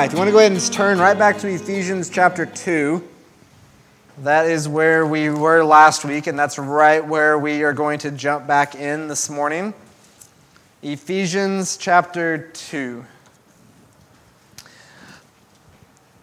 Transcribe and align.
right, 0.00 0.10
you 0.10 0.16
want 0.16 0.28
to 0.28 0.32
go 0.32 0.38
ahead 0.38 0.50
and 0.50 0.72
turn 0.72 0.98
right 0.98 1.18
back 1.18 1.36
to 1.36 1.46
Ephesians 1.46 2.08
chapter 2.08 2.46
2. 2.46 3.06
That 4.20 4.46
is 4.46 4.66
where 4.66 5.06
we 5.06 5.28
were 5.28 5.62
last 5.62 6.06
week, 6.06 6.26
and 6.26 6.38
that's 6.38 6.58
right 6.58 7.06
where 7.06 7.38
we 7.38 7.64
are 7.64 7.74
going 7.74 7.98
to 7.98 8.10
jump 8.10 8.46
back 8.46 8.74
in 8.74 9.08
this 9.08 9.28
morning. 9.28 9.74
Ephesians 10.82 11.76
chapter 11.76 12.48
2. 12.54 13.04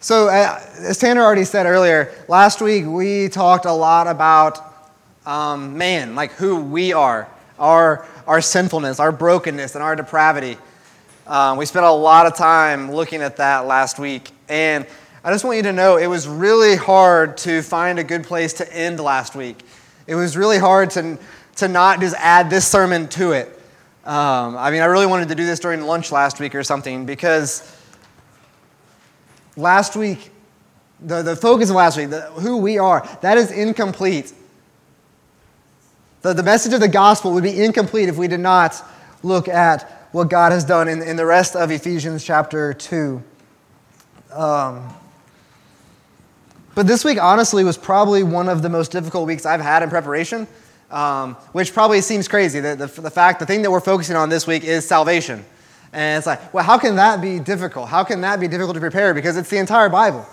So, 0.00 0.26
uh, 0.26 0.60
as 0.78 0.98
Tanner 0.98 1.22
already 1.22 1.44
said 1.44 1.66
earlier, 1.66 2.12
last 2.26 2.60
week 2.60 2.84
we 2.84 3.28
talked 3.28 3.64
a 3.64 3.72
lot 3.72 4.08
about 4.08 4.90
um, 5.24 5.78
man, 5.78 6.16
like 6.16 6.32
who 6.32 6.60
we 6.60 6.92
are, 6.92 7.28
our, 7.60 8.04
our 8.26 8.40
sinfulness, 8.40 8.98
our 8.98 9.12
brokenness, 9.12 9.76
and 9.76 9.84
our 9.84 9.94
depravity. 9.94 10.58
Um, 11.28 11.58
we 11.58 11.66
spent 11.66 11.84
a 11.84 11.90
lot 11.90 12.24
of 12.24 12.34
time 12.34 12.90
looking 12.90 13.20
at 13.20 13.36
that 13.36 13.66
last 13.66 13.98
week. 13.98 14.30
And 14.48 14.86
I 15.22 15.30
just 15.30 15.44
want 15.44 15.58
you 15.58 15.62
to 15.64 15.74
know 15.74 15.98
it 15.98 16.06
was 16.06 16.26
really 16.26 16.74
hard 16.74 17.36
to 17.38 17.60
find 17.60 17.98
a 17.98 18.04
good 18.04 18.24
place 18.24 18.54
to 18.54 18.72
end 18.74 18.98
last 18.98 19.36
week. 19.36 19.58
It 20.06 20.14
was 20.14 20.38
really 20.38 20.56
hard 20.56 20.88
to, 20.92 21.18
to 21.56 21.68
not 21.68 22.00
just 22.00 22.16
add 22.16 22.48
this 22.48 22.66
sermon 22.66 23.08
to 23.08 23.32
it. 23.32 23.48
Um, 24.06 24.56
I 24.56 24.70
mean, 24.70 24.80
I 24.80 24.86
really 24.86 25.04
wanted 25.04 25.28
to 25.28 25.34
do 25.34 25.44
this 25.44 25.60
during 25.60 25.82
lunch 25.82 26.10
last 26.10 26.40
week 26.40 26.54
or 26.54 26.64
something 26.64 27.04
because 27.04 27.76
last 29.54 29.96
week, 29.96 30.30
the, 30.98 31.20
the 31.20 31.36
focus 31.36 31.68
of 31.68 31.76
last 31.76 31.98
week, 31.98 32.08
the, 32.08 32.22
who 32.22 32.56
we 32.56 32.78
are, 32.78 33.06
that 33.20 33.36
is 33.36 33.50
incomplete. 33.50 34.32
The, 36.22 36.32
the 36.32 36.42
message 36.42 36.72
of 36.72 36.80
the 36.80 36.88
gospel 36.88 37.34
would 37.34 37.44
be 37.44 37.62
incomplete 37.62 38.08
if 38.08 38.16
we 38.16 38.28
did 38.28 38.40
not 38.40 38.82
look 39.22 39.46
at 39.46 39.97
what 40.12 40.30
God 40.30 40.52
has 40.52 40.64
done 40.64 40.88
in, 40.88 41.02
in 41.02 41.16
the 41.16 41.26
rest 41.26 41.54
of 41.54 41.70
Ephesians 41.70 42.24
chapter 42.24 42.72
2. 42.72 43.22
Um, 44.32 44.88
but 46.74 46.86
this 46.86 47.04
week, 47.04 47.20
honestly, 47.20 47.64
was 47.64 47.76
probably 47.76 48.22
one 48.22 48.48
of 48.48 48.62
the 48.62 48.68
most 48.68 48.92
difficult 48.92 49.26
weeks 49.26 49.44
I've 49.44 49.60
had 49.60 49.82
in 49.82 49.90
preparation, 49.90 50.46
um, 50.90 51.34
which 51.52 51.74
probably 51.74 52.00
seems 52.00 52.28
crazy. 52.28 52.60
The, 52.60 52.76
the, 52.76 53.00
the 53.02 53.10
fact, 53.10 53.40
the 53.40 53.46
thing 53.46 53.62
that 53.62 53.70
we're 53.70 53.80
focusing 53.80 54.16
on 54.16 54.28
this 54.28 54.46
week 54.46 54.64
is 54.64 54.86
salvation. 54.86 55.44
And 55.92 56.18
it's 56.18 56.26
like, 56.26 56.52
well, 56.54 56.64
how 56.64 56.78
can 56.78 56.96
that 56.96 57.20
be 57.20 57.38
difficult? 57.38 57.88
How 57.88 58.04
can 58.04 58.20
that 58.20 58.40
be 58.40 58.48
difficult 58.48 58.74
to 58.74 58.80
prepare? 58.80 59.14
Because 59.14 59.36
it's 59.36 59.50
the 59.50 59.58
entire 59.58 59.88
Bible. 59.88 60.26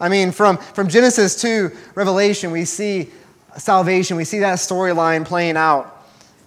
I 0.00 0.08
mean, 0.08 0.32
from, 0.32 0.56
from 0.56 0.88
Genesis 0.88 1.40
to 1.42 1.70
Revelation, 1.94 2.50
we 2.50 2.64
see 2.64 3.10
salvation, 3.58 4.16
we 4.16 4.24
see 4.24 4.38
that 4.38 4.58
storyline 4.58 5.24
playing 5.24 5.56
out. 5.56 5.99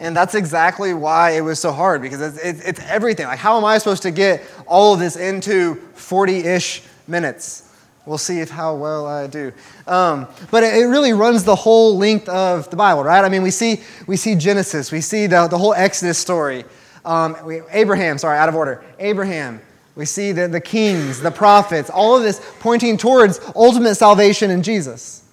And 0.03 0.13
that's 0.13 0.35
exactly 0.35 0.93
why 0.93 1.31
it 1.31 1.41
was 1.41 1.61
so 1.61 1.71
hard 1.71 2.01
because 2.01 2.19
it's, 2.19 2.37
it's, 2.43 2.65
it's 2.65 2.79
everything. 2.89 3.25
Like, 3.25 3.39
how 3.39 3.57
am 3.57 3.63
I 3.63 3.77
supposed 3.77 4.03
to 4.03 4.11
get 4.11 4.43
all 4.67 4.93
of 4.93 4.99
this 4.99 5.15
into 5.15 5.75
40 5.93 6.39
ish 6.39 6.83
minutes? 7.07 7.69
We'll 8.05 8.17
see 8.17 8.41
if 8.41 8.49
how 8.49 8.75
well 8.75 9.07
I 9.07 9.27
do. 9.27 9.53
Um, 9.87 10.27
but 10.51 10.61
it, 10.61 10.87
really 10.87 11.13
runs 11.13 11.45
the 11.45 11.55
whole 11.55 11.97
length 11.97 12.27
of 12.27 12.69
the 12.69 12.75
Bible, 12.75 13.01
right? 13.01 13.23
I 13.23 13.29
mean, 13.29 13.43
we 13.43 13.49
see, 13.49 13.79
we 14.05 14.17
see 14.17 14.35
Genesis, 14.35 14.91
we 14.91 14.99
see 14.99 15.25
the, 15.25 15.47
the 15.47 15.57
whole 15.57 15.73
Exodus 15.73 16.17
story. 16.17 16.65
Um, 17.05 17.37
we, 17.45 17.61
Abraham, 17.71 18.17
sorry, 18.17 18.37
out 18.37 18.49
of 18.49 18.55
order. 18.55 18.83
Abraham. 18.99 19.61
We 19.95 20.03
see 20.03 20.33
the, 20.33 20.49
the 20.49 20.59
kings, 20.59 21.21
the 21.21 21.31
prophets, 21.31 21.89
all 21.89 22.17
of 22.17 22.23
this 22.23 22.41
pointing 22.59 22.97
towards 22.97 23.39
ultimate 23.55 23.95
salvation 23.95 24.51
in 24.51 24.63
Jesus. 24.63 25.23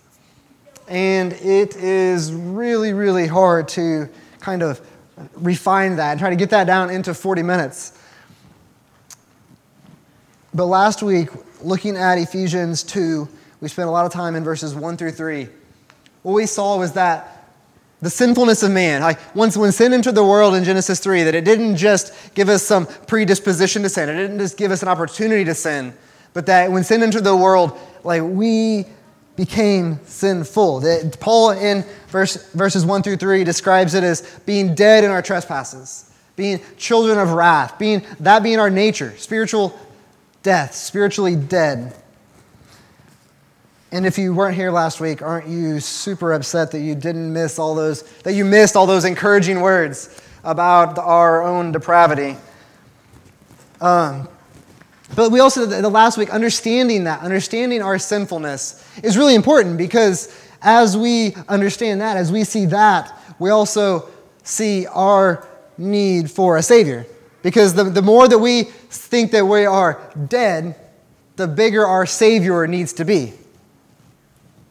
And 0.87 1.33
it 1.33 1.75
is 1.75 2.33
really, 2.33 2.93
really 2.93 3.27
hard 3.27 3.67
to 3.71 4.09
kind 4.41 4.63
of 4.63 4.81
refine 5.35 5.97
that 5.97 6.13
and 6.13 6.21
try 6.21 6.31
to 6.31 6.37
get 6.37 6.51
that 6.51 6.67
down 6.67 6.91
into 6.91 7.15
40 7.15 7.43
minutes. 7.43 7.99
But 10.53 10.67
last 10.67 11.03
week, 11.03 11.29
looking 11.63 11.97
at 11.97 12.19
Ephesians 12.19 12.83
2, 12.83 13.29
we 13.61 13.69
spent 13.69 13.89
a 13.89 13.93
lot 13.93 14.07
of 14.07 14.13
time 14.13 14.35
in 14.35 14.43
verses 14.43 14.75
1 14.75 14.97
through 14.97 15.13
3. 15.13 15.49
What 16.23 16.33
we 16.33 16.47
saw 16.47 16.79
was 16.79 16.93
that 16.93 17.37
the 18.03 18.11
sinfulness 18.11 18.63
of 18.63 18.71
man, 18.71 19.03
like 19.03 19.19
once 19.37 19.57
when 19.57 19.73
sin 19.73 19.93
entered 19.93 20.15
the 20.15 20.25
world 20.25 20.55
in 20.55 20.65
Genesis 20.65 21.01
3, 21.01 21.25
that 21.25 21.35
it 21.35 21.45
didn't 21.45 21.77
just 21.77 22.13
give 22.35 22.49
us 22.49 22.63
some 22.63 22.87
predisposition 22.87 23.83
to 23.83 23.89
sin, 23.89 24.09
it 24.09 24.17
didn't 24.17 24.39
just 24.39 24.57
give 24.57 24.71
us 24.71 24.83
an 24.83 24.89
opportunity 24.89 25.45
to 25.45 25.55
sin, 25.55 25.93
but 26.33 26.47
that 26.47 26.73
when 26.73 26.83
sin 26.83 27.03
entered 27.03 27.25
the 27.25 27.37
world, 27.37 27.79
like 28.03 28.23
we 28.23 28.87
became 29.41 29.99
sinful. 30.05 30.81
That 30.81 31.19
Paul 31.19 31.53
in 31.53 31.83
verse, 32.09 32.53
verses 32.53 32.85
1 32.85 33.03
through 33.03 33.17
3 33.17 33.43
describes 33.43 33.95
it 33.95 34.05
as 34.05 34.21
being 34.45 34.75
dead 34.75 35.03
in 35.03 35.11
our 35.11 35.23
trespasses, 35.23 36.13
being 36.37 36.61
children 36.77 37.19
of 37.19 37.33
wrath, 37.33 37.79
being 37.79 38.05
that 38.21 38.43
being 38.43 38.59
our 38.59 38.69
nature, 38.69 39.17
spiritual 39.17 39.81
death, 40.43 40.75
spiritually 40.75 41.37
dead. 41.37 41.97
And 43.93 44.05
if 44.05 44.19
you 44.19 44.35
weren't 44.35 44.57
here 44.57 44.71
last 44.71 45.01
week, 45.01 45.23
aren't 45.23 45.49
you 45.49 45.81
super 45.81 46.35
upset 46.35 46.71
that 46.73 46.81
you 46.81 46.95
didn't 46.95 47.33
miss 47.33 47.59
all 47.59 47.75
those 47.75 48.03
that 48.25 48.35
you 48.35 48.45
missed 48.45 48.77
all 48.77 48.85
those 48.85 49.07
encouraging 49.07 49.63
words 49.63 50.21
about 50.45 50.99
our 50.99 51.43
own 51.43 51.73
depravity? 51.73 52.37
Um, 53.81 54.29
but 55.17 55.31
we 55.31 55.41
also, 55.41 55.67
the 55.67 55.89
last 55.89 56.19
week, 56.19 56.31
understanding 56.31 57.05
that, 57.05 57.21
understanding 57.21 57.83
our 57.83 57.99
sinfulness 57.99 58.85
is 59.03 59.17
really 59.17 59.35
important 59.35 59.77
because 59.77 60.35
as 60.63 60.97
we 60.97 61.35
understand 61.49 62.01
that, 62.01 62.17
as 62.17 62.31
we 62.31 62.45
see 62.45 62.67
that, 62.67 63.13
we 63.39 63.51
also 63.51 64.09
see 64.43 64.87
our 64.87 65.47
need 65.79 66.31
for 66.31 66.57
a 66.57 66.63
Savior. 66.63 67.07
Because 67.43 67.75
the, 67.75 67.85
the 67.85 68.03
more 68.03 68.29
that 68.29 68.39
we 68.39 68.65
think 68.65 69.33
that 69.33 69.45
we 69.45 69.65
are 69.65 70.01
dead, 70.29 70.77
the 71.37 71.49
bigger 71.49 71.87
our 71.87 72.07
Savior 72.07 72.67
needs 72.67 72.93
to 72.95 73.05
be. 73.05 73.33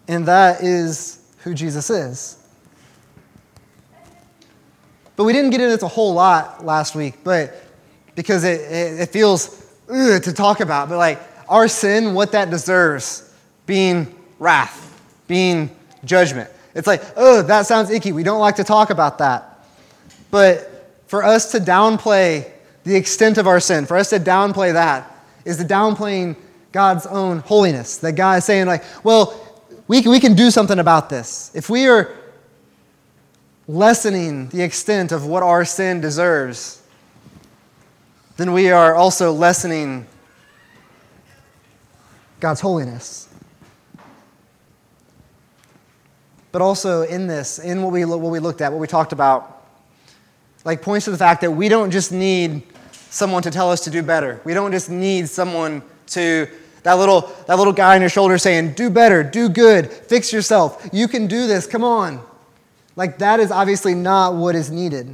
And 0.07 0.27
that 0.27 0.63
is 0.63 1.19
who 1.39 1.53
Jesus 1.53 1.89
is. 1.89 2.37
But 5.15 5.25
we 5.25 5.33
didn't 5.33 5.49
get 5.49 5.59
into 5.59 5.73
this 5.73 5.83
a 5.83 5.87
whole 5.87 6.13
lot 6.13 6.63
last 6.63 6.95
week, 6.95 7.15
but 7.23 7.61
because 8.15 8.43
it, 8.43 8.61
it, 8.61 8.99
it 9.01 9.09
feels 9.09 9.68
ugh, 9.89 10.21
to 10.23 10.33
talk 10.33 10.59
about, 10.59 10.89
but 10.89 10.97
like 10.97 11.19
our 11.47 11.67
sin, 11.67 12.13
what 12.13 12.31
that 12.33 12.49
deserves, 12.49 13.33
being 13.65 14.15
wrath, 14.37 15.01
being 15.27 15.75
judgment. 16.05 16.49
It's 16.75 16.87
like, 16.87 17.01
oh, 17.15 17.41
that 17.41 17.65
sounds 17.65 17.89
icky. 17.89 18.11
We 18.11 18.23
don't 18.23 18.39
like 18.39 18.55
to 18.57 18.63
talk 18.63 18.89
about 18.89 19.17
that. 19.17 19.65
But 20.31 21.01
for 21.07 21.23
us 21.23 21.51
to 21.51 21.59
downplay 21.59 22.49
the 22.83 22.95
extent 22.95 23.37
of 23.37 23.47
our 23.47 23.59
sin, 23.59 23.85
for 23.85 23.97
us 23.97 24.11
to 24.11 24.19
downplay 24.19 24.73
that, 24.73 25.11
is 25.45 25.57
the 25.57 25.65
downplaying 25.65 26.35
God's 26.71 27.05
own 27.07 27.39
holiness. 27.39 27.97
That 27.97 28.13
God 28.13 28.37
is 28.37 28.45
saying, 28.45 28.67
like, 28.67 28.83
well, 29.03 29.33
we 29.87 30.01
we 30.01 30.19
can 30.19 30.35
do 30.35 30.51
something 30.51 30.77
about 30.77 31.09
this. 31.09 31.51
If 31.55 31.69
we 31.69 31.87
are 31.87 32.15
lessening 33.67 34.49
the 34.49 34.61
extent 34.61 35.11
of 35.11 35.25
what 35.25 35.43
our 35.43 35.65
sin 35.65 36.01
deserves, 36.01 36.78
then 38.39 38.53
we 38.53 38.71
are 38.71 38.95
also 38.95 39.33
lessening 39.33 40.07
God's 42.39 42.61
holiness. 42.61 43.27
But 46.53 46.61
also 46.61 47.01
in 47.01 47.27
this, 47.27 47.59
in 47.59 47.83
what 47.83 47.91
we, 47.91 48.05
what 48.05 48.21
we 48.21 48.39
looked 48.39 48.61
at, 48.61 48.71
what 48.71 48.79
we 48.79 48.87
talked 48.87 49.11
about, 49.11 49.65
like 50.63 50.81
points 50.81 51.03
to 51.03 51.11
the 51.11 51.17
fact 51.17 51.41
that 51.41 51.51
we 51.51 51.67
don't 51.67 51.91
just 51.91 52.13
need 52.13 52.63
someone 52.93 53.43
to 53.43 53.51
tell 53.51 53.69
us 53.69 53.81
to 53.81 53.89
do 53.89 54.01
better. 54.01 54.39
We 54.45 54.53
don't 54.53 54.71
just 54.71 54.89
need 54.89 55.27
someone 55.27 55.83
to, 56.07 56.47
that 56.83 56.93
little, 56.93 57.29
that 57.47 57.57
little 57.57 57.73
guy 57.73 57.95
on 57.95 58.01
your 58.01 58.09
shoulder 58.09 58.37
saying, 58.37 58.71
do 58.71 58.89
better, 58.89 59.21
do 59.21 59.49
good, 59.49 59.91
fix 59.91 60.31
yourself, 60.31 60.87
you 60.93 61.09
can 61.09 61.27
do 61.27 61.45
this, 61.45 61.67
come 61.67 61.83
on. 61.83 62.25
Like 62.95 63.17
that 63.17 63.41
is 63.41 63.51
obviously 63.51 63.95
not 63.95 64.35
what 64.35 64.55
is 64.55 64.71
needed. 64.71 65.13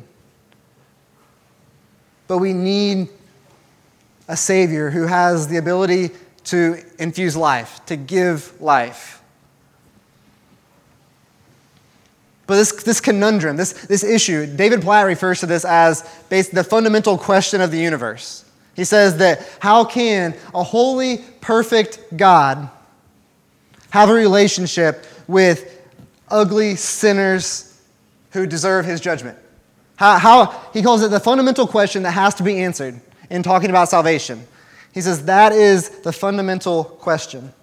But 2.28 2.38
we 2.38 2.54
need 2.54 3.10
a 4.28 4.38
Savior 4.38 4.90
who 4.90 5.06
has 5.08 5.48
the 5.48 5.58
ability 5.58 6.12
to 6.46 6.82
infuse 7.00 7.36
life, 7.36 7.84
to 7.86 7.96
give 7.96 8.60
life. 8.62 9.22
But 12.48 12.56
this, 12.56 12.84
this 12.84 13.02
conundrum, 13.02 13.58
this, 13.58 13.74
this 13.88 14.04
issue, 14.04 14.46
David 14.46 14.82
Platt 14.82 15.08
refers 15.08 15.40
to 15.40 15.48
this 15.48 15.66
as 15.66 16.04
the 16.30 16.64
fundamental 16.64 17.18
question 17.18 17.62
of 17.62 17.72
the 17.72 17.80
universe. 17.80 18.46
He 18.76 18.84
says 18.84 19.18
that 19.18 19.48
how 19.60 19.86
can 19.86 20.36
a 20.54 20.64
holy, 20.64 21.20
perfect 21.42 22.00
God 22.16 22.70
have 23.90 24.10
a 24.10 24.14
relationship 24.14 25.06
with 25.28 25.82
ugly 26.30 26.76
sinners 26.76 27.82
who 28.32 28.46
deserve 28.46 28.86
his 28.86 29.00
judgment? 29.00 29.40
How, 29.96 30.20
how, 30.20 30.70
he 30.74 30.84
calls 30.84 31.02
it 31.02 31.10
the 31.10 31.20
fundamental 31.20 31.68
question 31.68 32.04
that 32.04 32.12
has 32.12 32.36
to 32.36 32.44
be 32.44 32.62
answered 32.62 33.00
in 33.30 33.44
talking 33.44 33.70
about 33.70 33.90
salvation. 33.90 34.46
He 34.94 35.02
says 35.02 35.26
that 35.26 35.52
is 35.52 35.90
the 35.90 36.14
fundamental 36.14 36.84
question. 36.84 37.54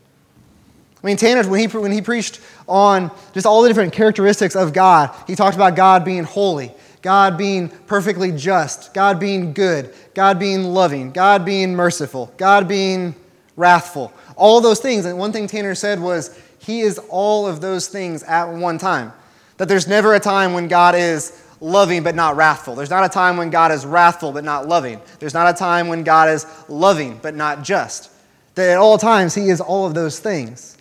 I 1.02 1.06
mean, 1.06 1.16
Tanner, 1.16 1.48
when 1.48 1.60
he, 1.60 1.66
when 1.66 1.90
he 1.90 2.00
preached 2.00 2.40
on 2.68 3.10
just 3.32 3.44
all 3.44 3.62
the 3.62 3.68
different 3.68 3.92
characteristics 3.92 4.54
of 4.54 4.72
God, 4.72 5.14
he 5.26 5.34
talked 5.34 5.56
about 5.56 5.74
God 5.74 6.04
being 6.04 6.22
holy, 6.22 6.72
God 7.00 7.36
being 7.36 7.68
perfectly 7.68 8.30
just, 8.30 8.94
God 8.94 9.18
being 9.18 9.52
good, 9.52 9.92
God 10.14 10.38
being 10.38 10.62
loving, 10.62 11.10
God 11.10 11.44
being 11.44 11.74
merciful, 11.74 12.32
God 12.36 12.68
being 12.68 13.16
wrathful. 13.56 14.12
All 14.36 14.60
those 14.60 14.78
things. 14.78 15.04
And 15.04 15.18
one 15.18 15.32
thing 15.32 15.48
Tanner 15.48 15.74
said 15.74 16.00
was, 16.00 16.38
He 16.58 16.80
is 16.80 16.98
all 17.08 17.46
of 17.48 17.60
those 17.60 17.88
things 17.88 18.22
at 18.22 18.44
one 18.44 18.78
time. 18.78 19.12
That 19.56 19.68
there's 19.68 19.88
never 19.88 20.14
a 20.14 20.20
time 20.20 20.52
when 20.54 20.68
God 20.68 20.94
is 20.94 21.41
loving 21.62 22.02
but 22.02 22.14
not 22.14 22.36
wrathful. 22.36 22.74
There's 22.74 22.90
not 22.90 23.04
a 23.04 23.08
time 23.08 23.36
when 23.36 23.48
God 23.48 23.70
is 23.70 23.86
wrathful 23.86 24.32
but 24.32 24.44
not 24.44 24.68
loving. 24.68 25.00
There's 25.20 25.32
not 25.32 25.48
a 25.48 25.56
time 25.56 25.88
when 25.88 26.02
God 26.02 26.28
is 26.28 26.44
loving 26.68 27.18
but 27.22 27.34
not 27.34 27.62
just. 27.62 28.10
That 28.56 28.70
at 28.70 28.78
all 28.78 28.98
times, 28.98 29.34
He 29.34 29.48
is 29.48 29.60
all 29.60 29.86
of 29.86 29.94
those 29.94 30.18
things. 30.18 30.76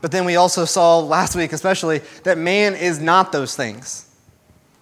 But 0.00 0.10
then 0.10 0.24
we 0.24 0.36
also 0.36 0.64
saw 0.64 1.00
last 1.00 1.36
week, 1.36 1.52
especially, 1.52 2.00
that 2.24 2.38
man 2.38 2.74
is 2.74 3.00
not 3.00 3.30
those 3.30 3.54
things. 3.54 4.08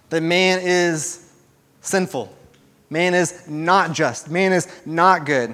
That 0.09 0.21
man 0.21 0.59
is 0.63 1.31
sinful. 1.81 2.35
Man 2.89 3.13
is 3.13 3.47
not 3.47 3.91
just. 3.93 4.29
Man 4.29 4.51
is 4.53 4.67
not 4.85 5.25
good. 5.25 5.53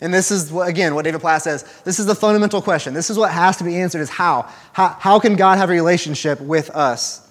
And 0.00 0.14
this 0.14 0.30
is, 0.30 0.54
again, 0.56 0.94
what 0.94 1.04
David 1.04 1.20
Platt 1.20 1.42
says. 1.42 1.64
This 1.84 1.98
is 1.98 2.06
the 2.06 2.14
fundamental 2.14 2.62
question. 2.62 2.94
This 2.94 3.10
is 3.10 3.18
what 3.18 3.32
has 3.32 3.56
to 3.56 3.64
be 3.64 3.76
answered 3.76 4.00
is 4.00 4.10
how? 4.10 4.48
How, 4.72 4.88
how 4.88 5.18
can 5.18 5.34
God 5.34 5.58
have 5.58 5.70
a 5.70 5.72
relationship 5.72 6.40
with 6.40 6.70
us? 6.70 7.27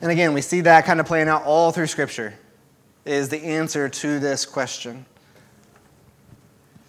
And 0.00 0.10
again, 0.10 0.32
we 0.32 0.40
see 0.40 0.60
that 0.62 0.84
kind 0.84 1.00
of 1.00 1.06
playing 1.06 1.28
out 1.28 1.44
all 1.44 1.72
through 1.72 1.88
Scripture, 1.88 2.34
is 3.04 3.28
the 3.28 3.42
answer 3.42 3.88
to 3.88 4.20
this 4.20 4.46
question. 4.46 5.04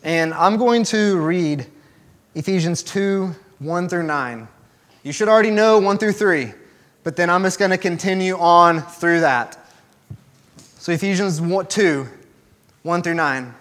And 0.03 0.33
I'm 0.33 0.57
going 0.57 0.83
to 0.85 1.19
read 1.19 1.65
Ephesians 2.35 2.83
2 2.83 3.35
1 3.59 3.89
through 3.89 4.03
9. 4.03 4.47
You 5.03 5.11
should 5.11 5.27
already 5.27 5.51
know 5.51 5.79
1 5.79 5.97
through 5.97 6.13
3, 6.13 6.53
but 7.03 7.15
then 7.15 7.29
I'm 7.29 7.43
just 7.43 7.59
going 7.59 7.71
to 7.71 7.77
continue 7.77 8.37
on 8.37 8.81
through 8.81 9.21
that. 9.21 9.57
So, 10.77 10.91
Ephesians 10.91 11.39
2 11.39 12.07
1 12.83 13.01
through 13.01 13.13
9. 13.13 13.53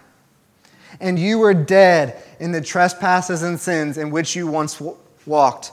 And 1.00 1.18
you 1.18 1.38
were 1.38 1.54
dead 1.54 2.22
in 2.38 2.52
the 2.52 2.60
trespasses 2.60 3.42
and 3.42 3.58
sins 3.58 3.98
in 3.98 4.10
which 4.10 4.36
you 4.36 4.46
once 4.46 4.80
walked, 5.26 5.72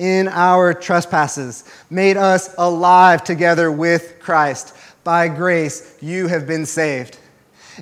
in 0.00 0.28
our 0.28 0.72
trespasses, 0.72 1.64
made 1.90 2.16
us 2.16 2.54
alive 2.56 3.22
together 3.22 3.70
with 3.70 4.18
Christ. 4.18 4.74
By 5.04 5.28
grace, 5.28 5.96
you 6.00 6.26
have 6.26 6.46
been 6.46 6.64
saved. 6.64 7.18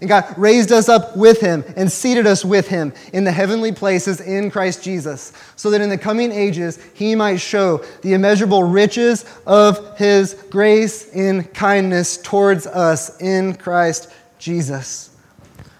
And 0.01 0.09
God 0.09 0.35
raised 0.37 0.71
us 0.71 0.89
up 0.89 1.17
with 1.17 1.41
him 1.41 1.65
and 1.77 1.91
seated 1.91 2.27
us 2.27 2.45
with 2.45 2.69
him 2.69 2.93
in 3.13 3.25
the 3.25 3.33
heavenly 3.33 3.73
places 3.73 4.21
in 4.21 4.51
Christ 4.51 4.83
Jesus, 4.83 5.33
so 5.57 5.71
that 5.71 5.81
in 5.81 5.89
the 5.89 5.99
coming 5.99 6.33
ages 6.33 6.79
he 6.95 7.15
might 7.15 7.41
show 7.41 7.79
the 8.03 8.15
immeasurable 8.15 8.65
riches 8.65 9.25
of 9.47 9.97
his 9.97 10.35
grace 10.51 11.09
in 11.15 11.45
kindness 11.45 12.19
towards 12.19 12.67
us 12.67 13.21
in 13.21 13.55
Christ 13.55 14.13
Jesus. 14.39 15.11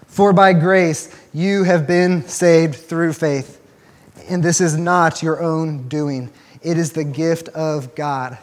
For 0.07 0.33
by 0.33 0.53
grace 0.53 1.15
you 1.33 1.63
have 1.63 1.85
been 1.85 2.27
saved 2.27 2.75
through 2.75 3.13
faith. 3.13 3.58
And 4.29 4.43
this 4.43 4.61
is 4.61 4.77
not 4.77 5.23
your 5.23 5.41
own 5.41 5.87
doing, 5.87 6.31
it 6.61 6.77
is 6.77 6.91
the 6.91 7.03
gift 7.03 7.49
of 7.49 7.95
God, 7.95 8.37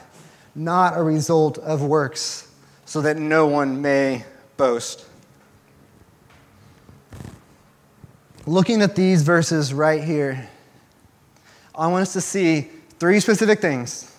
not 0.54 0.98
a 0.98 1.02
result 1.02 1.58
of 1.58 1.82
works, 1.82 2.50
so 2.84 3.00
that 3.02 3.16
no 3.16 3.46
one 3.46 3.80
may 3.80 4.24
boast. 4.56 5.06
looking 8.46 8.80
at 8.80 8.94
these 8.94 9.22
verses 9.22 9.74
right 9.74 10.02
here, 10.02 10.48
I 11.74 11.88
want 11.88 12.02
us 12.02 12.12
to 12.14 12.20
see 12.20 12.70
three 12.98 13.20
specific 13.20 13.60
things. 13.60 14.12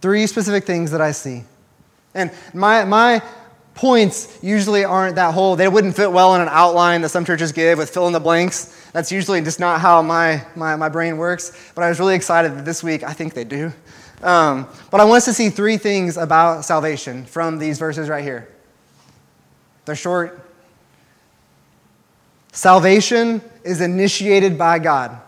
Three 0.00 0.26
specific 0.26 0.64
things 0.64 0.90
that 0.92 1.00
I 1.00 1.12
see. 1.12 1.44
And 2.14 2.30
my, 2.52 2.84
my 2.84 3.22
points 3.74 4.38
usually 4.42 4.84
aren't 4.84 5.16
that 5.16 5.34
whole, 5.34 5.56
they 5.56 5.68
wouldn't 5.68 5.96
fit 5.96 6.12
well 6.12 6.34
in 6.36 6.40
an 6.40 6.48
outline 6.50 7.02
that 7.02 7.08
some 7.08 7.24
churches 7.24 7.52
give 7.52 7.78
with 7.78 7.90
fill 7.90 8.06
in 8.06 8.12
the 8.12 8.20
blanks. 8.20 8.73
That's 8.94 9.10
usually 9.10 9.40
just 9.40 9.58
not 9.58 9.80
how 9.80 10.02
my, 10.02 10.46
my, 10.54 10.76
my 10.76 10.88
brain 10.88 11.18
works. 11.18 11.72
But 11.74 11.82
I 11.82 11.88
was 11.88 11.98
really 11.98 12.14
excited 12.14 12.56
that 12.56 12.64
this 12.64 12.80
week 12.82 13.02
I 13.02 13.12
think 13.12 13.34
they 13.34 13.42
do. 13.42 13.72
Um, 14.22 14.68
but 14.92 15.00
I 15.00 15.04
want 15.04 15.16
us 15.18 15.24
to 15.24 15.34
see 15.34 15.50
three 15.50 15.78
things 15.78 16.16
about 16.16 16.64
salvation 16.64 17.26
from 17.26 17.58
these 17.58 17.76
verses 17.78 18.08
right 18.08 18.22
here. 18.22 18.48
They're 19.84 19.96
short, 19.96 20.40
Salvation 22.52 23.42
is 23.64 23.80
initiated 23.80 24.56
by 24.56 24.78
God. 24.78 25.20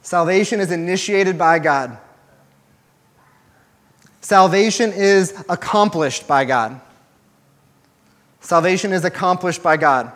Salvation 0.00 0.58
is 0.58 0.70
initiated 0.70 1.36
by 1.36 1.58
God. 1.58 1.98
Salvation 4.22 4.90
is 4.90 5.44
accomplished 5.50 6.26
by 6.26 6.46
God. 6.46 6.80
Salvation 8.40 8.94
is 8.94 9.04
accomplished 9.04 9.62
by 9.62 9.76
God. 9.76 10.12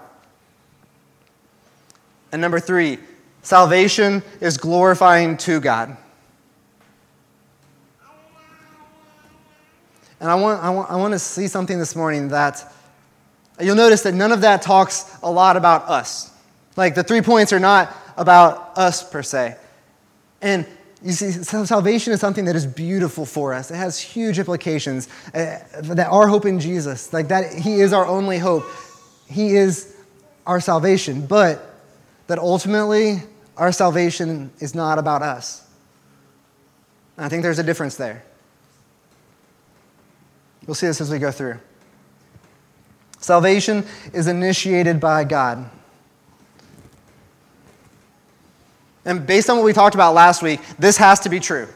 And 2.35 2.41
number 2.41 2.59
three, 2.59 2.99
salvation 3.43 4.21
is 4.41 4.57
glorifying 4.59 5.37
to 5.37 5.61
God. 5.61 5.97
And 10.19 10.29
I 10.29 10.35
want, 10.35 10.61
I 10.61 10.71
want, 10.71 10.91
I 10.91 10.97
want 10.97 11.13
to 11.13 11.21
see 11.21 11.47
something 11.47 11.79
this 11.79 11.95
morning 11.95 12.29
that 12.29 12.75
You'll 13.61 13.77
notice 13.77 14.03
that 14.03 14.15
none 14.15 14.33
of 14.33 14.41
that 14.41 14.63
talks 14.63 15.17
a 15.23 15.31
lot 15.31 15.57
about 15.57 15.89
us. 15.89 16.33
Like 16.77 16.95
the 16.95 17.05
three 17.05 17.21
points 17.21 17.53
are 17.53 17.61
not 17.61 17.95
about 18.17 18.77
us 18.77 19.09
per 19.09 19.23
se. 19.23 19.57
And 20.43 20.67
you 21.03 21.13
see, 21.13 21.31
salvation 21.31 22.13
is 22.13 22.21
something 22.21 22.47
that 22.47 22.57
is 22.57 22.67
beautiful 22.67 23.27
for 23.27 23.55
us. 23.55 23.71
It 23.71 23.77
has 23.77 24.01
huge 24.01 24.39
implications. 24.39 25.09
Uh, 25.29 25.59
that 25.83 26.09
our 26.11 26.27
hope 26.27 26.47
in 26.47 26.59
Jesus, 26.59 27.13
like 27.13 27.29
that, 27.29 27.53
He 27.53 27.81
is 27.81 27.93
our 27.93 28.07
only 28.07 28.39
hope. 28.39 28.65
He 29.29 29.55
is 29.55 29.95
our 30.47 30.61
salvation. 30.61 31.25
But 31.27 31.74
that 32.27 32.39
ultimately, 32.39 33.23
our 33.57 33.73
salvation 33.73 34.51
is 34.61 34.75
not 34.75 34.99
about 34.99 35.23
us. 35.23 35.67
And 37.17 37.27
I 37.27 37.29
think 37.29 37.43
there's 37.43 37.59
a 37.59 37.65
difference 37.65 37.97
there. 37.97 38.25
We'll 40.67 40.75
see 40.75 40.87
this 40.87 41.01
as 41.01 41.11
we 41.11 41.19
go 41.19 41.31
through. 41.31 41.59
Salvation 43.19 43.85
is 44.13 44.27
initiated 44.27 45.01
by 45.01 45.25
God. 45.25 45.71
And 49.05 49.27
based 49.27 49.51
on 49.51 49.57
what 49.57 49.65
we 49.65 49.73
talked 49.73 49.95
about 49.95 50.15
last 50.15 50.43
week, 50.43 50.61
this 50.79 50.97
has 50.97 51.21
to 51.21 51.29
be 51.29 51.41
true. 51.41 51.69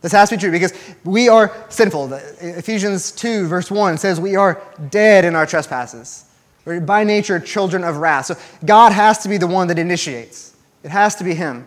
This 0.00 0.12
has 0.12 0.28
to 0.30 0.36
be 0.36 0.40
true 0.40 0.50
because 0.50 0.72
we 1.04 1.28
are 1.28 1.54
sinful. 1.68 2.12
Ephesians 2.12 3.12
2, 3.12 3.46
verse 3.46 3.70
1 3.70 3.98
says, 3.98 4.20
We 4.20 4.34
are 4.34 4.60
dead 4.90 5.24
in 5.24 5.36
our 5.36 5.46
trespasses. 5.46 6.24
We're 6.64 6.80
by 6.80 7.04
nature 7.04 7.40
children 7.40 7.82
of 7.84 7.96
wrath. 7.96 8.26
So 8.26 8.36
God 8.64 8.92
has 8.92 9.18
to 9.18 9.28
be 9.28 9.36
the 9.36 9.46
one 9.46 9.68
that 9.68 9.78
initiates, 9.78 10.56
it 10.82 10.90
has 10.90 11.14
to 11.16 11.24
be 11.24 11.34
Him. 11.34 11.66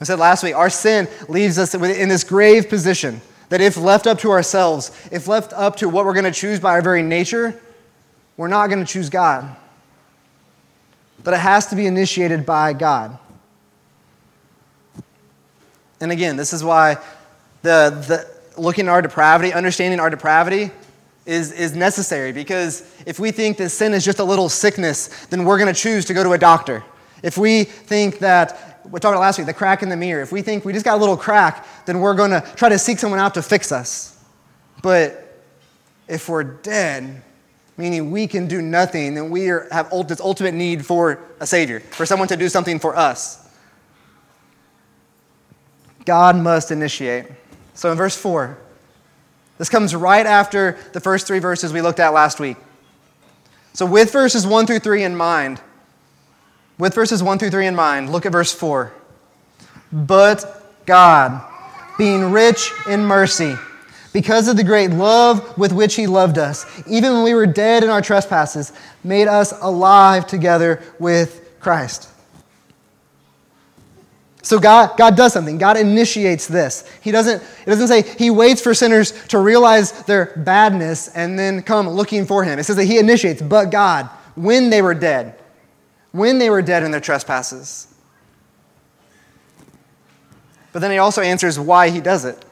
I 0.00 0.04
said 0.04 0.18
last 0.18 0.42
week, 0.42 0.54
our 0.54 0.70
sin 0.70 1.08
leaves 1.28 1.58
us 1.58 1.74
in 1.74 2.08
this 2.08 2.24
grave 2.24 2.70
position 2.70 3.20
that 3.50 3.60
if 3.60 3.76
left 3.76 4.06
up 4.06 4.18
to 4.20 4.30
ourselves, 4.30 4.90
if 5.12 5.28
left 5.28 5.52
up 5.52 5.76
to 5.76 5.88
what 5.88 6.06
we're 6.06 6.14
going 6.14 6.24
to 6.24 6.30
choose 6.32 6.58
by 6.58 6.70
our 6.70 6.82
very 6.82 7.02
nature, 7.02 7.60
we're 8.36 8.48
not 8.48 8.68
going 8.68 8.78
to 8.78 8.90
choose 8.90 9.10
God. 9.10 9.56
But 11.22 11.34
it 11.34 11.40
has 11.40 11.66
to 11.66 11.76
be 11.76 11.86
initiated 11.86 12.46
by 12.46 12.72
God. 12.72 13.18
And 16.00 16.10
again, 16.10 16.36
this 16.36 16.54
is 16.54 16.64
why 16.64 16.96
the, 17.60 17.90
the 18.08 18.60
looking 18.60 18.86
at 18.86 18.90
our 18.90 19.02
depravity, 19.02 19.52
understanding 19.52 20.00
our 20.00 20.08
depravity, 20.08 20.70
is, 21.30 21.52
is 21.52 21.76
necessary 21.76 22.32
because 22.32 22.82
if 23.06 23.20
we 23.20 23.30
think 23.30 23.56
that 23.58 23.70
sin 23.70 23.94
is 23.94 24.04
just 24.04 24.18
a 24.18 24.24
little 24.24 24.48
sickness, 24.48 25.26
then 25.26 25.44
we're 25.44 25.58
going 25.58 25.72
to 25.72 25.80
choose 25.80 26.04
to 26.06 26.14
go 26.14 26.24
to 26.24 26.32
a 26.32 26.38
doctor. 26.38 26.82
If 27.22 27.38
we 27.38 27.62
think 27.62 28.18
that 28.18 28.82
we 28.84 28.98
talked 28.98 29.14
about 29.14 29.20
last 29.20 29.38
week, 29.38 29.46
the 29.46 29.54
crack 29.54 29.84
in 29.84 29.88
the 29.88 29.96
mirror. 29.96 30.22
If 30.22 30.32
we 30.32 30.42
think 30.42 30.64
we 30.64 30.72
just 30.72 30.84
got 30.84 30.96
a 30.96 31.00
little 31.00 31.16
crack, 31.16 31.64
then 31.86 32.00
we're 32.00 32.14
going 32.14 32.32
to 32.32 32.40
try 32.56 32.68
to 32.68 32.78
seek 32.78 32.98
someone 32.98 33.20
out 33.20 33.34
to 33.34 33.42
fix 33.42 33.70
us. 33.70 34.18
But 34.82 35.40
if 36.08 36.28
we're 36.28 36.42
dead, 36.42 37.22
meaning 37.76 38.10
we 38.10 38.26
can 38.26 38.48
do 38.48 38.60
nothing, 38.60 39.14
then 39.14 39.30
we 39.30 39.50
are, 39.50 39.68
have 39.70 39.90
this 40.08 40.20
ultimate 40.20 40.54
need 40.54 40.84
for 40.84 41.20
a 41.38 41.46
Savior, 41.46 41.78
for 41.78 42.04
someone 42.04 42.26
to 42.28 42.36
do 42.36 42.48
something 42.48 42.80
for 42.80 42.96
us. 42.96 43.48
God 46.04 46.34
must 46.36 46.72
initiate. 46.72 47.26
So 47.74 47.92
in 47.92 47.96
verse 47.96 48.16
4, 48.16 48.58
This 49.60 49.68
comes 49.68 49.94
right 49.94 50.24
after 50.24 50.78
the 50.94 51.00
first 51.00 51.26
three 51.26 51.38
verses 51.38 51.70
we 51.70 51.82
looked 51.82 52.00
at 52.00 52.14
last 52.14 52.40
week. 52.40 52.56
So, 53.74 53.84
with 53.84 54.10
verses 54.10 54.46
1 54.46 54.66
through 54.66 54.78
3 54.78 55.02
in 55.02 55.14
mind, 55.14 55.60
with 56.78 56.94
verses 56.94 57.22
1 57.22 57.38
through 57.38 57.50
3 57.50 57.66
in 57.66 57.74
mind, 57.74 58.10
look 58.10 58.24
at 58.24 58.32
verse 58.32 58.54
4. 58.54 58.90
But 59.92 60.86
God, 60.86 61.46
being 61.98 62.32
rich 62.32 62.72
in 62.88 63.04
mercy, 63.04 63.54
because 64.14 64.48
of 64.48 64.56
the 64.56 64.64
great 64.64 64.92
love 64.92 65.58
with 65.58 65.74
which 65.74 65.94
He 65.94 66.06
loved 66.06 66.38
us, 66.38 66.64
even 66.86 67.12
when 67.12 67.22
we 67.22 67.34
were 67.34 67.44
dead 67.44 67.84
in 67.84 67.90
our 67.90 68.00
trespasses, 68.00 68.72
made 69.04 69.28
us 69.28 69.52
alive 69.60 70.26
together 70.26 70.82
with 70.98 71.50
Christ. 71.60 72.09
So 74.42 74.58
God, 74.58 74.96
God 74.96 75.16
does 75.16 75.32
something. 75.32 75.58
God 75.58 75.76
initiates 75.76 76.46
this. 76.46 76.90
He 77.02 77.10
doesn't, 77.10 77.42
it 77.42 77.66
doesn't 77.66 77.88
say 77.88 78.02
he 78.02 78.30
waits 78.30 78.62
for 78.62 78.72
sinners 78.72 79.12
to 79.28 79.38
realize 79.38 79.92
their 80.04 80.32
badness 80.36 81.08
and 81.08 81.38
then 81.38 81.62
come 81.62 81.88
looking 81.88 82.24
for 82.24 82.42
him. 82.42 82.58
It 82.58 82.64
says 82.64 82.76
that 82.76 82.84
he 82.84 82.98
initiates, 82.98 83.42
but 83.42 83.70
God, 83.70 84.08
when 84.36 84.70
they 84.70 84.80
were 84.80 84.94
dead, 84.94 85.38
when 86.12 86.38
they 86.38 86.48
were 86.48 86.62
dead 86.62 86.82
in 86.82 86.90
their 86.90 87.00
trespasses. 87.00 87.86
But 90.72 90.80
then 90.80 90.90
he 90.90 90.98
also 90.98 91.20
answers 91.20 91.58
why 91.58 91.90
he 91.90 92.00
does 92.00 92.24
it. 92.24 92.42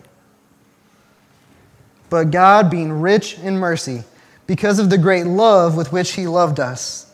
But 2.10 2.30
God, 2.30 2.70
being 2.70 2.92
rich 2.92 3.38
in 3.38 3.58
mercy, 3.58 4.02
because 4.46 4.78
of 4.78 4.90
the 4.90 4.98
great 4.98 5.26
love 5.26 5.76
with 5.76 5.92
which 5.92 6.12
he 6.12 6.26
loved 6.26 6.58
us, 6.58 7.10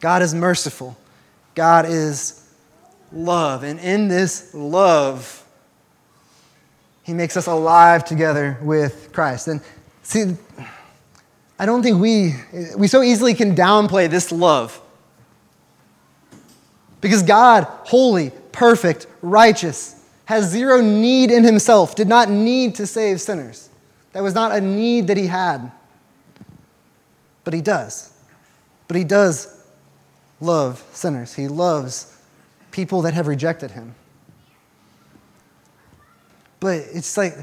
God 0.00 0.22
is 0.22 0.34
merciful. 0.34 0.96
God 1.54 1.86
is 1.86 2.41
love. 3.12 3.62
And 3.62 3.78
in 3.80 4.08
this 4.08 4.54
love, 4.54 5.44
he 7.02 7.12
makes 7.12 7.36
us 7.36 7.46
alive 7.46 8.04
together 8.04 8.58
with 8.62 9.10
Christ. 9.12 9.48
And 9.48 9.60
see, 10.02 10.36
I 11.58 11.66
don't 11.66 11.82
think 11.82 12.00
we, 12.00 12.34
we 12.76 12.88
so 12.88 13.02
easily 13.02 13.34
can 13.34 13.54
downplay 13.54 14.08
this 14.08 14.32
love. 14.32 14.80
Because 17.00 17.22
God, 17.22 17.64
holy, 17.84 18.30
perfect, 18.52 19.06
righteous, 19.22 20.00
has 20.24 20.48
zero 20.48 20.80
need 20.80 21.30
in 21.30 21.42
himself, 21.42 21.94
did 21.96 22.08
not 22.08 22.30
need 22.30 22.76
to 22.76 22.86
save 22.86 23.20
sinners. 23.20 23.68
That 24.12 24.22
was 24.22 24.34
not 24.34 24.52
a 24.52 24.60
need 24.60 25.08
that 25.08 25.16
he 25.16 25.26
had. 25.26 25.72
But 27.44 27.54
he 27.54 27.60
does. 27.60 28.12
But 28.86 28.96
he 28.96 29.04
does 29.04 29.64
love 30.40 30.84
sinners. 30.92 31.34
He 31.34 31.48
loves 31.48 32.11
people 32.72 33.02
that 33.02 33.14
have 33.14 33.28
rejected 33.28 33.70
him. 33.70 33.94
But 36.58 36.78
it's 36.92 37.16
like, 37.16 37.34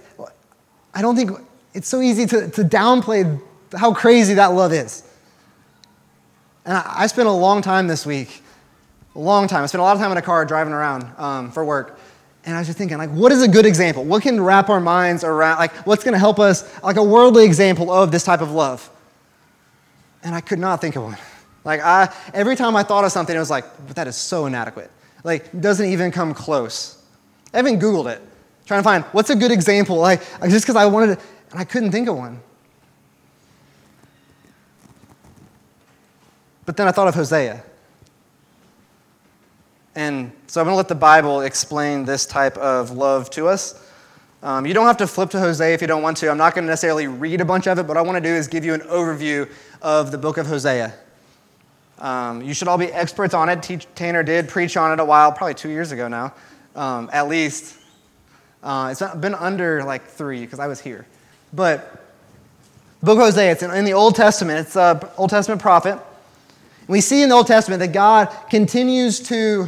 I 0.94 1.02
don't 1.02 1.16
think 1.16 1.32
it's 1.74 1.88
so 1.88 2.02
easy 2.02 2.26
to, 2.26 2.50
to 2.52 2.64
downplay 2.64 3.42
how 3.76 3.94
crazy 3.94 4.34
that 4.34 4.48
love 4.48 4.74
is. 4.74 5.04
And 6.66 6.76
I, 6.76 6.94
I 6.98 7.08
spent 7.08 7.28
a 7.28 7.32
long 7.32 7.62
time 7.62 7.88
this 7.88 8.06
week, 8.06 8.42
a 9.16 9.20
long 9.20 9.48
time. 9.48 9.64
I 9.64 9.68
spent 9.68 9.80
a 9.80 9.84
lot 9.84 9.96
of 9.96 10.02
time 10.02 10.12
in 10.12 10.18
a 10.18 10.22
car 10.22 10.46
driving 10.46 10.74
around 10.74 11.06
um, 11.18 11.52
for 11.52 11.64
work. 11.64 12.00
And 12.46 12.56
I 12.56 12.60
was 12.60 12.68
just 12.68 12.78
thinking, 12.78 12.98
like, 12.98 13.10
what 13.12 13.32
is 13.32 13.44
a 13.44 13.48
good 13.48 13.66
example? 13.66 14.06
What 14.06 14.24
can 14.24 14.42
wrap 14.42 14.70
our 14.70 14.80
minds 14.80 15.24
around, 15.24 15.60
like, 15.60 15.74
what's 15.86 16.04
going 16.04 16.14
to 16.14 16.20
help 16.20 16.40
us, 16.40 16.64
like, 16.82 16.96
a 16.96 17.04
worldly 17.04 17.46
example 17.46 17.92
of 17.92 18.12
this 18.12 18.24
type 18.24 18.42
of 18.42 18.52
love? 18.52 18.90
And 20.24 20.34
I 20.34 20.42
could 20.42 20.60
not 20.60 20.82
think 20.82 20.96
of 20.96 21.04
one. 21.04 21.18
Like, 21.66 21.82
I, 21.82 22.14
every 22.34 22.56
time 22.56 22.76
I 22.76 22.84
thought 22.84 23.04
of 23.04 23.12
something, 23.12 23.36
it 23.36 23.40
was 23.40 23.50
like, 23.50 23.66
that 23.90 24.08
is 24.08 24.16
so 24.16 24.46
inadequate. 24.46 24.90
Like, 25.24 25.60
doesn't 25.60 25.86
even 25.86 26.12
come 26.12 26.34
close. 26.34 27.04
I 27.54 27.60
even 27.60 27.80
Googled 27.80 28.12
it, 28.12 28.22
trying 28.66 28.80
to 28.80 28.84
find 28.84 29.04
what's 29.06 29.30
a 29.30 29.36
good 29.36 29.52
example, 29.52 29.98
like, 29.98 30.22
just 30.44 30.66
because 30.66 30.76
I 30.76 30.86
wanted 30.86 31.18
to, 31.18 31.26
and 31.52 31.60
I 31.60 31.64
couldn't 31.64 31.92
think 31.92 32.08
of 32.08 32.16
one. 32.16 32.40
But 36.66 36.78
then 36.78 36.88
I 36.88 36.92
thought 36.92 37.08
of 37.08 37.16
Hosea. 37.16 37.64
And 39.96 40.32
so 40.48 40.62
I'm 40.62 40.66
going 40.66 40.74
to 40.74 40.78
let 40.78 40.88
the 40.88 40.96
Bible 40.96 41.42
explain 41.42 42.06
this 42.06 42.26
type 42.26 42.56
of 42.58 42.92
love 42.92 43.30
to 43.32 43.48
us. 43.48 43.86
Um, 44.42 44.66
you 44.66 44.74
don't 44.74 44.86
have 44.86 44.98
to 44.98 45.08
flip 45.08 45.32
to 45.32 45.40
Hosea 45.40 45.74
if 45.74 45.82
you 45.82 45.88
don't 45.88 46.04
want 46.04 46.16
to. 46.18 46.30
I'm 46.30 46.38
not 46.38 46.54
going 46.54 46.64
to 46.64 46.70
necessarily 46.70 47.08
read 47.08 47.42
a 47.42 47.46
bunch 47.46 47.68
of 47.68 47.80
it, 47.80 47.84
but 47.84 47.90
what 47.90 47.98
I 47.98 48.02
want 48.02 48.16
to 48.16 48.22
do 48.22 48.34
is 48.34 48.48
give 48.48 48.64
you 48.64 48.74
an 48.74 48.82
overview 48.82 49.52
of 49.82 50.12
the 50.12 50.18
book 50.18 50.38
of 50.38 50.46
Hosea. 50.46 50.94
Um, 52.00 52.42
you 52.42 52.54
should 52.54 52.68
all 52.68 52.78
be 52.78 52.88
experts 52.88 53.34
on 53.34 53.50
it. 53.50 53.62
Teach, 53.62 53.88
Tanner 53.94 54.24
did 54.24 54.48
preach 54.48 54.78
on 54.78 54.92
it 54.92 55.02
a 55.02 55.06
while, 55.06 55.32
probably 55.32 55.54
two 55.54 55.70
years 55.70 55.92
ago 55.92 56.08
now, 56.08 56.34
um, 56.76 57.10
at 57.12 57.28
least. 57.28 57.78
Uh, 58.64 58.90
it's 58.92 59.02
been 59.18 59.36
under 59.36 59.84
like 59.84 60.06
three 60.06 60.42
because 60.42 60.60
I 60.60 60.68
was 60.68 60.80
here. 60.80 61.06
But 61.54 61.92
the 63.00 63.06
book 63.06 63.18
of 63.18 63.26
Hosea, 63.26 63.52
it's 63.52 63.64
in, 63.64 63.72
in 63.72 63.86
the 63.86 63.94
Old 63.94 64.16
Testament. 64.16 64.60
It's 64.60 64.76
an 64.76 65.02
Old 65.18 65.30
Testament 65.30 65.62
prophet. 65.62 66.00
We 66.88 67.02
see 67.02 67.22
in 67.22 67.30
the 67.30 67.36
Old 67.36 67.48
Testament 67.48 67.80
that 67.82 67.94
God 67.94 68.28
continues 68.50 69.20
to 69.22 69.68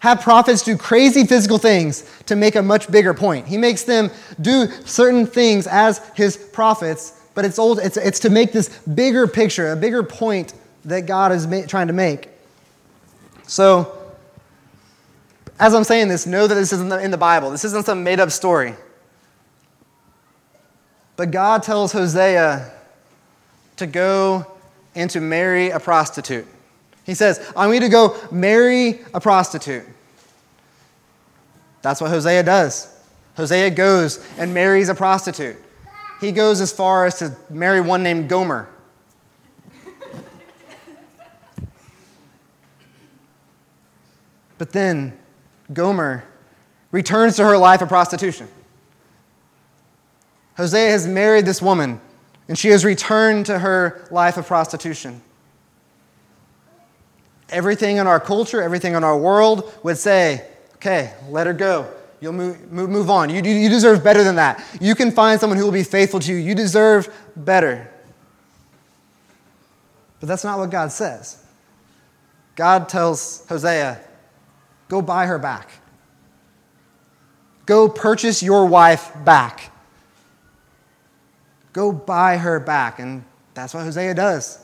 have 0.00 0.20
prophets 0.20 0.62
do 0.62 0.76
crazy 0.76 1.24
physical 1.24 1.56
things 1.56 2.08
to 2.26 2.36
make 2.36 2.56
a 2.56 2.62
much 2.62 2.90
bigger 2.90 3.14
point. 3.14 3.46
He 3.46 3.56
makes 3.56 3.84
them 3.84 4.10
do 4.40 4.66
certain 4.84 5.26
things 5.26 5.66
as 5.66 5.98
his 6.14 6.36
prophets, 6.36 7.22
but 7.34 7.46
it's, 7.46 7.58
old, 7.58 7.78
it's, 7.78 7.96
it's 7.96 8.20
to 8.20 8.30
make 8.30 8.52
this 8.52 8.68
bigger 8.80 9.26
picture, 9.26 9.72
a 9.72 9.76
bigger 9.76 10.02
point 10.02 10.52
that 10.84 11.06
God 11.06 11.32
is 11.32 11.46
ma- 11.46 11.66
trying 11.66 11.86
to 11.88 11.92
make. 11.92 12.28
So, 13.46 13.98
as 15.58 15.74
I'm 15.74 15.84
saying 15.84 16.08
this, 16.08 16.26
know 16.26 16.46
that 16.46 16.54
this 16.54 16.72
isn't 16.72 16.92
in 16.92 17.10
the 17.10 17.18
Bible. 17.18 17.50
This 17.50 17.64
isn't 17.64 17.86
some 17.86 18.02
made 18.02 18.20
up 18.20 18.30
story. 18.30 18.74
But 21.16 21.30
God 21.30 21.62
tells 21.62 21.92
Hosea 21.92 22.72
to 23.76 23.86
go 23.86 24.46
and 24.94 25.10
to 25.10 25.20
marry 25.20 25.70
a 25.70 25.80
prostitute. 25.80 26.46
He 27.04 27.14
says, 27.14 27.52
I 27.56 27.66
want 27.66 27.74
you 27.76 27.80
to 27.80 27.88
go 27.88 28.16
marry 28.30 29.00
a 29.12 29.20
prostitute. 29.20 29.84
That's 31.82 32.00
what 32.00 32.10
Hosea 32.10 32.42
does. 32.42 32.90
Hosea 33.36 33.70
goes 33.70 34.24
and 34.38 34.54
marries 34.54 34.88
a 34.88 34.94
prostitute. 34.94 35.56
He 36.20 36.32
goes 36.32 36.60
as 36.60 36.72
far 36.72 37.04
as 37.04 37.18
to 37.18 37.36
marry 37.50 37.80
one 37.80 38.02
named 38.02 38.28
Gomer. 38.28 38.68
But 44.58 44.72
then 44.72 45.18
Gomer 45.72 46.24
returns 46.92 47.36
to 47.36 47.44
her 47.44 47.58
life 47.58 47.82
of 47.82 47.88
prostitution. 47.88 48.48
Hosea 50.56 50.90
has 50.90 51.06
married 51.06 51.46
this 51.46 51.60
woman, 51.60 52.00
and 52.48 52.56
she 52.56 52.68
has 52.68 52.84
returned 52.84 53.46
to 53.46 53.58
her 53.58 54.06
life 54.10 54.36
of 54.36 54.46
prostitution. 54.46 55.20
Everything 57.48 57.96
in 57.96 58.06
our 58.06 58.20
culture, 58.20 58.62
everything 58.62 58.94
in 58.94 59.02
our 59.02 59.18
world 59.18 59.72
would 59.82 59.98
say, 59.98 60.46
okay, 60.76 61.12
let 61.28 61.46
her 61.46 61.52
go. 61.52 61.90
You'll 62.20 62.32
move, 62.32 62.72
move, 62.72 63.10
on. 63.10 63.28
You, 63.28 63.42
you 63.42 63.68
deserve 63.68 64.02
better 64.02 64.24
than 64.24 64.36
that. 64.36 64.64
You 64.80 64.94
can 64.94 65.10
find 65.10 65.38
someone 65.38 65.58
who 65.58 65.64
will 65.64 65.72
be 65.72 65.82
faithful 65.82 66.20
to 66.20 66.32
you. 66.32 66.38
You 66.38 66.54
deserve 66.54 67.12
better. 67.36 67.90
But 70.20 70.28
that's 70.28 70.44
not 70.44 70.58
what 70.58 70.70
God 70.70 70.90
says. 70.90 71.44
God 72.56 72.88
tells 72.88 73.46
Hosea, 73.48 74.00
Go 74.88 75.02
buy 75.02 75.26
her 75.26 75.38
back. 75.38 75.70
Go 77.66 77.88
purchase 77.88 78.42
your 78.42 78.66
wife 78.66 79.12
back. 79.24 79.72
Go 81.72 81.92
buy 81.92 82.36
her 82.36 82.60
back. 82.60 82.98
And 82.98 83.24
that's 83.54 83.74
what 83.74 83.84
Hosea 83.84 84.14
does. 84.14 84.58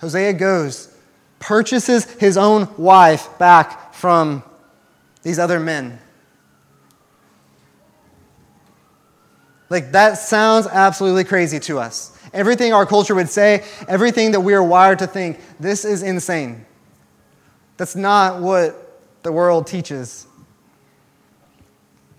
Hosea 0.00 0.34
goes, 0.34 0.94
purchases 1.38 2.04
his 2.14 2.36
own 2.36 2.68
wife 2.76 3.38
back 3.38 3.94
from 3.94 4.42
these 5.22 5.38
other 5.38 5.58
men. 5.58 5.98
Like, 9.70 9.92
that 9.92 10.18
sounds 10.18 10.66
absolutely 10.66 11.24
crazy 11.24 11.58
to 11.60 11.78
us. 11.78 12.16
Everything 12.32 12.72
our 12.72 12.84
culture 12.84 13.14
would 13.14 13.30
say, 13.30 13.64
everything 13.88 14.32
that 14.32 14.40
we 14.40 14.52
are 14.54 14.62
wired 14.62 14.98
to 14.98 15.06
think, 15.06 15.40
this 15.58 15.84
is 15.84 16.02
insane. 16.02 16.66
That's 17.76 17.96
not 17.96 18.40
what 18.42 18.83
the 19.24 19.32
world 19.32 19.66
teaches. 19.66 20.28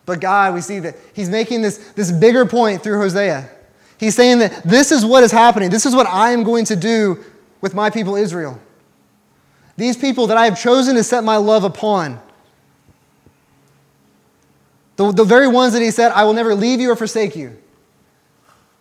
But 0.05 0.19
God, 0.19 0.53
we 0.53 0.61
see 0.61 0.79
that 0.79 0.95
He's 1.13 1.29
making 1.29 1.61
this, 1.61 1.77
this 1.93 2.11
bigger 2.11 2.45
point 2.45 2.83
through 2.83 2.99
Hosea. 2.99 3.49
He's 3.97 4.15
saying 4.15 4.39
that 4.39 4.63
this 4.63 4.91
is 4.91 5.05
what 5.05 5.23
is 5.23 5.31
happening. 5.31 5.69
This 5.69 5.85
is 5.85 5.95
what 5.95 6.07
I 6.07 6.31
am 6.31 6.43
going 6.43 6.65
to 6.65 6.75
do 6.75 7.23
with 7.61 7.73
my 7.73 7.89
people 7.89 8.15
Israel. 8.15 8.59
These 9.77 9.97
people 9.97 10.27
that 10.27 10.37
I 10.37 10.45
have 10.45 10.59
chosen 10.59 10.95
to 10.95 11.03
set 11.03 11.23
my 11.23 11.37
love 11.37 11.63
upon. 11.63 12.19
The, 14.97 15.11
the 15.11 15.23
very 15.23 15.47
ones 15.47 15.73
that 15.73 15.81
he 15.81 15.91
said, 15.91 16.11
I 16.11 16.23
will 16.23 16.33
never 16.33 16.55
leave 16.55 16.79
you 16.79 16.91
or 16.91 16.95
forsake 16.95 17.35
you. 17.35 17.57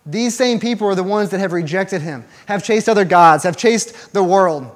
These 0.05 0.35
same 0.35 0.59
people 0.59 0.87
are 0.87 0.95
the 0.95 1.03
ones 1.03 1.29
that 1.31 1.39
have 1.39 1.51
rejected 1.51 2.01
him, 2.01 2.25
have 2.45 2.63
chased 2.63 2.87
other 2.87 3.05
gods, 3.05 3.43
have 3.43 3.57
chased 3.57 4.13
the 4.13 4.23
world. 4.23 4.73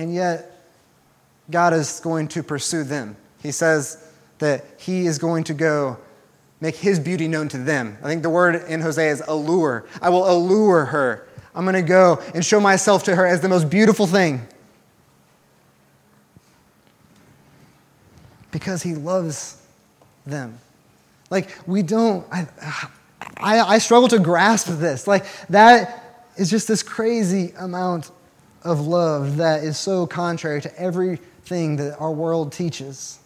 And 0.00 0.14
yet, 0.14 0.58
God 1.50 1.74
is 1.74 2.00
going 2.00 2.28
to 2.28 2.42
pursue 2.42 2.84
them. 2.84 3.18
He 3.42 3.52
says 3.52 4.02
that 4.38 4.64
he 4.78 5.04
is 5.04 5.18
going 5.18 5.44
to 5.44 5.52
go 5.52 5.98
make 6.58 6.74
his 6.74 6.98
beauty 6.98 7.28
known 7.28 7.48
to 7.48 7.58
them. 7.58 7.98
I 8.02 8.06
think 8.06 8.22
the 8.22 8.30
word 8.30 8.64
in 8.66 8.80
Hosea 8.80 9.10
is 9.10 9.22
allure. 9.28 9.84
I 10.00 10.08
will 10.08 10.26
allure 10.26 10.86
her. 10.86 11.28
I'm 11.54 11.66
going 11.66 11.74
to 11.74 11.82
go 11.82 12.18
and 12.34 12.42
show 12.42 12.60
myself 12.60 13.04
to 13.04 13.14
her 13.14 13.26
as 13.26 13.42
the 13.42 13.50
most 13.50 13.68
beautiful 13.68 14.06
thing. 14.06 14.40
Because 18.52 18.82
he 18.82 18.94
loves 18.94 19.60
them. 20.24 20.58
Like, 21.28 21.54
we 21.66 21.82
don't, 21.82 22.26
I, 22.32 22.48
I, 23.36 23.60
I 23.60 23.78
struggle 23.78 24.08
to 24.08 24.18
grasp 24.18 24.68
this. 24.68 25.06
Like, 25.06 25.26
that 25.50 26.26
is 26.38 26.48
just 26.48 26.68
this 26.68 26.82
crazy 26.82 27.52
amount 27.58 28.10
of 28.62 28.86
love 28.86 29.38
that 29.38 29.64
is 29.64 29.78
so 29.78 30.06
contrary 30.06 30.60
to 30.60 30.80
everything 30.80 31.76
that 31.76 31.96
our 31.98 32.12
world 32.12 32.52
teaches. 32.52 33.18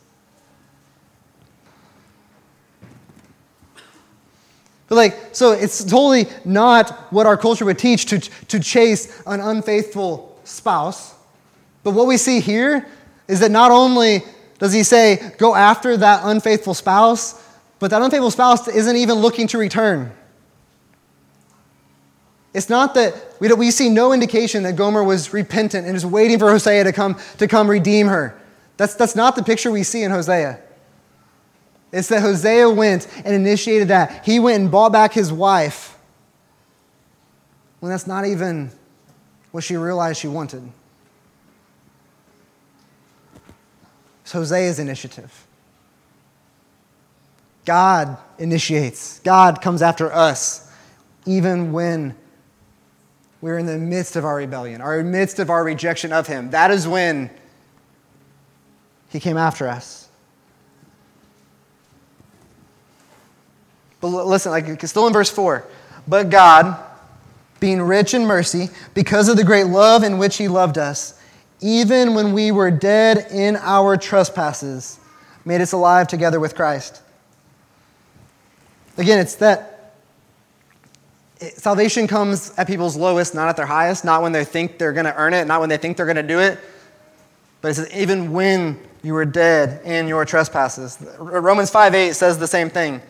But 4.89 4.97
like, 4.97 5.17
so 5.33 5.53
it's 5.53 5.83
totally 5.83 6.27
not 6.45 6.91
what 7.13 7.27
our 7.27 7.37
culture 7.37 7.65
would 7.65 7.79
teach 7.79 8.07
to, 8.07 8.19
to 8.19 8.61
chase 8.61 9.23
an 9.27 9.41
unfaithful 9.41 10.39
spouse. 10.45 11.15
But 11.83 11.93
what 11.93 12.07
we 12.07 12.17
see 12.17 12.41
here 12.41 12.87
is 13.27 13.41
that 13.41 13.51
not 13.51 13.71
only 13.71 14.23
does 14.59 14.73
he 14.73 14.83
say, 14.83 15.33
go 15.39 15.55
after 15.55 15.97
that 15.97 16.21
unfaithful 16.25 16.75
spouse, 16.75 17.43
but 17.79 17.91
that 17.91 18.03
unfaithful 18.03 18.31
spouse 18.31 18.69
isn't 18.69 18.97
even 18.97 19.17
looking 19.17 19.47
to 19.49 19.59
return. 19.59 20.13
It's 22.55 22.71
not 22.71 22.95
that 22.95 23.15
we, 23.41 23.53
we 23.53 23.71
see 23.73 23.91
no 23.91 24.13
indication 24.13 24.63
that 24.63 24.77
Gomer 24.77 25.03
was 25.03 25.33
repentant 25.33 25.87
and 25.87 25.97
is 25.97 26.07
waiting 26.07 26.39
for 26.39 26.51
Hosea 26.51 26.85
to 26.85 26.93
come, 26.93 27.19
to 27.39 27.49
come 27.49 27.69
redeem 27.69 28.07
her. 28.07 28.41
That's, 28.77 28.95
that's 28.95 29.17
not 29.17 29.35
the 29.35 29.43
picture 29.43 29.73
we 29.73 29.83
see 29.83 30.03
in 30.05 30.13
Hosea. 30.13 30.61
It's 31.93 32.09
that 32.09 32.23
Hosea 32.23 32.71
went 32.71 33.09
and 33.25 33.35
initiated 33.35 33.89
that. 33.89 34.25
He 34.25 34.39
went 34.39 34.63
and 34.63 34.71
bought 34.71 34.93
back 34.93 35.13
his 35.13 35.33
wife 35.33 35.99
when 37.81 37.91
that's 37.91 38.07
not 38.07 38.25
even 38.25 38.71
what 39.51 39.65
she 39.65 39.77
realized 39.77 40.21
she 40.21 40.29
wanted. 40.29 40.63
It's 44.23 44.33
Hosea's 44.33 44.79
initiative. 44.79 45.47
God 47.65 48.17
initiates, 48.39 49.19
God 49.21 49.61
comes 49.61 49.83
after 49.83 50.13
us, 50.13 50.71
even 51.27 51.73
when 51.73 52.15
we're 53.45 53.59
in 53.59 53.67
the 53.67 53.77
midst 53.77 54.17
of 54.17 54.25
our 54.25 54.37
rebellion, 54.37 54.81
our 54.81 55.05
midst 55.05 55.39
of 55.39 55.51
our 55.51 55.63
rejection 55.63 56.15
of 56.15 56.27
Him. 56.27 56.49
That 56.53 56.71
is 56.71 56.89
when 56.89 57.29
He 59.11 59.21
came 59.21 59.37
after 59.37 59.69
us. 59.69 60.09
But 64.01 64.09
listen, 64.09 64.51
like 64.51 64.81
still 64.87 65.07
in 65.07 65.13
verse 65.13 65.29
4. 65.29 65.63
But 66.09 66.31
God, 66.31 66.83
being 67.61 67.83
rich 67.83 68.15
in 68.15 68.25
mercy, 68.25 68.71
because 68.95 69.29
of 69.29 69.37
the 69.37 69.45
great 69.45 69.67
love 69.67 70.05
in 70.05 70.17
which 70.17 70.39
he 70.39 70.49
loved 70.49 70.79
us, 70.79 71.21
even 71.61 72.15
when 72.15 72.33
we 72.33 72.51
were 72.51 72.71
dead 72.71 73.27
in 73.31 73.57
our 73.57 73.99
trespasses, 73.99 74.99
made 75.45 75.61
us 75.61 75.73
alive 75.73 76.09
together 76.09 76.41
with 76.41 76.55
Christ. 76.55 77.03
Again, 78.97 79.19
it's 79.19 79.35
that 79.35 79.74
salvation 81.51 82.07
comes 82.07 82.53
at 82.57 82.67
people's 82.67 82.97
lowest, 82.97 83.35
not 83.35 83.49
at 83.49 83.57
their 83.57 83.67
highest, 83.67 84.05
not 84.05 84.23
when 84.23 84.33
they 84.33 84.45
think 84.45 84.79
they're 84.79 84.93
going 84.93 85.07
to 85.07 85.15
earn 85.17 85.35
it, 85.35 85.47
not 85.47 85.61
when 85.61 85.69
they 85.69 85.77
think 85.77 85.97
they're 85.97 86.07
going 86.07 86.17
to 86.17 86.23
do 86.23 86.41
it. 86.41 86.59
But 87.61 87.69
it 87.71 87.75
says, 87.75 87.95
even 87.95 88.33
when 88.33 88.79
you 89.05 89.13
were 89.13 89.27
dead 89.27 89.85
in 89.85 90.09
your 90.09 90.25
trespasses. 90.25 90.99
Romans 91.19 91.71
5 91.71 91.95
8 91.95 92.15
says 92.15 92.39
the 92.39 92.47
same 92.47 92.71
thing. 92.71 93.03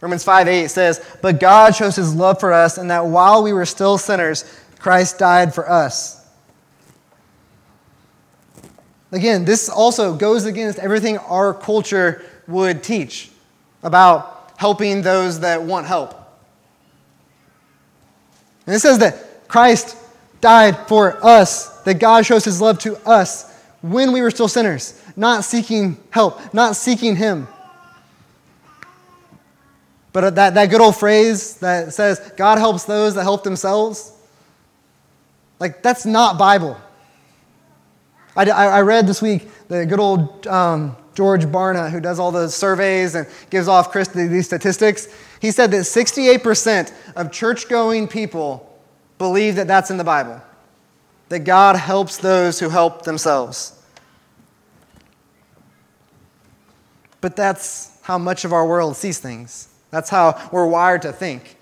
Romans 0.00 0.24
5 0.24 0.48
8 0.48 0.68
says, 0.68 1.04
But 1.22 1.38
God 1.38 1.76
shows 1.76 1.94
his 1.94 2.12
love 2.12 2.40
for 2.40 2.52
us, 2.52 2.76
and 2.76 2.90
that 2.90 3.06
while 3.06 3.42
we 3.42 3.52
were 3.52 3.64
still 3.64 3.96
sinners, 3.98 4.44
Christ 4.80 5.18
died 5.18 5.54
for 5.54 5.70
us. 5.70 6.26
Again, 9.12 9.44
this 9.44 9.68
also 9.68 10.16
goes 10.16 10.44
against 10.44 10.78
everything 10.78 11.18
our 11.18 11.54
culture 11.54 12.24
would 12.48 12.82
teach 12.82 13.30
about 13.82 14.52
helping 14.56 15.02
those 15.02 15.40
that 15.40 15.62
want 15.62 15.86
help. 15.86 16.21
And 18.66 18.74
it 18.76 18.80
says 18.80 18.98
that 18.98 19.48
Christ 19.48 19.96
died 20.40 20.76
for 20.88 21.24
us, 21.24 21.82
that 21.82 21.98
God 21.98 22.24
shows 22.26 22.44
his 22.44 22.60
love 22.60 22.78
to 22.80 22.96
us 23.08 23.52
when 23.80 24.12
we 24.12 24.22
were 24.22 24.30
still 24.30 24.48
sinners, 24.48 25.00
not 25.16 25.44
seeking 25.44 25.98
help, 26.10 26.54
not 26.54 26.76
seeking 26.76 27.16
him. 27.16 27.48
But 30.12 30.34
that, 30.34 30.54
that 30.54 30.66
good 30.66 30.80
old 30.80 30.96
phrase 30.96 31.56
that 31.56 31.92
says, 31.92 32.32
God 32.36 32.58
helps 32.58 32.84
those 32.84 33.14
that 33.14 33.22
help 33.22 33.44
themselves, 33.44 34.12
like, 35.58 35.82
that's 35.82 36.04
not 36.04 36.38
Bible. 36.38 36.76
I, 38.34 38.44
I 38.50 38.80
read 38.80 39.06
this 39.06 39.22
week 39.22 39.48
the 39.68 39.86
good 39.86 40.00
old 40.00 40.46
um, 40.46 40.96
George 41.14 41.44
Barna, 41.44 41.90
who 41.90 42.00
does 42.00 42.18
all 42.18 42.32
the 42.32 42.48
surveys 42.48 43.14
and 43.14 43.26
gives 43.50 43.68
off 43.68 43.90
Chris 43.90 44.08
these 44.08 44.46
statistics. 44.46 45.08
He 45.42 45.50
said 45.50 45.72
that 45.72 45.78
68% 45.78 46.92
of 47.16 47.32
church 47.32 47.68
going 47.68 48.06
people 48.06 48.80
believe 49.18 49.56
that 49.56 49.66
that's 49.66 49.90
in 49.90 49.96
the 49.96 50.04
Bible, 50.04 50.40
that 51.30 51.40
God 51.40 51.74
helps 51.74 52.16
those 52.16 52.60
who 52.60 52.68
help 52.68 53.02
themselves. 53.02 53.76
But 57.20 57.34
that's 57.34 57.98
how 58.02 58.18
much 58.18 58.44
of 58.44 58.52
our 58.52 58.64
world 58.64 58.94
sees 58.94 59.18
things. 59.18 59.68
That's 59.90 60.08
how 60.08 60.48
we're 60.52 60.68
wired 60.68 61.02
to 61.02 61.12
think. 61.12 61.56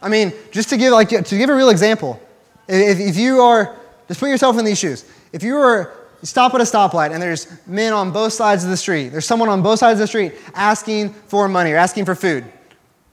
I 0.00 0.08
mean, 0.08 0.32
just 0.50 0.70
to 0.70 0.78
give 0.78 0.90
like 0.90 1.10
to 1.10 1.36
give 1.36 1.50
a 1.50 1.54
real 1.54 1.68
example, 1.68 2.18
if, 2.66 2.98
if 2.98 3.18
you 3.18 3.42
are 3.42 3.76
just 4.08 4.20
put 4.20 4.30
yourself 4.30 4.58
in 4.58 4.64
these 4.64 4.78
shoes. 4.78 5.04
If 5.34 5.42
you 5.42 5.58
are 5.58 5.92
stop 6.22 6.54
at 6.54 6.62
a 6.62 6.64
stoplight 6.64 7.12
and 7.12 7.22
there's 7.22 7.46
men 7.66 7.92
on 7.92 8.10
both 8.10 8.32
sides 8.32 8.64
of 8.64 8.70
the 8.70 8.76
street, 8.78 9.10
there's 9.10 9.26
someone 9.26 9.50
on 9.50 9.60
both 9.60 9.80
sides 9.80 10.00
of 10.00 10.04
the 10.04 10.06
street 10.06 10.32
asking 10.54 11.12
for 11.12 11.46
money 11.46 11.72
or 11.72 11.76
asking 11.76 12.06
for 12.06 12.14
food, 12.14 12.50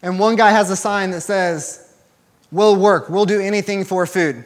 and 0.04 0.20
one 0.20 0.36
guy 0.36 0.52
has 0.52 0.70
a 0.70 0.76
sign 0.76 1.10
that 1.12 1.22
says, 1.22 1.92
"We'll 2.52 2.76
work. 2.76 3.10
We'll 3.10 3.26
do 3.26 3.42
anything 3.42 3.84
for 3.84 4.06
food." 4.06 4.46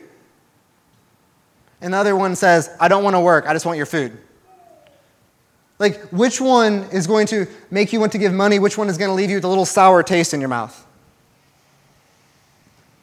And 1.81 1.93
the 1.93 1.97
other 1.97 2.15
one 2.15 2.35
says, 2.35 2.69
"I 2.79 2.87
don't 2.87 3.03
want 3.03 3.15
to 3.15 3.19
work. 3.19 3.45
I 3.45 3.53
just 3.53 3.65
want 3.65 3.75
your 3.75 3.85
food." 3.85 4.17
Like, 5.79 6.01
which 6.09 6.41
one 6.41 6.85
is 6.91 7.05
going 7.05 7.27
to 7.27 7.45
make 7.69 7.93
you 7.93 7.99
want 7.99 8.11
to 8.13 8.17
give 8.17 8.33
money? 8.33 8.57
Which 8.57 8.77
one 8.77 8.89
is 8.89 8.97
going 8.97 9.09
to 9.09 9.13
leave 9.13 9.29
you 9.29 9.37
with 9.37 9.43
a 9.43 9.47
little 9.47 9.65
sour 9.65 10.01
taste 10.01 10.33
in 10.33 10.39
your 10.39 10.49
mouth? 10.49 10.85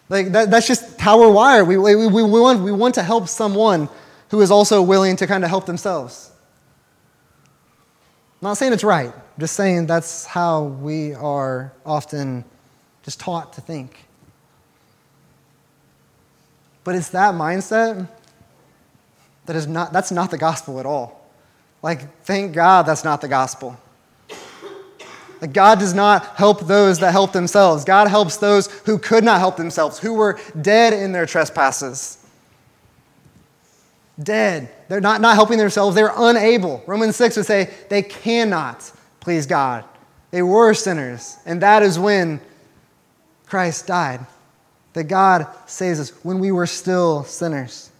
Like, 0.08 0.32
that, 0.32 0.50
that's 0.50 0.66
just 0.66 1.00
how 1.00 1.20
we're 1.20 1.30
wired. 1.30 1.68
We, 1.68 1.76
we, 1.76 1.94
we, 1.94 2.22
want, 2.22 2.60
we 2.62 2.72
want 2.72 2.94
to 2.96 3.02
help 3.02 3.28
someone 3.28 3.88
who 4.30 4.40
is 4.40 4.50
also 4.50 4.82
willing 4.82 5.16
to 5.16 5.26
kind 5.26 5.44
of 5.44 5.50
help 5.50 5.66
themselves. 5.66 6.32
I'm 8.42 8.48
not 8.48 8.56
saying 8.56 8.72
it's 8.72 8.84
right, 8.84 9.12
I'm 9.34 9.40
just 9.40 9.56
saying 9.56 9.86
that's 9.86 10.24
how 10.26 10.62
we 10.62 11.12
are 11.12 11.72
often 11.84 12.44
just 13.02 13.18
taught 13.18 13.54
to 13.54 13.60
think. 13.60 14.04
But 16.84 16.94
it's 16.94 17.08
that 17.10 17.34
mindset 17.34 18.06
that 19.46 19.56
is 19.56 19.66
not, 19.66 19.92
that's 19.92 20.12
not 20.12 20.30
the 20.30 20.38
gospel 20.38 20.78
at 20.78 20.86
all. 20.86 21.20
Like, 21.82 22.22
thank 22.22 22.52
God 22.52 22.86
that's 22.86 23.02
not 23.02 23.20
the 23.20 23.28
gospel. 23.28 23.76
Like, 25.40 25.52
God 25.52 25.80
does 25.80 25.94
not 25.94 26.24
help 26.36 26.60
those 26.60 27.00
that 27.00 27.10
help 27.10 27.32
themselves. 27.32 27.84
God 27.84 28.06
helps 28.06 28.36
those 28.36 28.68
who 28.86 28.98
could 28.98 29.24
not 29.24 29.40
help 29.40 29.56
themselves, 29.56 29.98
who 29.98 30.14
were 30.14 30.38
dead 30.60 30.92
in 30.92 31.10
their 31.10 31.26
trespasses. 31.26 32.24
Dead. 34.22 34.70
They're 34.88 35.00
not, 35.00 35.20
not 35.20 35.34
helping 35.34 35.58
themselves. 35.58 35.96
They're 35.96 36.12
unable. 36.16 36.84
Romans 36.86 37.16
6 37.16 37.36
would 37.36 37.46
say 37.46 37.74
they 37.90 38.02
cannot 38.02 38.92
please 39.24 39.46
God. 39.46 39.84
They 40.30 40.42
were 40.42 40.74
sinners. 40.74 41.38
And 41.46 41.62
that 41.62 41.82
is 41.82 41.98
when 41.98 42.40
Christ 43.46 43.87
died. 43.87 44.20
That 44.92 45.04
God 45.04 45.46
saves 45.66 45.98
us 45.98 46.10
when 46.22 46.38
we 46.38 46.52
were 46.52 46.66
still 46.66 47.24
sinners. 47.24 47.90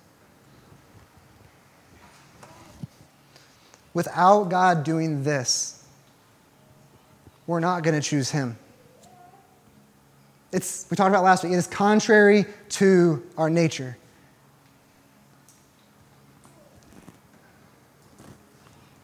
Without 3.95 4.45
God 4.45 4.85
doing 4.85 5.25
this, 5.25 5.85
we're 7.47 7.61
not 7.61 7.83
going 7.83 8.01
to 8.01 8.07
choose 8.07 8.31
Him. 8.31 8.59
It's, 10.53 10.87
we 10.91 10.97
talked 10.97 11.09
about 11.09 11.25
last 11.25 11.43
week, 11.43 11.53
it 11.53 11.57
is 11.57 11.67
contrary 11.67 12.45
to 12.71 13.25
our 13.37 13.51
nature. 13.51 13.97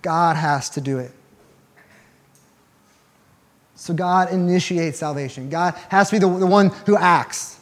God 0.02 0.36
has 0.36 0.70
to 0.70 0.80
do 0.80 0.98
it. 0.98 1.12
So 3.80 3.94
God 3.94 4.30
initiates 4.30 4.98
salvation. 4.98 5.48
God 5.48 5.72
has 5.88 6.10
to 6.10 6.16
be 6.16 6.18
the, 6.18 6.28
the 6.28 6.46
one 6.46 6.68
who 6.84 6.98
acts. 6.98 7.58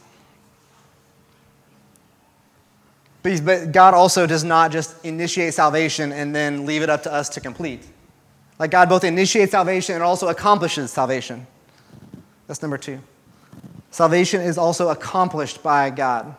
But 3.22 3.70
God 3.70 3.94
also 3.94 4.26
does 4.26 4.42
not 4.42 4.72
just 4.72 5.04
initiate 5.04 5.54
salvation 5.54 6.10
and 6.10 6.34
then 6.34 6.66
leave 6.66 6.82
it 6.82 6.90
up 6.90 7.04
to 7.04 7.12
us 7.12 7.28
to 7.30 7.40
complete. 7.40 7.86
Like 8.58 8.72
God 8.72 8.88
both 8.88 9.04
initiates 9.04 9.52
salvation 9.52 9.94
and 9.94 10.02
also 10.02 10.26
accomplishes 10.26 10.90
salvation. 10.90 11.46
That's 12.48 12.62
number 12.62 12.78
two. 12.78 12.98
Salvation 13.92 14.40
is 14.40 14.58
also 14.58 14.88
accomplished 14.88 15.62
by 15.62 15.88
God. 15.90 16.34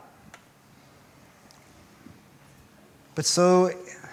But 3.16 3.24
so 3.24 3.72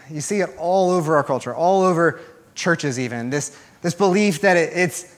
you 0.08 0.20
see 0.20 0.42
it 0.42 0.50
all 0.58 0.92
over 0.92 1.16
our 1.16 1.24
culture, 1.24 1.52
all 1.52 1.82
over 1.82 2.20
churches, 2.54 3.00
even. 3.00 3.30
This, 3.30 3.58
this 3.82 3.94
belief 3.94 4.40
that 4.42 4.56
it, 4.56 4.72
it's, 4.72 5.15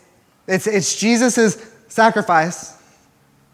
it's, 0.49 0.67
it's 0.67 0.99
Jesus' 0.99 1.57
sacrifice, 1.87 2.77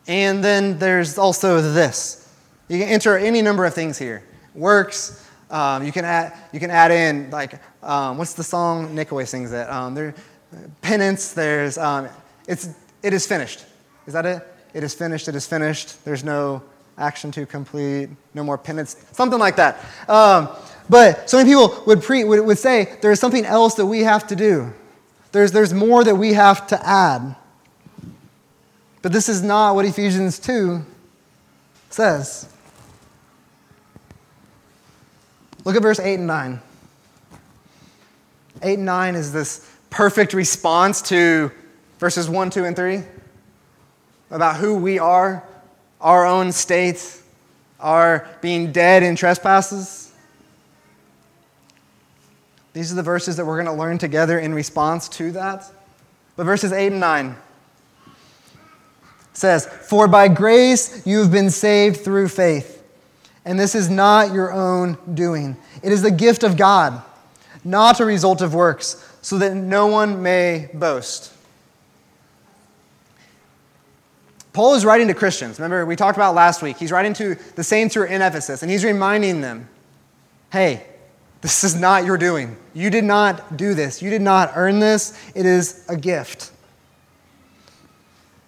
and 0.06 0.42
then 0.42 0.78
there's 0.78 1.18
also 1.18 1.60
this. 1.60 2.32
You 2.68 2.78
can 2.78 2.88
enter 2.88 3.18
any 3.18 3.42
number 3.42 3.66
of 3.66 3.74
things 3.74 3.98
here 3.98 4.22
works. 4.54 5.28
Um, 5.50 5.84
you, 5.84 5.92
can 5.92 6.04
add, 6.04 6.32
you 6.52 6.60
can 6.60 6.70
add 6.70 6.90
in, 6.90 7.30
like, 7.30 7.60
um, 7.82 8.16
what's 8.18 8.34
the 8.34 8.42
song? 8.42 8.94
Nick 8.94 9.12
always 9.12 9.28
sings 9.28 9.52
it. 9.52 9.68
Um, 9.68 9.94
there, 9.94 10.14
penance, 10.80 11.32
there's, 11.32 11.76
um, 11.78 12.08
it's, 12.48 12.70
it 13.02 13.12
is 13.12 13.26
finished. 13.26 13.64
Is 14.06 14.14
that 14.14 14.26
it? 14.26 14.46
It 14.72 14.82
is 14.82 14.94
finished, 14.94 15.28
it 15.28 15.34
is 15.34 15.46
finished. 15.46 16.04
There's 16.04 16.24
no 16.24 16.62
action 16.98 17.30
to 17.32 17.46
complete, 17.46 18.08
no 18.34 18.42
more 18.42 18.58
penance, 18.58 18.96
something 19.12 19.38
like 19.38 19.56
that. 19.56 19.78
Um, 20.08 20.48
but 20.88 21.28
so 21.28 21.36
many 21.36 21.50
people 21.50 21.82
would, 21.86 22.02
pre, 22.02 22.24
would, 22.24 22.44
would 22.44 22.58
say 22.58 22.96
there's 23.00 23.20
something 23.20 23.44
else 23.44 23.74
that 23.74 23.86
we 23.86 24.00
have 24.00 24.26
to 24.28 24.36
do. 24.36 24.72
There's, 25.34 25.50
there's 25.50 25.74
more 25.74 26.04
that 26.04 26.14
we 26.14 26.34
have 26.34 26.68
to 26.68 26.86
add. 26.86 27.34
But 29.02 29.10
this 29.10 29.28
is 29.28 29.42
not 29.42 29.74
what 29.74 29.84
Ephesians 29.84 30.38
2 30.38 30.86
says. 31.90 32.48
Look 35.64 35.74
at 35.74 35.82
verse 35.82 35.98
8 35.98 36.20
and 36.20 36.28
9. 36.28 36.60
8 38.62 38.74
and 38.74 38.84
9 38.86 39.14
is 39.16 39.32
this 39.32 39.68
perfect 39.90 40.34
response 40.34 41.02
to 41.02 41.50
verses 41.98 42.30
1, 42.30 42.50
2, 42.50 42.64
and 42.66 42.76
3 42.76 43.02
about 44.30 44.58
who 44.58 44.76
we 44.76 45.00
are, 45.00 45.42
our 46.00 46.24
own 46.24 46.52
state, 46.52 47.20
our 47.80 48.28
being 48.40 48.70
dead 48.70 49.02
in 49.02 49.16
trespasses. 49.16 50.03
These 52.74 52.92
are 52.92 52.96
the 52.96 53.02
verses 53.02 53.36
that 53.36 53.46
we're 53.46 53.62
going 53.62 53.74
to 53.74 53.80
learn 53.80 53.98
together 53.98 54.38
in 54.38 54.52
response 54.52 55.08
to 55.10 55.30
that. 55.32 55.64
But 56.36 56.44
verses 56.44 56.72
8 56.72 56.88
and 56.88 57.00
9 57.00 57.36
says, 59.32 59.66
For 59.66 60.08
by 60.08 60.28
grace 60.28 61.06
you 61.06 61.20
have 61.20 61.32
been 61.32 61.50
saved 61.50 62.00
through 62.00 62.28
faith. 62.28 62.82
And 63.44 63.58
this 63.58 63.74
is 63.74 63.88
not 63.88 64.32
your 64.32 64.52
own 64.52 64.98
doing. 65.14 65.56
It 65.82 65.92
is 65.92 66.02
the 66.02 66.10
gift 66.10 66.42
of 66.42 66.56
God, 66.56 67.00
not 67.62 68.00
a 68.00 68.04
result 68.04 68.40
of 68.42 68.54
works, 68.54 69.06
so 69.22 69.38
that 69.38 69.54
no 69.54 69.86
one 69.86 70.22
may 70.22 70.68
boast. 70.74 71.32
Paul 74.52 74.74
is 74.74 74.84
writing 74.84 75.08
to 75.08 75.14
Christians. 75.14 75.58
Remember, 75.58 75.84
we 75.84 75.94
talked 75.94 76.16
about 76.16 76.34
last 76.34 76.62
week. 76.62 76.76
He's 76.76 76.92
writing 76.92 77.12
to 77.14 77.34
the 77.54 77.64
saints 77.64 77.94
who 77.94 78.02
are 78.02 78.06
in 78.06 78.22
Ephesus, 78.22 78.62
and 78.62 78.70
he's 78.70 78.84
reminding 78.84 79.40
them 79.40 79.68
hey, 80.50 80.86
this 81.44 81.62
is 81.62 81.78
not 81.78 82.06
your 82.06 82.16
doing. 82.16 82.56
You 82.72 82.88
did 82.88 83.04
not 83.04 83.58
do 83.58 83.74
this. 83.74 84.00
You 84.00 84.08
did 84.08 84.22
not 84.22 84.52
earn 84.56 84.78
this. 84.78 85.12
It 85.34 85.44
is 85.44 85.84
a 85.90 85.94
gift. 85.94 86.50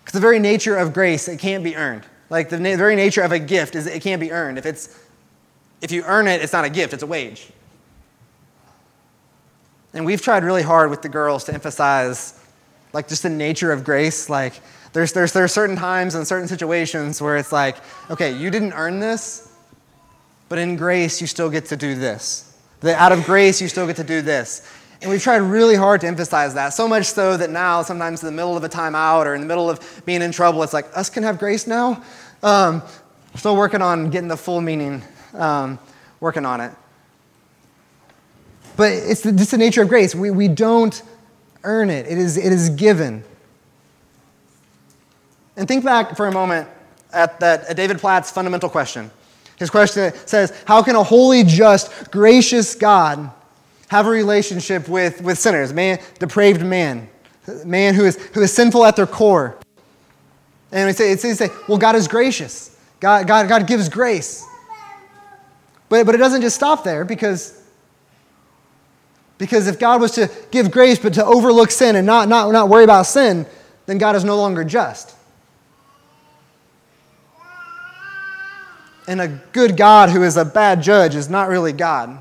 Because 0.00 0.14
the 0.14 0.20
very 0.20 0.38
nature 0.38 0.74
of 0.74 0.94
grace, 0.94 1.28
it 1.28 1.38
can't 1.38 1.62
be 1.62 1.76
earned. 1.76 2.04
Like 2.30 2.48
the 2.48 2.58
na- 2.58 2.74
very 2.76 2.96
nature 2.96 3.20
of 3.20 3.32
a 3.32 3.38
gift 3.38 3.74
is 3.74 3.86
it 3.86 4.00
can't 4.00 4.18
be 4.18 4.32
earned. 4.32 4.56
If, 4.56 4.64
it's, 4.64 4.98
if 5.82 5.92
you 5.92 6.04
earn 6.04 6.26
it, 6.26 6.40
it's 6.40 6.54
not 6.54 6.64
a 6.64 6.70
gift, 6.70 6.94
it's 6.94 7.02
a 7.02 7.06
wage. 7.06 7.50
And 9.92 10.06
we've 10.06 10.22
tried 10.22 10.42
really 10.42 10.62
hard 10.62 10.88
with 10.88 11.02
the 11.02 11.10
girls 11.10 11.44
to 11.44 11.52
emphasize 11.52 12.42
like 12.94 13.08
just 13.08 13.22
the 13.24 13.28
nature 13.28 13.72
of 13.72 13.84
grace. 13.84 14.30
Like 14.30 14.54
there's, 14.94 15.12
there's, 15.12 15.34
there 15.34 15.44
are 15.44 15.48
certain 15.48 15.76
times 15.76 16.14
and 16.14 16.26
certain 16.26 16.48
situations 16.48 17.20
where 17.20 17.36
it's 17.36 17.52
like, 17.52 17.76
okay, 18.08 18.34
you 18.34 18.50
didn't 18.50 18.72
earn 18.72 19.00
this, 19.00 19.52
but 20.48 20.58
in 20.58 20.76
grace, 20.76 21.20
you 21.20 21.26
still 21.26 21.50
get 21.50 21.66
to 21.66 21.76
do 21.76 21.94
this. 21.94 22.45
That 22.80 22.98
out 22.98 23.12
of 23.12 23.24
grace, 23.24 23.60
you 23.60 23.68
still 23.68 23.86
get 23.86 23.96
to 23.96 24.04
do 24.04 24.22
this. 24.22 24.70
And 25.00 25.10
we've 25.10 25.22
tried 25.22 25.38
really 25.38 25.74
hard 25.74 26.00
to 26.02 26.06
emphasize 26.06 26.54
that, 26.54 26.70
so 26.70 26.88
much 26.88 27.06
so 27.06 27.36
that 27.36 27.50
now, 27.50 27.82
sometimes 27.82 28.22
in 28.22 28.26
the 28.26 28.32
middle 28.32 28.56
of 28.56 28.64
a 28.64 28.68
timeout 28.68 29.26
or 29.26 29.34
in 29.34 29.40
the 29.40 29.46
middle 29.46 29.68
of 29.68 30.02
being 30.06 30.22
in 30.22 30.32
trouble, 30.32 30.62
it's 30.62 30.72
like, 30.72 30.86
us 30.94 31.10
can 31.10 31.22
have 31.22 31.38
grace 31.38 31.66
now? 31.66 32.02
Um, 32.42 32.82
still 33.34 33.56
working 33.56 33.82
on 33.82 34.10
getting 34.10 34.28
the 34.28 34.36
full 34.36 34.60
meaning, 34.60 35.02
um, 35.34 35.78
working 36.20 36.46
on 36.46 36.60
it. 36.60 36.72
But 38.76 38.92
it's 38.92 39.22
the, 39.22 39.32
just 39.32 39.50
the 39.50 39.58
nature 39.58 39.82
of 39.82 39.88
grace. 39.88 40.14
We, 40.14 40.30
we 40.30 40.48
don't 40.48 41.02
earn 41.62 41.90
it, 41.90 42.06
it 42.06 42.18
is, 42.18 42.36
it 42.36 42.52
is 42.52 42.70
given. 42.70 43.22
And 45.56 45.66
think 45.66 45.84
back 45.84 46.16
for 46.16 46.26
a 46.26 46.32
moment 46.32 46.68
at, 47.12 47.40
that, 47.40 47.64
at 47.64 47.76
David 47.76 47.98
Platt's 47.98 48.30
fundamental 48.30 48.68
question. 48.68 49.10
His 49.56 49.70
question 49.70 50.12
says, 50.26 50.52
How 50.66 50.82
can 50.82 50.96
a 50.96 51.02
holy, 51.02 51.42
just, 51.42 52.10
gracious 52.10 52.74
God 52.74 53.30
have 53.88 54.06
a 54.06 54.10
relationship 54.10 54.88
with, 54.88 55.20
with 55.22 55.38
sinners, 55.38 55.72
man, 55.72 55.98
depraved 56.18 56.64
man, 56.64 57.08
man 57.64 57.94
who 57.94 58.04
is, 58.04 58.16
who 58.34 58.42
is 58.42 58.52
sinful 58.52 58.84
at 58.84 58.96
their 58.96 59.06
core? 59.06 59.56
And 60.72 60.86
we 60.86 60.92
say, 60.92 61.16
say, 61.16 61.48
Well, 61.68 61.78
God 61.78 61.96
is 61.96 62.06
gracious. 62.06 62.76
God, 63.00 63.26
God, 63.26 63.48
God 63.48 63.66
gives 63.66 63.88
grace. 63.88 64.44
But, 65.88 66.04
but 66.06 66.14
it 66.14 66.18
doesn't 66.18 66.42
just 66.42 66.56
stop 66.56 66.84
there 66.84 67.04
because, 67.04 67.62
because 69.38 69.68
if 69.68 69.78
God 69.78 70.00
was 70.00 70.12
to 70.12 70.30
give 70.50 70.70
grace 70.70 70.98
but 70.98 71.14
to 71.14 71.24
overlook 71.24 71.70
sin 71.70 71.96
and 71.96 72.06
not, 72.06 72.28
not, 72.28 72.50
not 72.52 72.68
worry 72.68 72.84
about 72.84 73.06
sin, 73.06 73.46
then 73.86 73.98
God 73.98 74.16
is 74.16 74.24
no 74.24 74.36
longer 74.36 74.64
just. 74.64 75.15
And 79.08 79.20
a 79.20 79.28
good 79.52 79.76
God 79.76 80.10
who 80.10 80.22
is 80.22 80.36
a 80.36 80.44
bad 80.44 80.82
judge 80.82 81.14
is 81.14 81.28
not 81.28 81.48
really 81.48 81.72
God. 81.72 82.18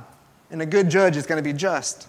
And 0.51 0.61
a 0.61 0.65
good 0.65 0.89
judge 0.89 1.17
is 1.17 1.25
going 1.25 1.43
to 1.43 1.47
be 1.47 1.57
just. 1.57 2.07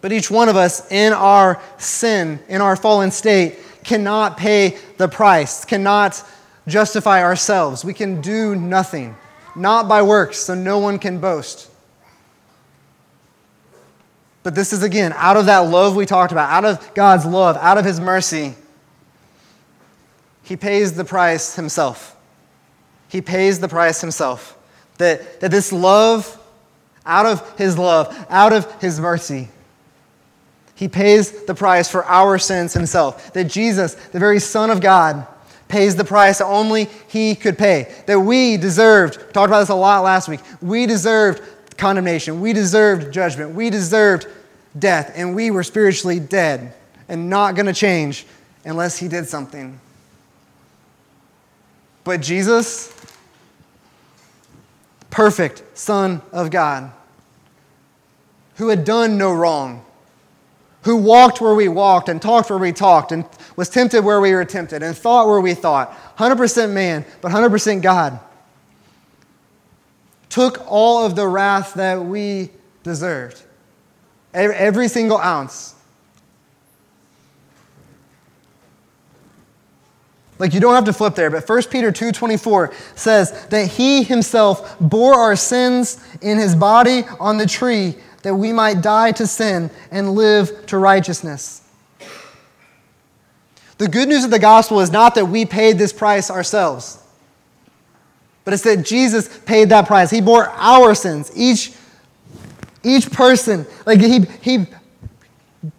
But 0.00 0.12
each 0.12 0.30
one 0.30 0.48
of 0.48 0.56
us 0.56 0.90
in 0.92 1.12
our 1.12 1.60
sin, 1.76 2.38
in 2.48 2.60
our 2.60 2.76
fallen 2.76 3.10
state, 3.10 3.58
cannot 3.82 4.36
pay 4.36 4.78
the 4.96 5.08
price, 5.08 5.64
cannot 5.64 6.22
justify 6.68 7.22
ourselves. 7.22 7.84
We 7.84 7.94
can 7.94 8.20
do 8.20 8.54
nothing, 8.54 9.16
not 9.56 9.88
by 9.88 10.02
works, 10.02 10.38
so 10.38 10.54
no 10.54 10.78
one 10.78 10.98
can 10.98 11.18
boast. 11.18 11.68
But 14.42 14.54
this 14.54 14.72
is 14.72 14.82
again 14.82 15.12
out 15.16 15.36
of 15.36 15.46
that 15.46 15.58
love 15.58 15.96
we 15.96 16.06
talked 16.06 16.32
about, 16.32 16.50
out 16.50 16.64
of 16.64 16.94
God's 16.94 17.26
love, 17.26 17.56
out 17.56 17.76
of 17.76 17.84
His 17.84 17.98
mercy. 17.98 18.54
He 20.48 20.56
pays 20.56 20.94
the 20.94 21.04
price 21.04 21.56
himself. 21.56 22.16
He 23.10 23.20
pays 23.20 23.60
the 23.60 23.68
price 23.68 24.00
himself. 24.00 24.56
That, 24.96 25.40
that 25.40 25.50
this 25.50 25.74
love, 25.74 26.42
out 27.04 27.26
of 27.26 27.58
his 27.58 27.76
love, 27.76 28.26
out 28.30 28.54
of 28.54 28.80
his 28.80 28.98
mercy, 28.98 29.48
he 30.74 30.88
pays 30.88 31.44
the 31.44 31.54
price 31.54 31.90
for 31.90 32.02
our 32.06 32.38
sins 32.38 32.72
himself. 32.72 33.30
That 33.34 33.44
Jesus, 33.44 33.92
the 33.94 34.18
very 34.18 34.40
Son 34.40 34.70
of 34.70 34.80
God, 34.80 35.26
pays 35.68 35.96
the 35.96 36.04
price 36.04 36.38
that 36.38 36.46
only 36.46 36.88
he 37.08 37.34
could 37.34 37.58
pay. 37.58 37.94
That 38.06 38.20
we 38.20 38.56
deserved, 38.56 39.34
talked 39.34 39.48
about 39.48 39.60
this 39.60 39.68
a 39.68 39.74
lot 39.74 40.02
last 40.02 40.28
week, 40.28 40.40
we 40.62 40.86
deserved 40.86 41.42
condemnation, 41.76 42.40
we 42.40 42.54
deserved 42.54 43.12
judgment, 43.12 43.54
we 43.54 43.68
deserved 43.68 44.26
death, 44.78 45.12
and 45.14 45.36
we 45.36 45.50
were 45.50 45.62
spiritually 45.62 46.18
dead 46.18 46.72
and 47.06 47.28
not 47.28 47.54
going 47.54 47.66
to 47.66 47.74
change 47.74 48.24
unless 48.64 48.96
he 48.96 49.08
did 49.08 49.28
something. 49.28 49.78
But 52.08 52.22
Jesus, 52.22 52.90
perfect 55.10 55.62
Son 55.76 56.22
of 56.32 56.50
God, 56.50 56.90
who 58.56 58.68
had 58.68 58.86
done 58.86 59.18
no 59.18 59.30
wrong, 59.34 59.84
who 60.84 60.96
walked 60.96 61.42
where 61.42 61.54
we 61.54 61.68
walked 61.68 62.08
and 62.08 62.22
talked 62.22 62.48
where 62.48 62.58
we 62.58 62.72
talked 62.72 63.12
and 63.12 63.26
was 63.56 63.68
tempted 63.68 64.06
where 64.06 64.22
we 64.22 64.32
were 64.32 64.46
tempted 64.46 64.82
and 64.82 64.96
thought 64.96 65.26
where 65.26 65.42
we 65.42 65.52
thought, 65.52 65.94
100% 66.16 66.72
man, 66.72 67.04
but 67.20 67.30
100% 67.30 67.82
God, 67.82 68.18
took 70.30 70.64
all 70.66 71.04
of 71.04 71.14
the 71.14 71.28
wrath 71.28 71.74
that 71.74 72.02
we 72.02 72.48
deserved, 72.84 73.42
every 74.32 74.88
single 74.88 75.18
ounce 75.18 75.74
Like 80.38 80.54
you 80.54 80.60
don't 80.60 80.74
have 80.74 80.84
to 80.84 80.92
flip 80.92 81.14
there, 81.14 81.30
but 81.30 81.48
1 81.48 81.62
Peter 81.70 81.90
2:24 81.90 82.72
says 82.94 83.46
that 83.46 83.66
he 83.66 84.02
himself 84.02 84.76
bore 84.80 85.14
our 85.14 85.36
sins 85.36 85.98
in 86.20 86.38
his 86.38 86.54
body 86.54 87.04
on 87.18 87.38
the 87.38 87.46
tree 87.46 87.96
that 88.22 88.34
we 88.34 88.52
might 88.52 88.80
die 88.80 89.12
to 89.12 89.26
sin 89.26 89.70
and 89.90 90.14
live 90.14 90.66
to 90.66 90.78
righteousness. 90.78 91.62
The 93.78 93.88
good 93.88 94.08
news 94.08 94.24
of 94.24 94.30
the 94.30 94.38
gospel 94.38 94.80
is 94.80 94.90
not 94.90 95.14
that 95.14 95.26
we 95.26 95.44
paid 95.44 95.78
this 95.78 95.92
price 95.92 96.30
ourselves, 96.30 96.98
but 98.44 98.54
it's 98.54 98.64
that 98.64 98.84
Jesus 98.84 99.28
paid 99.46 99.68
that 99.68 99.86
price. 99.86 100.10
He 100.10 100.20
bore 100.20 100.48
our 100.50 100.94
sins, 100.94 101.30
each, 101.34 101.72
Each 102.84 103.10
person, 103.10 103.66
like 103.86 104.00
he, 104.00 104.20
he 104.40 104.66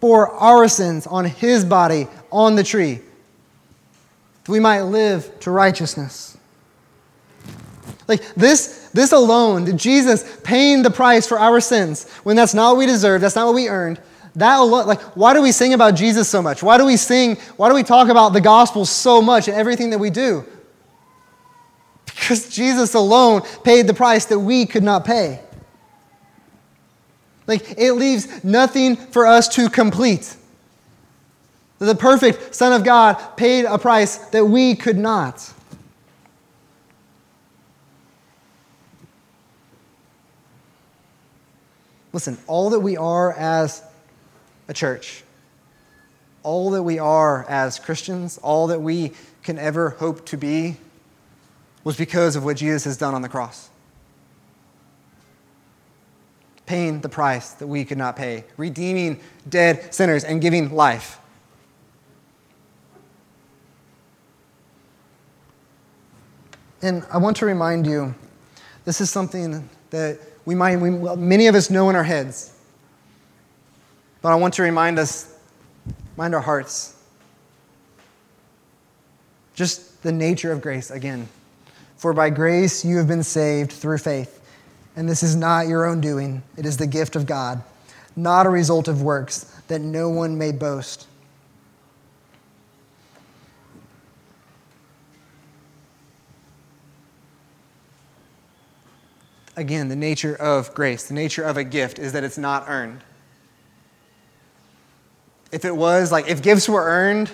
bore 0.00 0.28
our 0.28 0.68
sins 0.68 1.06
on 1.06 1.24
his 1.24 1.64
body 1.64 2.06
on 2.30 2.56
the 2.56 2.62
tree, 2.62 3.00
that 4.44 4.52
we 4.52 4.60
might 4.60 4.82
live 4.82 5.38
to 5.40 5.50
righteousness. 5.50 6.36
Like 8.08 8.22
this, 8.34 8.90
this 8.92 9.12
alone, 9.12 9.76
Jesus 9.76 10.40
paying 10.42 10.82
the 10.82 10.90
price 10.90 11.26
for 11.26 11.38
our 11.38 11.60
sins, 11.60 12.08
when 12.24 12.36
that's 12.36 12.54
not 12.54 12.72
what 12.72 12.78
we 12.78 12.86
deserve, 12.86 13.20
that's 13.20 13.36
not 13.36 13.46
what 13.46 13.54
we 13.54 13.68
earned. 13.68 14.00
That 14.36 14.58
alone, 14.60 14.86
like, 14.86 15.00
why 15.16 15.34
do 15.34 15.42
we 15.42 15.52
sing 15.52 15.74
about 15.74 15.96
Jesus 15.96 16.28
so 16.28 16.40
much? 16.40 16.62
Why 16.62 16.78
do 16.78 16.84
we 16.84 16.96
sing, 16.96 17.36
why 17.56 17.68
do 17.68 17.74
we 17.74 17.82
talk 17.82 18.08
about 18.08 18.32
the 18.32 18.40
gospel 18.40 18.84
so 18.84 19.20
much 19.20 19.48
in 19.48 19.54
everything 19.54 19.90
that 19.90 19.98
we 19.98 20.10
do? 20.10 20.44
Because 22.06 22.48
Jesus 22.48 22.94
alone 22.94 23.42
paid 23.64 23.86
the 23.86 23.94
price 23.94 24.26
that 24.26 24.38
we 24.38 24.66
could 24.66 24.82
not 24.82 25.04
pay. 25.04 25.40
Like, 27.46 27.78
it 27.78 27.94
leaves 27.94 28.44
nothing 28.44 28.94
for 28.96 29.26
us 29.26 29.48
to 29.56 29.68
complete. 29.68 30.36
The 31.80 31.94
perfect 31.94 32.54
Son 32.54 32.74
of 32.74 32.84
God 32.84 33.14
paid 33.36 33.64
a 33.64 33.78
price 33.78 34.18
that 34.28 34.44
we 34.44 34.74
could 34.74 34.98
not. 34.98 35.50
Listen, 42.12 42.36
all 42.46 42.68
that 42.70 42.80
we 42.80 42.98
are 42.98 43.32
as 43.32 43.82
a 44.68 44.74
church, 44.74 45.24
all 46.42 46.70
that 46.72 46.82
we 46.82 46.98
are 46.98 47.46
as 47.48 47.78
Christians, 47.78 48.36
all 48.42 48.66
that 48.66 48.82
we 48.82 49.12
can 49.42 49.58
ever 49.58 49.90
hope 49.90 50.26
to 50.26 50.36
be, 50.36 50.76
was 51.82 51.96
because 51.96 52.36
of 52.36 52.44
what 52.44 52.58
Jesus 52.58 52.84
has 52.84 52.98
done 52.98 53.14
on 53.14 53.22
the 53.22 53.28
cross. 53.28 53.70
Paying 56.66 57.00
the 57.00 57.08
price 57.08 57.52
that 57.54 57.68
we 57.68 57.86
could 57.86 57.96
not 57.96 58.16
pay, 58.16 58.44
redeeming 58.58 59.18
dead 59.48 59.94
sinners 59.94 60.24
and 60.24 60.42
giving 60.42 60.74
life. 60.74 61.19
And 66.82 67.04
I 67.12 67.18
want 67.18 67.36
to 67.38 67.46
remind 67.46 67.86
you 67.86 68.14
this 68.84 69.00
is 69.00 69.10
something 69.10 69.68
that 69.90 70.18
we 70.44 70.54
might, 70.54 70.76
we, 70.76 70.90
many 70.90 71.46
of 71.46 71.54
us 71.54 71.70
know 71.70 71.90
in 71.90 71.96
our 71.96 72.04
heads. 72.04 72.56
But 74.22 74.32
I 74.32 74.34
want 74.36 74.54
to 74.54 74.62
remind 74.62 74.98
us, 74.98 75.34
mind 76.16 76.34
our 76.34 76.40
hearts. 76.40 76.96
Just 79.54 80.02
the 80.02 80.12
nature 80.12 80.52
of 80.52 80.62
grace 80.62 80.90
again. 80.90 81.28
For 81.96 82.12
by 82.14 82.30
grace 82.30 82.84
you 82.84 82.96
have 82.96 83.08
been 83.08 83.22
saved 83.22 83.72
through 83.72 83.98
faith. 83.98 84.40
And 84.96 85.08
this 85.08 85.22
is 85.22 85.36
not 85.36 85.68
your 85.68 85.86
own 85.86 86.00
doing, 86.00 86.42
it 86.56 86.66
is 86.66 86.76
the 86.76 86.86
gift 86.86 87.14
of 87.14 87.24
God, 87.24 87.62
not 88.16 88.46
a 88.46 88.50
result 88.50 88.88
of 88.88 89.02
works, 89.02 89.44
that 89.68 89.80
no 89.80 90.08
one 90.08 90.36
may 90.36 90.50
boast. 90.50 91.06
Again, 99.60 99.88
the 99.88 99.96
nature 99.96 100.34
of 100.34 100.74
grace, 100.74 101.06
the 101.06 101.14
nature 101.14 101.42
of 101.42 101.56
a 101.56 101.64
gift 101.64 101.98
is 101.98 102.12
that 102.12 102.24
it's 102.24 102.38
not 102.38 102.64
earned. 102.68 103.00
If 105.52 105.64
it 105.64 105.74
was, 105.74 106.10
like, 106.10 106.28
if 106.28 106.42
gifts 106.42 106.68
were 106.68 106.82
earned, 106.82 107.30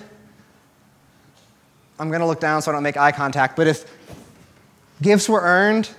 I'm 1.99 2.09
going 2.09 2.19
to 2.19 2.27
look 2.27 2.39
down 2.39 2.61
so 2.61 2.71
I 2.71 2.73
don't 2.73 2.83
make 2.83 2.97
eye 2.97 3.11
contact, 3.11 3.55
but 3.55 3.67
if 3.67 3.91
gifts 5.01 5.27
were 5.27 5.41
earned, 5.41 5.89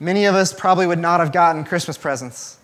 many 0.00 0.24
of 0.24 0.34
us 0.34 0.52
probably 0.52 0.86
would 0.86 0.98
not 0.98 1.20
have 1.20 1.32
gotten 1.32 1.64
Christmas 1.64 1.96
presents. 1.98 2.58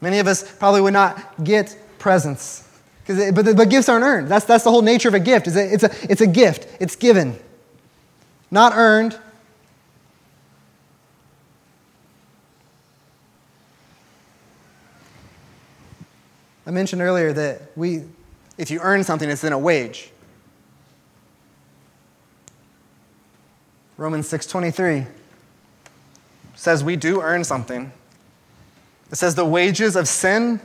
Many 0.00 0.18
of 0.18 0.26
us 0.26 0.56
probably 0.56 0.80
would 0.80 0.92
not 0.92 1.42
get 1.42 1.76
presents. 1.98 2.68
It, 3.06 3.34
but, 3.34 3.56
but 3.56 3.70
gifts 3.70 3.88
aren't 3.88 4.04
earned. 4.04 4.28
That's, 4.28 4.44
that's 4.44 4.64
the 4.64 4.70
whole 4.70 4.82
nature 4.82 5.08
of 5.08 5.14
a 5.14 5.20
gift. 5.20 5.46
It's 5.46 5.56
a, 5.56 5.72
it's, 5.74 5.82
a, 5.84 5.90
it's 6.10 6.20
a 6.20 6.26
gift, 6.26 6.66
it's 6.80 6.96
given. 6.96 7.38
Not 8.50 8.72
earned, 8.74 9.18
I 16.66 16.70
mentioned 16.70 17.02
earlier 17.02 17.32
that 17.32 17.62
we, 17.76 18.04
if 18.56 18.70
you 18.70 18.80
earn 18.80 19.04
something, 19.04 19.28
it's 19.28 19.42
then 19.42 19.52
a 19.52 19.58
wage. 19.58 20.10
Romans 23.96 24.28
6:23 24.28 25.06
says 26.54 26.82
we 26.82 26.96
do 26.96 27.20
earn 27.20 27.44
something. 27.44 27.92
It 29.10 29.16
says 29.16 29.34
the 29.34 29.44
wages 29.44 29.94
of 29.94 30.08
sin 30.08 30.60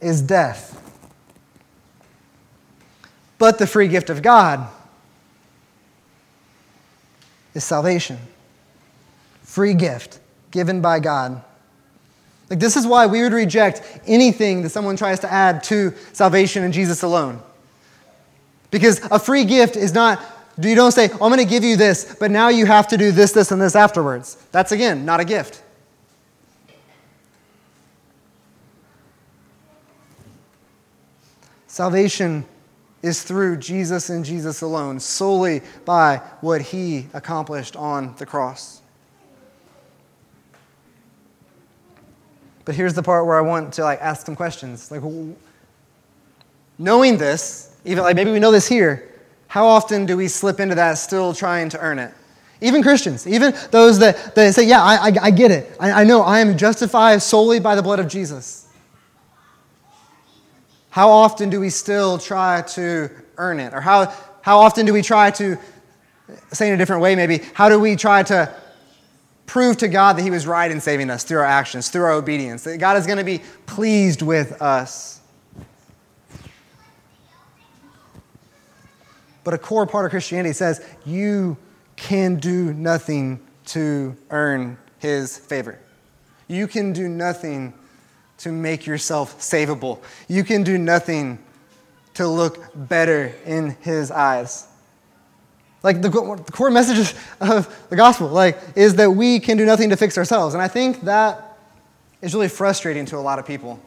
is 0.00 0.22
death. 0.22 0.74
But 3.38 3.58
the 3.58 3.66
free 3.66 3.86
gift 3.86 4.10
of 4.10 4.22
God 4.22 4.68
is 7.54 7.62
salvation. 7.62 8.18
Free 9.42 9.74
gift 9.74 10.18
given 10.50 10.80
by 10.80 10.98
God. 10.98 11.42
Like, 12.50 12.60
this 12.60 12.76
is 12.76 12.86
why 12.86 13.06
we 13.06 13.22
would 13.22 13.32
reject 13.32 13.82
anything 14.06 14.62
that 14.62 14.70
someone 14.70 14.96
tries 14.96 15.20
to 15.20 15.32
add 15.32 15.62
to 15.64 15.92
salvation 16.12 16.64
in 16.64 16.72
Jesus 16.72 17.02
alone. 17.02 17.42
Because 18.70 19.00
a 19.10 19.18
free 19.18 19.44
gift 19.44 19.76
is 19.76 19.92
not, 19.92 20.22
you 20.60 20.74
don't 20.74 20.92
say, 20.92 21.08
oh, 21.10 21.24
I'm 21.24 21.32
going 21.32 21.38
to 21.38 21.44
give 21.44 21.64
you 21.64 21.76
this, 21.76 22.16
but 22.18 22.30
now 22.30 22.48
you 22.48 22.66
have 22.66 22.88
to 22.88 22.96
do 22.96 23.12
this, 23.12 23.32
this, 23.32 23.52
and 23.52 23.60
this 23.60 23.76
afterwards. 23.76 24.36
That's, 24.50 24.72
again, 24.72 25.04
not 25.04 25.20
a 25.20 25.24
gift. 25.24 25.62
Salvation 31.66 32.44
is 33.02 33.22
through 33.22 33.58
Jesus 33.58 34.10
and 34.10 34.24
Jesus 34.24 34.62
alone, 34.62 34.98
solely 34.98 35.62
by 35.84 36.16
what 36.40 36.60
he 36.60 37.06
accomplished 37.14 37.76
on 37.76 38.16
the 38.16 38.26
cross. 38.26 38.80
But 42.68 42.74
here's 42.74 42.92
the 42.92 43.02
part 43.02 43.24
where 43.24 43.38
I 43.38 43.40
want 43.40 43.72
to 43.72 43.82
like 43.82 43.98
ask 44.02 44.26
some 44.26 44.36
questions. 44.36 44.90
Like 44.90 45.00
knowing 46.78 47.16
this, 47.16 47.74
even 47.86 48.04
like 48.04 48.14
maybe 48.14 48.30
we 48.30 48.40
know 48.40 48.52
this 48.52 48.68
here, 48.68 49.10
how 49.46 49.64
often 49.64 50.04
do 50.04 50.18
we 50.18 50.28
slip 50.28 50.60
into 50.60 50.74
that 50.74 50.98
still 50.98 51.32
trying 51.32 51.70
to 51.70 51.78
earn 51.78 51.98
it? 51.98 52.12
Even 52.60 52.82
Christians, 52.82 53.26
even 53.26 53.54
those 53.70 53.98
that, 54.00 54.34
that 54.34 54.54
say, 54.54 54.66
Yeah, 54.66 54.82
I, 54.82 54.96
I, 54.96 55.12
I 55.22 55.30
get 55.30 55.50
it. 55.50 55.74
I, 55.80 56.02
I 56.02 56.04
know 56.04 56.20
I 56.20 56.40
am 56.40 56.58
justified 56.58 57.22
solely 57.22 57.58
by 57.58 57.74
the 57.74 57.82
blood 57.82 58.00
of 58.00 58.06
Jesus. 58.06 58.68
How 60.90 61.08
often 61.08 61.48
do 61.48 61.60
we 61.60 61.70
still 61.70 62.18
try 62.18 62.60
to 62.74 63.08
earn 63.38 63.60
it? 63.60 63.72
Or 63.72 63.80
how, 63.80 64.12
how 64.42 64.58
often 64.58 64.84
do 64.84 64.92
we 64.92 65.00
try 65.00 65.30
to, 65.30 65.56
say 66.52 66.68
in 66.68 66.74
a 66.74 66.76
different 66.76 67.00
way 67.00 67.16
maybe, 67.16 67.38
how 67.54 67.70
do 67.70 67.80
we 67.80 67.96
try 67.96 68.22
to 68.24 68.54
prove 69.48 69.78
to 69.78 69.88
God 69.88 70.16
that 70.16 70.22
He 70.22 70.30
was 70.30 70.46
right 70.46 70.70
in 70.70 70.80
saving 70.80 71.10
us 71.10 71.24
through 71.24 71.38
our 71.38 71.44
actions, 71.44 71.88
through 71.88 72.04
our 72.04 72.12
obedience, 72.12 72.62
that 72.62 72.78
God 72.78 72.96
is 72.96 73.06
going 73.06 73.18
to 73.18 73.24
be 73.24 73.40
pleased 73.66 74.22
with 74.22 74.62
us. 74.62 75.20
But 79.42 79.54
a 79.54 79.58
core 79.58 79.86
part 79.86 80.04
of 80.04 80.10
Christianity 80.10 80.52
says 80.52 80.86
you 81.04 81.56
can 81.96 82.36
do 82.36 82.72
nothing 82.74 83.40
to 83.66 84.14
earn 84.30 84.78
His 84.98 85.36
favor. 85.36 85.80
You 86.46 86.68
can 86.68 86.92
do 86.92 87.08
nothing 87.08 87.72
to 88.38 88.52
make 88.52 88.86
yourself 88.86 89.40
savable. 89.40 90.00
You 90.28 90.44
can 90.44 90.62
do 90.62 90.78
nothing 90.78 91.38
to 92.14 92.28
look 92.28 92.70
better 92.74 93.32
in 93.46 93.70
His 93.80 94.10
eyes. 94.10 94.67
Like 95.82 96.02
the, 96.02 96.08
the 96.08 96.52
core 96.52 96.70
message 96.70 97.14
of 97.40 97.86
the 97.88 97.96
gospel, 97.96 98.28
like, 98.28 98.58
is 98.74 98.96
that 98.96 99.10
we 99.10 99.38
can 99.38 99.56
do 99.56 99.64
nothing 99.64 99.90
to 99.90 99.96
fix 99.96 100.18
ourselves. 100.18 100.54
And 100.54 100.62
I 100.62 100.68
think 100.68 101.02
that 101.02 101.58
is 102.20 102.34
really 102.34 102.48
frustrating 102.48 103.06
to 103.06 103.16
a 103.16 103.20
lot 103.20 103.38
of 103.38 103.46
people. 103.46 103.80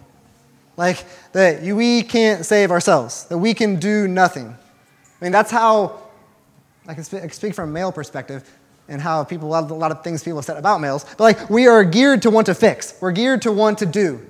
Like 0.77 1.03
that 1.33 1.61
we 1.61 2.01
can't 2.01 2.45
save 2.45 2.71
ourselves, 2.71 3.25
that 3.25 3.37
we 3.37 3.53
can 3.53 3.79
do 3.79 4.07
nothing. 4.07 4.47
I 4.47 5.25
mean, 5.25 5.31
that's 5.31 5.51
how 5.51 5.99
I 6.87 6.93
can 6.93 7.03
speak, 7.03 7.33
speak 7.33 7.53
from 7.53 7.69
a 7.69 7.71
male 7.71 7.91
perspective 7.91 8.49
and 8.87 9.01
how 9.01 9.23
people, 9.23 9.47
a 9.47 9.51
lot, 9.51 9.63
of, 9.65 9.71
a 9.71 9.75
lot 9.75 9.91
of 9.91 10.03
things 10.03 10.23
people 10.23 10.39
have 10.39 10.45
said 10.45 10.57
about 10.57 10.81
males, 10.81 11.05
but 11.17 11.19
like 11.19 11.49
we 11.49 11.67
are 11.67 11.83
geared 11.83 12.21
to 12.23 12.29
want 12.29 12.45
to 12.47 12.55
fix. 12.55 12.95
We're 13.01 13.11
geared 13.11 13.41
to 13.43 13.51
want 13.51 13.77
to 13.79 13.85
do. 13.85 14.25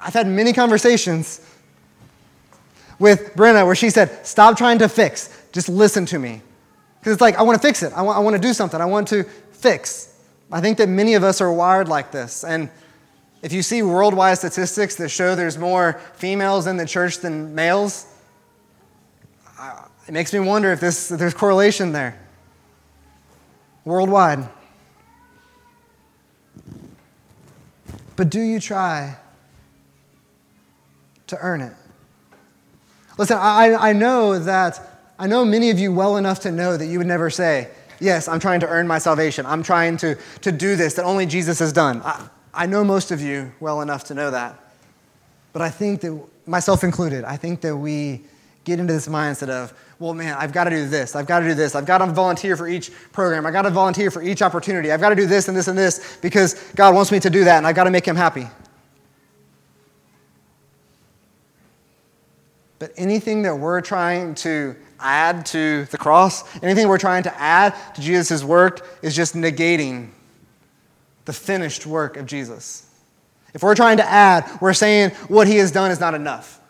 I've 0.00 0.14
had 0.14 0.26
many 0.26 0.52
conversations 0.52 1.46
with 2.98 3.34
Brenna 3.34 3.66
where 3.66 3.74
she 3.74 3.90
said, 3.90 4.24
Stop 4.26 4.56
trying 4.56 4.78
to 4.78 4.88
fix, 4.88 5.28
just 5.52 5.68
listen 5.68 6.06
to 6.06 6.18
me. 6.18 6.42
Because 7.00 7.14
it's 7.14 7.20
like, 7.20 7.36
I 7.36 7.42
want 7.42 7.60
to 7.60 7.66
fix 7.66 7.82
it. 7.82 7.92
I 7.94 8.02
want, 8.02 8.18
I 8.18 8.20
want 8.20 8.36
to 8.36 8.42
do 8.42 8.52
something. 8.52 8.80
I 8.80 8.84
want 8.84 9.08
to 9.08 9.24
fix. 9.24 10.14
I 10.52 10.60
think 10.60 10.78
that 10.78 10.88
many 10.88 11.14
of 11.14 11.24
us 11.24 11.40
are 11.40 11.52
wired 11.52 11.88
like 11.88 12.12
this. 12.12 12.44
And 12.44 12.70
if 13.42 13.52
you 13.52 13.62
see 13.62 13.82
worldwide 13.82 14.38
statistics 14.38 14.96
that 14.96 15.08
show 15.08 15.34
there's 15.34 15.56
more 15.56 15.94
females 16.14 16.66
in 16.66 16.76
the 16.76 16.86
church 16.86 17.18
than 17.18 17.54
males, 17.54 18.06
it 20.06 20.12
makes 20.12 20.32
me 20.32 20.40
wonder 20.40 20.72
if, 20.72 20.80
this, 20.80 21.10
if 21.10 21.18
there's 21.18 21.34
correlation 21.34 21.92
there. 21.92 22.18
Worldwide. 23.84 24.48
but 28.20 28.28
do 28.28 28.38
you 28.38 28.60
try 28.60 29.16
to 31.26 31.38
earn 31.40 31.62
it? 31.62 31.72
Listen, 33.16 33.38
I, 33.40 33.74
I 33.74 33.92
know 33.94 34.38
that, 34.38 34.78
I 35.20 35.26
know 35.26 35.44
many 35.44 35.68
of 35.68 35.78
you 35.78 35.92
well 35.92 36.16
enough 36.16 36.40
to 36.40 36.50
know 36.50 36.78
that 36.78 36.86
you 36.86 36.96
would 36.96 37.06
never 37.06 37.28
say, 37.28 37.68
Yes, 38.00 38.26
I'm 38.26 38.40
trying 38.40 38.60
to 38.60 38.66
earn 38.66 38.88
my 38.88 38.98
salvation. 38.98 39.44
I'm 39.44 39.62
trying 39.62 39.98
to, 39.98 40.16
to 40.40 40.50
do 40.50 40.74
this 40.74 40.94
that 40.94 41.04
only 41.04 41.26
Jesus 41.26 41.58
has 41.58 41.70
done. 41.70 42.00
I, 42.02 42.28
I 42.54 42.64
know 42.64 42.82
most 42.82 43.10
of 43.10 43.20
you 43.20 43.52
well 43.60 43.82
enough 43.82 44.04
to 44.04 44.14
know 44.14 44.30
that. 44.30 44.58
But 45.52 45.60
I 45.60 45.68
think 45.68 46.00
that, 46.00 46.18
myself 46.46 46.82
included, 46.82 47.24
I 47.24 47.36
think 47.36 47.60
that 47.60 47.76
we 47.76 48.22
get 48.64 48.80
into 48.80 48.94
this 48.94 49.06
mindset 49.06 49.50
of, 49.50 49.74
well, 49.98 50.14
man, 50.14 50.34
I've 50.38 50.52
got 50.52 50.64
to 50.64 50.70
do 50.70 50.88
this. 50.88 51.14
I've 51.14 51.26
got 51.26 51.40
to 51.40 51.48
do 51.48 51.54
this. 51.54 51.74
I've 51.74 51.84
got 51.84 51.98
to 51.98 52.06
volunteer 52.06 52.56
for 52.56 52.66
each 52.66 52.90
program. 53.12 53.44
I've 53.44 53.52
got 53.52 53.62
to 53.62 53.70
volunteer 53.70 54.10
for 54.10 54.22
each 54.22 54.40
opportunity. 54.40 54.90
I've 54.90 55.00
got 55.00 55.10
to 55.10 55.14
do 55.14 55.26
this 55.26 55.48
and 55.48 55.56
this 55.56 55.68
and 55.68 55.76
this 55.76 56.16
because 56.22 56.54
God 56.74 56.94
wants 56.94 57.12
me 57.12 57.20
to 57.20 57.28
do 57.28 57.44
that 57.44 57.58
and 57.58 57.66
I've 57.66 57.76
got 57.76 57.84
to 57.84 57.90
make 57.90 58.08
Him 58.08 58.16
happy. 58.16 58.48
But 62.78 62.92
anything 62.96 63.42
that 63.42 63.54
we're 63.54 63.82
trying 63.82 64.34
to 64.36 64.74
add 65.02 65.46
to 65.46 65.84
the 65.86 65.98
cross, 65.98 66.44
anything 66.62 66.88
we're 66.88 66.98
trying 66.98 67.22
to 67.24 67.40
add 67.40 67.74
to 67.94 68.00
Jesus' 68.00 68.42
work 68.42 68.86
is 69.02 69.14
just 69.14 69.34
negating 69.34 70.10
the 71.24 71.32
finished 71.32 71.86
work 71.86 72.16
of 72.16 72.26
Jesus. 72.26 72.86
If 73.54 73.62
we're 73.62 73.74
trying 73.74 73.96
to 73.98 74.04
add, 74.04 74.48
we're 74.60 74.72
saying 74.72 75.10
what 75.28 75.46
he 75.46 75.56
has 75.56 75.70
done 75.72 75.90
is 75.90 76.00
not 76.00 76.14
enough. 76.14 76.60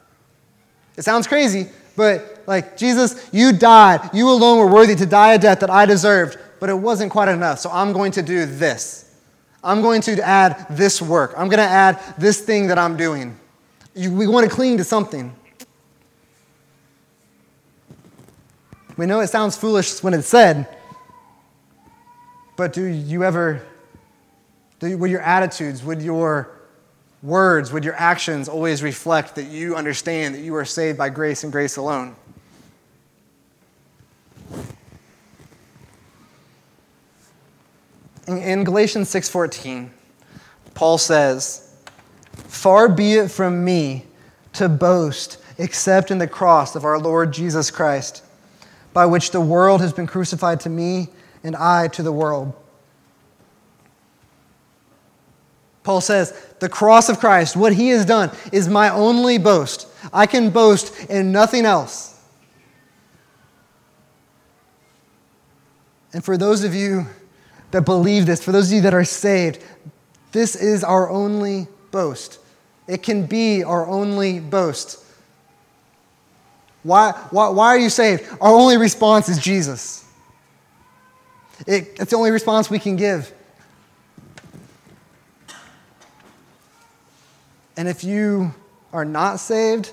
It 0.96 1.02
sounds 1.02 1.26
crazy, 1.26 1.68
but 1.96 2.42
like, 2.46 2.76
Jesus, 2.76 3.28
you 3.32 3.52
died. 3.52 4.10
You 4.12 4.30
alone 4.30 4.58
were 4.58 4.66
worthy 4.66 4.94
to 4.96 5.06
die 5.06 5.34
a 5.34 5.38
death 5.38 5.60
that 5.60 5.70
I 5.70 5.86
deserved, 5.86 6.38
but 6.58 6.68
it 6.68 6.74
wasn't 6.74 7.12
quite 7.12 7.28
enough. 7.28 7.58
So 7.58 7.70
I'm 7.70 7.92
going 7.92 8.12
to 8.12 8.22
do 8.22 8.46
this. 8.46 9.14
I'm 9.62 9.82
going 9.82 10.00
to 10.02 10.22
add 10.22 10.66
this 10.70 11.02
work. 11.02 11.34
I'm 11.36 11.48
going 11.48 11.58
to 11.58 11.62
add 11.62 12.00
this 12.18 12.40
thing 12.40 12.68
that 12.68 12.78
I'm 12.78 12.96
doing. 12.96 13.38
You, 13.94 14.12
we 14.12 14.26
want 14.26 14.48
to 14.48 14.54
cling 14.54 14.78
to 14.78 14.84
something. 14.84 15.34
We 19.00 19.06
know 19.06 19.20
it 19.20 19.28
sounds 19.28 19.56
foolish 19.56 20.02
when 20.02 20.12
it's 20.12 20.28
said, 20.28 20.68
but 22.54 22.74
do 22.74 22.84
you 22.84 23.24
ever, 23.24 23.62
do, 24.78 24.98
would 24.98 25.10
your 25.10 25.22
attitudes, 25.22 25.82
would 25.82 26.02
your 26.02 26.50
words, 27.22 27.72
would 27.72 27.82
your 27.82 27.94
actions 27.94 28.46
always 28.46 28.82
reflect 28.82 29.36
that 29.36 29.44
you 29.44 29.74
understand 29.74 30.34
that 30.34 30.42
you 30.42 30.54
are 30.54 30.66
saved 30.66 30.98
by 30.98 31.08
grace 31.08 31.44
and 31.44 31.50
grace 31.50 31.78
alone? 31.78 32.14
In, 38.26 38.36
in 38.36 38.64
Galatians 38.64 39.08
6:14, 39.08 39.88
Paul 40.74 40.98
says, 40.98 41.72
"Far 42.34 42.86
be 42.86 43.14
it 43.14 43.30
from 43.30 43.64
me 43.64 44.04
to 44.52 44.68
boast 44.68 45.38
except 45.56 46.10
in 46.10 46.18
the 46.18 46.28
cross 46.28 46.76
of 46.76 46.84
our 46.84 46.98
Lord 46.98 47.32
Jesus 47.32 47.70
Christ." 47.70 48.24
By 48.92 49.06
which 49.06 49.30
the 49.30 49.40
world 49.40 49.80
has 49.80 49.92
been 49.92 50.06
crucified 50.06 50.60
to 50.60 50.68
me 50.68 51.08
and 51.42 51.56
I 51.56 51.88
to 51.88 52.02
the 52.02 52.12
world. 52.12 52.54
Paul 55.82 56.00
says, 56.00 56.32
the 56.58 56.68
cross 56.68 57.08
of 57.08 57.18
Christ, 57.18 57.56
what 57.56 57.72
he 57.72 57.88
has 57.88 58.04
done, 58.04 58.30
is 58.52 58.68
my 58.68 58.90
only 58.90 59.38
boast. 59.38 59.88
I 60.12 60.26
can 60.26 60.50
boast 60.50 61.08
in 61.08 61.32
nothing 61.32 61.64
else. 61.64 62.20
And 66.12 66.24
for 66.24 66.36
those 66.36 66.64
of 66.64 66.74
you 66.74 67.06
that 67.70 67.82
believe 67.82 68.26
this, 68.26 68.42
for 68.42 68.52
those 68.52 68.68
of 68.68 68.74
you 68.74 68.80
that 68.82 68.94
are 68.94 69.04
saved, 69.04 69.62
this 70.32 70.54
is 70.54 70.84
our 70.84 71.08
only 71.08 71.66
boast. 71.90 72.38
It 72.86 73.02
can 73.02 73.26
be 73.26 73.62
our 73.62 73.86
only 73.86 74.40
boast. 74.40 75.04
Why, 76.82 77.12
why, 77.30 77.48
why 77.50 77.66
are 77.68 77.78
you 77.78 77.90
saved? 77.90 78.26
Our 78.40 78.52
only 78.52 78.76
response 78.76 79.28
is 79.28 79.38
Jesus. 79.38 80.04
It, 81.66 81.96
it's 82.00 82.10
the 82.10 82.16
only 82.16 82.30
response 82.30 82.70
we 82.70 82.78
can 82.78 82.96
give. 82.96 83.32
And 87.76 87.88
if 87.88 88.02
you 88.04 88.54
are 88.92 89.04
not 89.04 89.40
saved, 89.40 89.92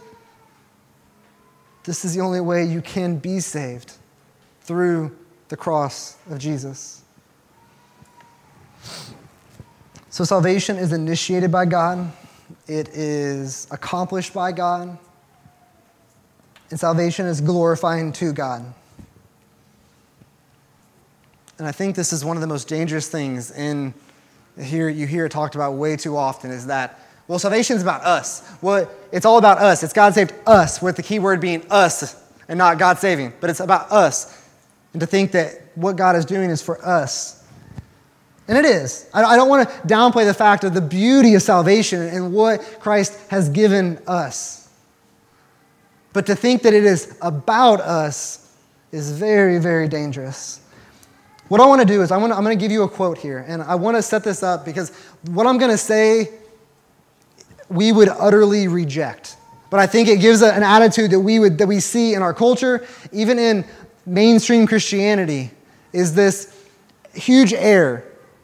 this 1.83 2.03
is 2.03 2.13
the 2.15 2.21
only 2.21 2.41
way 2.41 2.65
you 2.65 2.81
can 2.81 3.17
be 3.17 3.39
saved 3.39 3.93
through 4.61 5.15
the 5.47 5.55
cross 5.55 6.17
of 6.29 6.37
Jesus. 6.37 7.01
So, 10.09 10.23
salvation 10.23 10.77
is 10.77 10.91
initiated 10.91 11.51
by 11.51 11.65
God, 11.65 12.11
it 12.67 12.89
is 12.89 13.67
accomplished 13.71 14.33
by 14.33 14.51
God, 14.51 14.97
and 16.69 16.79
salvation 16.79 17.25
is 17.25 17.41
glorifying 17.41 18.11
to 18.13 18.33
God. 18.33 18.73
And 21.57 21.67
I 21.67 21.71
think 21.71 21.95
this 21.95 22.13
is 22.13 22.23
one 22.23 22.37
of 22.37 22.41
the 22.41 22.47
most 22.47 22.67
dangerous 22.67 23.07
things 23.07 23.51
in 23.51 23.93
here 24.61 24.89
you 24.89 25.07
hear 25.07 25.29
talked 25.29 25.55
about 25.55 25.73
way 25.73 25.95
too 25.95 26.17
often 26.17 26.51
is 26.51 26.67
that 26.67 26.99
well 27.27 27.39
salvation 27.39 27.75
is 27.75 27.81
about 27.81 28.03
us. 28.03 28.47
Well, 28.61 28.89
it's 29.11 29.25
all 29.25 29.37
about 29.37 29.59
us. 29.59 29.83
It's 29.83 29.93
God 29.93 30.13
saved 30.13 30.33
us 30.45 30.81
with 30.81 30.95
the 30.95 31.03
key 31.03 31.19
word 31.19 31.41
being 31.41 31.65
us 31.69 32.15
and 32.47 32.57
not 32.57 32.79
God 32.79 32.99
saving, 32.99 33.33
but 33.39 33.49
it's 33.49 33.59
about 33.59 33.91
us. 33.91 34.45
And 34.93 34.99
to 35.01 35.05
think 35.05 35.31
that 35.33 35.61
what 35.75 35.95
God 35.95 36.15
is 36.15 36.25
doing 36.25 36.49
is 36.49 36.61
for 36.61 36.83
us. 36.85 37.43
And 38.47 38.57
it 38.57 38.63
is. 38.63 39.09
I 39.13 39.35
don't 39.35 39.49
want 39.49 39.67
to 39.67 39.75
downplay 39.81 40.25
the 40.25 40.33
fact 40.33 40.63
of 40.63 40.73
the 40.73 40.81
beauty 40.81 41.35
of 41.35 41.41
salvation 41.41 42.01
and 42.01 42.33
what 42.33 42.61
Christ 42.79 43.19
has 43.29 43.49
given 43.49 43.99
us. 44.07 44.56
But 46.13 46.25
to 46.27 46.35
think 46.35 46.63
that 46.63 46.73
it 46.73 46.83
is 46.83 47.17
about 47.21 47.79
us 47.81 48.55
is 48.91 49.11
very, 49.11 49.59
very 49.59 49.87
dangerous. 49.87 50.61
What 51.47 51.61
I 51.61 51.65
want 51.65 51.81
to 51.81 51.87
do 51.87 52.01
is 52.01 52.11
I 52.11 52.17
want 52.17 52.33
to, 52.33 52.37
I'm 52.37 52.43
going 52.43 52.57
to 52.57 52.61
give 52.61 52.71
you 52.71 52.83
a 52.83 52.89
quote 52.89 53.17
here, 53.17 53.45
and 53.47 53.61
I 53.61 53.75
want 53.75 53.95
to 53.97 54.01
set 54.01 54.23
this 54.23 54.43
up 54.43 54.65
because 54.65 54.91
what 55.25 55.47
I'm 55.47 55.57
going 55.57 55.71
to 55.71 55.77
say 55.77 56.31
we 57.69 57.91
would 57.91 58.09
utterly 58.09 58.67
reject. 58.67 59.37
But 59.69 59.79
I 59.79 59.87
think 59.87 60.07
it 60.07 60.19
gives 60.19 60.41
a, 60.41 60.53
an 60.53 60.63
attitude 60.63 61.11
that 61.11 61.19
we, 61.19 61.39
would, 61.39 61.57
that 61.57 61.67
we 61.67 61.79
see 61.79 62.13
in 62.13 62.21
our 62.21 62.33
culture, 62.33 62.85
even 63.11 63.37
in 63.37 63.65
mainstream 64.05 64.65
Christianity, 64.65 65.51
is 65.93 66.15
this 66.15 66.65
huge 67.13 67.53
error. 67.53 68.03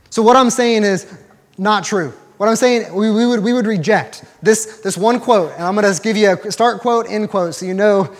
So 0.09 0.21
what 0.21 0.35
I'm 0.35 0.49
saying 0.49 0.83
is 0.83 1.11
not 1.57 1.83
true. 1.83 2.13
What 2.43 2.49
I'm 2.49 2.57
saying, 2.57 2.93
we, 2.93 3.09
we, 3.09 3.25
would, 3.25 3.39
we 3.39 3.53
would 3.53 3.65
reject 3.65 4.25
this, 4.41 4.81
this 4.81 4.97
one 4.97 5.21
quote, 5.21 5.53
and 5.53 5.63
I'm 5.63 5.75
going 5.75 5.89
to 5.89 6.01
give 6.01 6.17
you 6.17 6.29
a 6.29 6.51
start 6.51 6.81
quote, 6.81 7.09
end 7.09 7.29
quote, 7.29 7.55
so 7.55 7.65
you 7.65 7.73
know. 7.73 8.13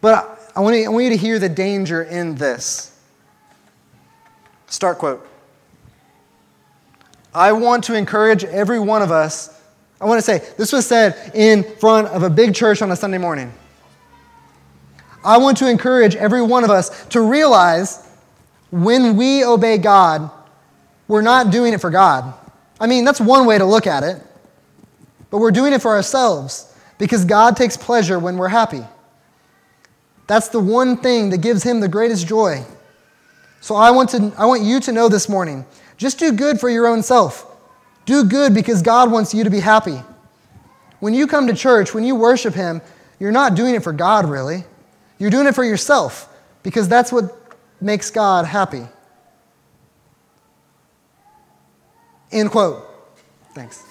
But 0.00 0.52
I 0.54 0.60
want, 0.60 0.76
you, 0.76 0.84
I 0.84 0.88
want 0.90 1.02
you 1.06 1.10
to 1.10 1.16
hear 1.16 1.40
the 1.40 1.48
danger 1.48 2.04
in 2.04 2.36
this. 2.36 2.96
Start 4.68 4.98
quote. 4.98 5.28
I 7.34 7.50
want 7.50 7.82
to 7.86 7.94
encourage 7.94 8.44
every 8.44 8.78
one 8.78 9.02
of 9.02 9.10
us. 9.10 9.60
I 10.00 10.04
want 10.04 10.18
to 10.18 10.22
say, 10.22 10.48
this 10.56 10.72
was 10.72 10.86
said 10.86 11.32
in 11.34 11.64
front 11.64 12.06
of 12.10 12.22
a 12.22 12.30
big 12.30 12.54
church 12.54 12.80
on 12.80 12.92
a 12.92 12.96
Sunday 12.96 13.18
morning. 13.18 13.52
I 15.24 15.36
want 15.38 15.56
to 15.56 15.68
encourage 15.68 16.14
every 16.14 16.42
one 16.42 16.62
of 16.62 16.70
us 16.70 17.06
to 17.06 17.22
realize 17.22 18.08
when 18.70 19.16
we 19.16 19.44
obey 19.44 19.78
God, 19.78 20.30
we're 21.08 21.22
not 21.22 21.50
doing 21.50 21.72
it 21.72 21.80
for 21.80 21.90
God. 21.90 22.34
I 22.80 22.86
mean, 22.86 23.04
that's 23.04 23.20
one 23.20 23.46
way 23.46 23.58
to 23.58 23.64
look 23.64 23.86
at 23.86 24.02
it. 24.02 24.22
But 25.30 25.38
we're 25.38 25.50
doing 25.50 25.72
it 25.72 25.82
for 25.82 25.90
ourselves 25.92 26.74
because 26.98 27.24
God 27.24 27.56
takes 27.56 27.76
pleasure 27.76 28.18
when 28.18 28.36
we're 28.36 28.48
happy. 28.48 28.82
That's 30.26 30.48
the 30.48 30.60
one 30.60 30.96
thing 30.96 31.30
that 31.30 31.38
gives 31.38 31.62
him 31.62 31.80
the 31.80 31.88
greatest 31.88 32.26
joy. 32.26 32.64
So 33.60 33.74
I 33.74 33.90
want, 33.90 34.10
to, 34.10 34.32
I 34.38 34.46
want 34.46 34.62
you 34.62 34.80
to 34.80 34.92
know 34.92 35.08
this 35.08 35.28
morning 35.28 35.66
just 35.96 36.18
do 36.18 36.32
good 36.32 36.58
for 36.58 36.70
your 36.70 36.86
own 36.86 37.02
self. 37.02 37.46
Do 38.06 38.24
good 38.24 38.54
because 38.54 38.80
God 38.80 39.12
wants 39.12 39.34
you 39.34 39.44
to 39.44 39.50
be 39.50 39.60
happy. 39.60 40.02
When 41.00 41.12
you 41.14 41.26
come 41.26 41.46
to 41.46 41.54
church, 41.54 41.92
when 41.92 42.04
you 42.04 42.14
worship 42.14 42.54
Him, 42.54 42.80
you're 43.18 43.32
not 43.32 43.54
doing 43.54 43.74
it 43.74 43.82
for 43.82 43.92
God, 43.92 44.28
really. 44.28 44.64
You're 45.18 45.30
doing 45.30 45.46
it 45.46 45.54
for 45.54 45.64
yourself 45.64 46.34
because 46.62 46.88
that's 46.88 47.12
what 47.12 47.36
makes 47.80 48.10
God 48.10 48.46
happy. 48.46 48.86
End 52.32 52.50
quote. 52.50 52.86
Thanks. 53.54 53.84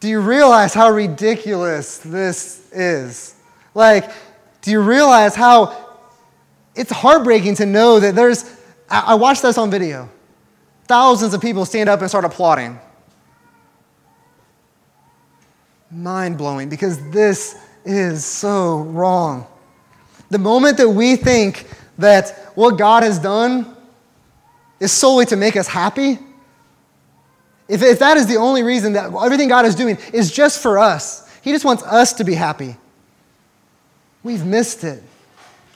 Do 0.00 0.08
you 0.08 0.20
realize 0.20 0.74
how 0.74 0.90
ridiculous 0.90 1.98
this 1.98 2.70
is? 2.72 3.34
Like, 3.74 4.10
do 4.62 4.70
you 4.70 4.80
realize 4.80 5.34
how 5.34 5.88
it's 6.74 6.92
heartbreaking 6.92 7.56
to 7.56 7.66
know 7.66 7.98
that 7.98 8.14
there's, 8.14 8.44
I 8.88 9.14
watched 9.14 9.42
this 9.42 9.58
on 9.58 9.70
video. 9.70 10.08
Thousands 10.84 11.34
of 11.34 11.40
people 11.40 11.64
stand 11.64 11.88
up 11.88 12.00
and 12.00 12.08
start 12.08 12.24
applauding. 12.24 12.78
Mind 15.90 16.38
blowing 16.38 16.68
because 16.68 16.98
this 17.10 17.58
is 17.84 18.24
so 18.24 18.78
wrong. 18.82 19.46
The 20.30 20.38
moment 20.38 20.76
that 20.76 20.88
we 20.88 21.16
think 21.16 21.66
that 21.98 22.52
what 22.54 22.78
God 22.78 23.02
has 23.02 23.18
done 23.18 23.74
is 24.78 24.92
solely 24.92 25.26
to 25.26 25.36
make 25.36 25.56
us 25.56 25.66
happy, 25.66 26.18
If, 27.68 27.82
if 27.82 27.98
that 27.98 28.16
is 28.16 28.26
the 28.26 28.36
only 28.36 28.62
reason 28.62 28.94
that 28.94 29.12
everything 29.12 29.48
God 29.48 29.66
is 29.66 29.74
doing 29.74 29.98
is 30.12 30.32
just 30.32 30.62
for 30.62 30.78
us, 30.78 31.30
He 31.42 31.52
just 31.52 31.64
wants 31.64 31.82
us 31.82 32.14
to 32.14 32.24
be 32.24 32.34
happy, 32.34 32.76
we've 34.22 34.44
missed 34.44 34.84
it. 34.84 35.02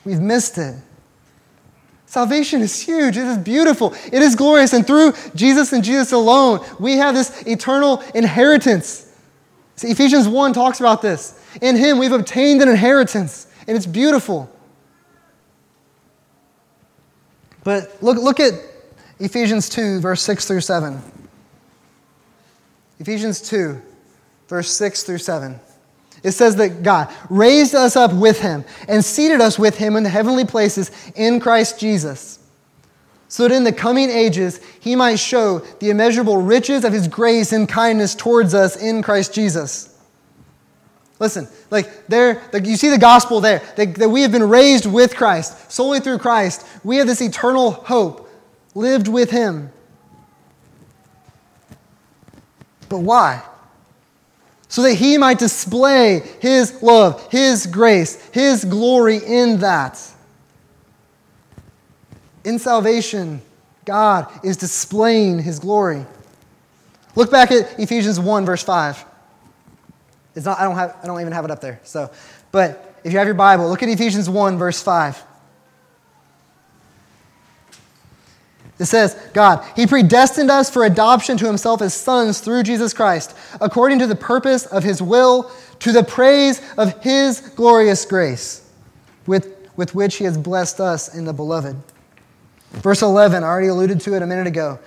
We've 0.04 0.20
missed 0.20 0.58
it. 0.58 0.74
Salvation 2.06 2.60
is 2.60 2.78
huge. 2.78 3.16
It 3.16 3.26
is 3.26 3.38
beautiful. 3.38 3.94
It 4.12 4.20
is 4.20 4.34
glorious. 4.34 4.72
And 4.72 4.86
through 4.86 5.12
Jesus 5.34 5.72
and 5.72 5.82
Jesus 5.82 6.12
alone, 6.12 6.60
we 6.78 6.96
have 6.96 7.14
this 7.14 7.42
eternal 7.46 8.02
inheritance. 8.14 9.10
See, 9.76 9.90
Ephesians 9.90 10.28
1 10.28 10.52
talks 10.52 10.80
about 10.80 11.00
this. 11.00 11.40
In 11.62 11.76
Him, 11.76 11.98
we've 11.98 12.12
obtained 12.12 12.60
an 12.62 12.68
inheritance, 12.68 13.46
and 13.66 13.76
it's 13.76 13.86
beautiful. 13.86 14.50
But 17.64 17.96
look, 18.02 18.18
look 18.18 18.40
at 18.40 18.52
Ephesians 19.18 19.68
2, 19.68 20.00
verse 20.00 20.20
6 20.22 20.46
through 20.46 20.60
7. 20.60 21.00
Ephesians 23.02 23.40
2, 23.40 23.82
verse 24.46 24.70
6 24.70 25.02
through 25.02 25.18
7. 25.18 25.58
It 26.22 26.30
says 26.30 26.54
that 26.54 26.84
God 26.84 27.12
raised 27.28 27.74
us 27.74 27.96
up 27.96 28.12
with 28.12 28.40
him 28.40 28.64
and 28.86 29.04
seated 29.04 29.40
us 29.40 29.58
with 29.58 29.76
him 29.76 29.96
in 29.96 30.04
the 30.04 30.08
heavenly 30.08 30.44
places 30.44 30.92
in 31.16 31.40
Christ 31.40 31.80
Jesus, 31.80 32.38
so 33.26 33.48
that 33.48 33.54
in 33.56 33.64
the 33.64 33.72
coming 33.72 34.08
ages 34.08 34.60
he 34.78 34.94
might 34.94 35.16
show 35.16 35.58
the 35.80 35.90
immeasurable 35.90 36.36
riches 36.36 36.84
of 36.84 36.92
his 36.92 37.08
grace 37.08 37.52
and 37.52 37.68
kindness 37.68 38.14
towards 38.14 38.54
us 38.54 38.76
in 38.76 39.02
Christ 39.02 39.34
Jesus. 39.34 39.98
Listen, 41.18 41.48
like 41.72 42.06
there, 42.06 42.40
like 42.52 42.66
you 42.66 42.76
see 42.76 42.88
the 42.88 42.98
gospel 42.98 43.40
there, 43.40 43.62
that, 43.74 43.96
that 43.96 44.10
we 44.10 44.22
have 44.22 44.30
been 44.30 44.48
raised 44.48 44.86
with 44.86 45.16
Christ, 45.16 45.72
solely 45.72 45.98
through 45.98 46.18
Christ. 46.18 46.64
We 46.84 46.98
have 46.98 47.08
this 47.08 47.20
eternal 47.20 47.72
hope, 47.72 48.30
lived 48.76 49.08
with 49.08 49.32
him. 49.32 49.72
But 52.92 52.98
why? 52.98 53.42
so 54.72 54.80
that 54.84 54.94
he 54.94 55.18
might 55.18 55.38
display 55.38 56.22
his 56.40 56.82
love, 56.82 57.30
his 57.30 57.66
grace, 57.66 58.14
his 58.30 58.64
glory 58.64 59.18
in 59.18 59.58
that. 59.58 60.00
In 62.42 62.58
salvation, 62.58 63.42
God 63.84 64.28
is 64.42 64.56
displaying 64.56 65.40
his 65.40 65.58
glory. 65.58 66.06
Look 67.14 67.30
back 67.30 67.50
at 67.50 67.78
Ephesians 67.78 68.18
1, 68.18 68.46
verse 68.46 68.62
5. 68.62 69.04
It's 70.34 70.46
not, 70.46 70.58
I, 70.58 70.64
don't 70.64 70.76
have, 70.76 70.96
I 71.02 71.06
don't 71.06 71.20
even 71.20 71.34
have 71.34 71.44
it 71.44 71.50
up 71.50 71.60
there. 71.60 71.78
So, 71.84 72.10
but 72.50 72.98
if 73.04 73.12
you 73.12 73.18
have 73.18 73.28
your 73.28 73.34
Bible, 73.34 73.68
look 73.68 73.82
at 73.82 73.90
Ephesians 73.90 74.30
1, 74.30 74.56
verse 74.56 74.82
5. 74.82 75.22
It 78.82 78.86
says, 78.86 79.14
God, 79.32 79.64
He 79.76 79.86
predestined 79.86 80.50
us 80.50 80.68
for 80.68 80.84
adoption 80.84 81.36
to 81.36 81.46
Himself 81.46 81.80
as 81.82 81.94
sons 81.94 82.40
through 82.40 82.64
Jesus 82.64 82.92
Christ, 82.92 83.32
according 83.60 84.00
to 84.00 84.08
the 84.08 84.16
purpose 84.16 84.66
of 84.66 84.82
His 84.82 85.00
will, 85.00 85.52
to 85.78 85.92
the 85.92 86.02
praise 86.02 86.60
of 86.76 87.00
His 87.00 87.38
glorious 87.54 88.04
grace, 88.04 88.68
with, 89.24 89.56
with 89.76 89.94
which 89.94 90.16
He 90.16 90.24
has 90.24 90.36
blessed 90.36 90.80
us 90.80 91.14
in 91.14 91.24
the 91.24 91.32
beloved. 91.32 91.76
Verse 92.72 93.02
11, 93.02 93.44
I 93.44 93.46
already 93.46 93.68
alluded 93.68 94.00
to 94.00 94.16
it 94.16 94.22
a 94.22 94.26
minute 94.26 94.48
ago. 94.48 94.80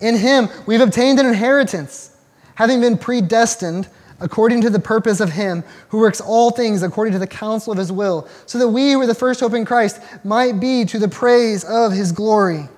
In 0.00 0.18
Him, 0.18 0.50
we've 0.66 0.82
obtained 0.82 1.18
an 1.18 1.24
inheritance, 1.24 2.14
having 2.56 2.82
been 2.82 2.98
predestined 2.98 3.88
according 4.20 4.60
to 4.60 4.68
the 4.68 4.78
purpose 4.78 5.20
of 5.20 5.32
Him 5.32 5.64
who 5.88 6.00
works 6.00 6.20
all 6.20 6.50
things 6.50 6.82
according 6.82 7.14
to 7.14 7.18
the 7.18 7.26
counsel 7.26 7.72
of 7.72 7.78
His 7.78 7.90
will, 7.90 8.28
so 8.44 8.58
that 8.58 8.68
we 8.68 8.92
who 8.92 8.98
were 8.98 9.06
the 9.06 9.14
first 9.14 9.40
hope 9.40 9.54
in 9.54 9.64
Christ 9.64 10.02
might 10.22 10.60
be 10.60 10.84
to 10.84 10.98
the 10.98 11.08
praise 11.08 11.64
of 11.64 11.90
His 11.90 12.12
glory. 12.12 12.68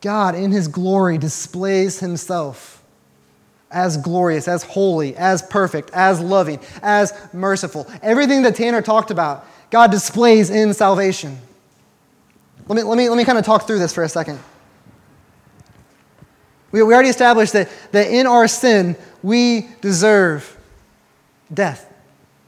God, 0.00 0.34
in 0.34 0.50
his 0.50 0.68
glory, 0.68 1.18
displays 1.18 2.00
himself 2.00 2.82
as 3.70 3.96
glorious, 3.96 4.48
as 4.48 4.62
holy, 4.62 5.16
as 5.16 5.42
perfect, 5.42 5.90
as 5.92 6.20
loving, 6.20 6.60
as 6.82 7.12
merciful. 7.32 7.86
Everything 8.02 8.42
that 8.42 8.56
Tanner 8.56 8.82
talked 8.82 9.10
about, 9.10 9.46
God 9.70 9.90
displays 9.90 10.50
in 10.50 10.72
salvation. 10.74 11.38
Let 12.68 12.76
me, 12.76 12.82
let 12.82 12.96
me, 12.96 13.08
let 13.08 13.16
me 13.16 13.24
kind 13.24 13.38
of 13.38 13.44
talk 13.44 13.66
through 13.66 13.78
this 13.78 13.92
for 13.92 14.02
a 14.02 14.08
second. 14.08 14.38
We, 16.72 16.82
we 16.82 16.94
already 16.94 17.08
established 17.08 17.52
that, 17.52 17.68
that 17.92 18.08
in 18.08 18.26
our 18.26 18.48
sin, 18.48 18.96
we 19.22 19.68
deserve 19.80 20.56
death. 21.52 21.92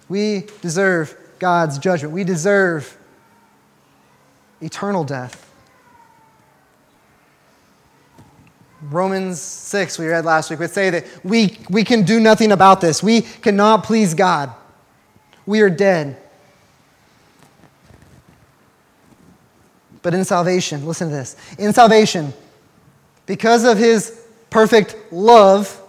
We 0.08 0.46
deserve 0.60 1.16
God's 1.38 1.78
judgment. 1.78 2.14
We 2.14 2.24
deserve 2.24 2.96
eternal 4.60 5.04
death. 5.04 5.47
Romans 8.82 9.40
6, 9.40 9.98
we 9.98 10.06
read 10.06 10.24
last 10.24 10.50
week, 10.50 10.60
would 10.60 10.70
say 10.70 10.90
that 10.90 11.06
we, 11.24 11.58
we 11.68 11.82
can 11.82 12.02
do 12.02 12.20
nothing 12.20 12.52
about 12.52 12.80
this. 12.80 13.02
We 13.02 13.22
cannot 13.22 13.82
please 13.84 14.14
God. 14.14 14.52
We 15.46 15.60
are 15.62 15.70
dead. 15.70 16.16
But 20.02 20.14
in 20.14 20.24
salvation, 20.24 20.86
listen 20.86 21.08
to 21.08 21.14
this. 21.14 21.36
In 21.58 21.72
salvation, 21.72 22.32
because 23.26 23.64
of 23.64 23.78
his 23.78 24.24
perfect 24.48 24.96
love, 25.10 25.82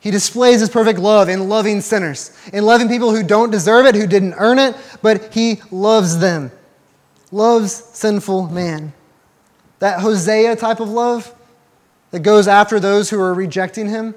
he 0.00 0.10
displays 0.10 0.60
his 0.60 0.70
perfect 0.70 0.98
love 0.98 1.28
in 1.28 1.48
loving 1.48 1.80
sinners, 1.80 2.36
in 2.52 2.64
loving 2.64 2.88
people 2.88 3.14
who 3.14 3.22
don't 3.22 3.50
deserve 3.50 3.86
it, 3.86 3.94
who 3.94 4.06
didn't 4.06 4.34
earn 4.38 4.58
it, 4.58 4.74
but 5.02 5.32
he 5.34 5.60
loves 5.70 6.18
them, 6.18 6.50
loves 7.30 7.72
sinful 7.72 8.48
man. 8.48 8.92
That 9.80 10.00
Hosea 10.00 10.56
type 10.56 10.80
of 10.80 10.88
love 10.88 11.34
that 12.10 12.20
goes 12.20 12.46
after 12.46 12.78
those 12.78 13.10
who 13.10 13.20
are 13.20 13.34
rejecting 13.34 13.88
him. 13.88 14.14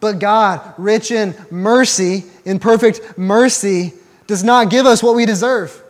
But 0.00 0.20
God, 0.20 0.74
rich 0.78 1.10
in 1.10 1.34
mercy, 1.50 2.24
in 2.44 2.60
perfect 2.60 3.18
mercy, 3.18 3.94
does 4.28 4.44
not 4.44 4.70
give 4.70 4.86
us 4.86 5.02
what 5.02 5.16
we 5.16 5.26
deserve. 5.26 5.82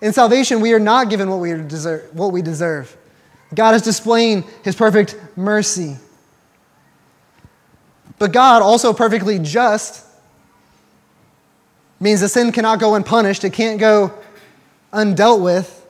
In 0.00 0.12
salvation, 0.12 0.60
we 0.60 0.72
are 0.72 0.78
not 0.78 1.10
given 1.10 1.28
what 1.28 1.40
we 1.40 1.52
deserve. 1.52 2.08
What 2.14 2.32
we 2.32 2.40
deserve. 2.40 2.96
God 3.54 3.74
is 3.74 3.82
displaying 3.82 4.44
his 4.62 4.74
perfect 4.74 5.16
mercy. 5.36 5.96
But 8.18 8.32
God, 8.32 8.62
also 8.62 8.92
perfectly 8.92 9.38
just, 9.38 10.04
means 12.00 12.20
the 12.20 12.28
sin 12.28 12.52
cannot 12.52 12.80
go 12.80 12.94
unpunished. 12.94 13.44
It 13.44 13.52
can't 13.52 13.78
go 13.78 14.12
undealt 14.92 15.42
with. 15.42 15.86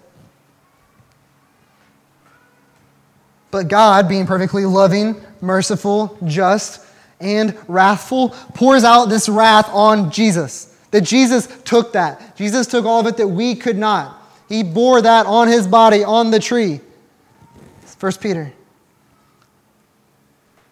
But 3.51 3.68
God, 3.68 4.09
being 4.09 4.26
perfectly 4.26 4.64
loving, 4.64 5.20
merciful, 5.40 6.18
just, 6.24 6.84
and 7.20 7.57
wrathful, 7.66 8.30
pours 8.55 8.84
out 8.84 9.07
this 9.07 9.28
wrath 9.28 9.68
on 9.72 10.11
Jesus. 10.11 10.76
That 10.90 11.03
Jesus 11.03 11.46
took 11.64 11.92
that. 11.92 12.36
Jesus 12.36 12.66
took 12.66 12.84
all 12.84 13.01
of 13.01 13.07
it 13.07 13.16
that 13.16 13.28
we 13.28 13.55
could 13.55 13.76
not. 13.76 14.22
He 14.49 14.62
bore 14.62 15.03
that 15.03 15.26
on 15.26 15.49
his 15.49 15.66
body 15.66 16.05
on 16.05 16.30
the 16.30 16.38
tree. 16.38 16.80
1 17.99 18.12
Peter. 18.20 18.53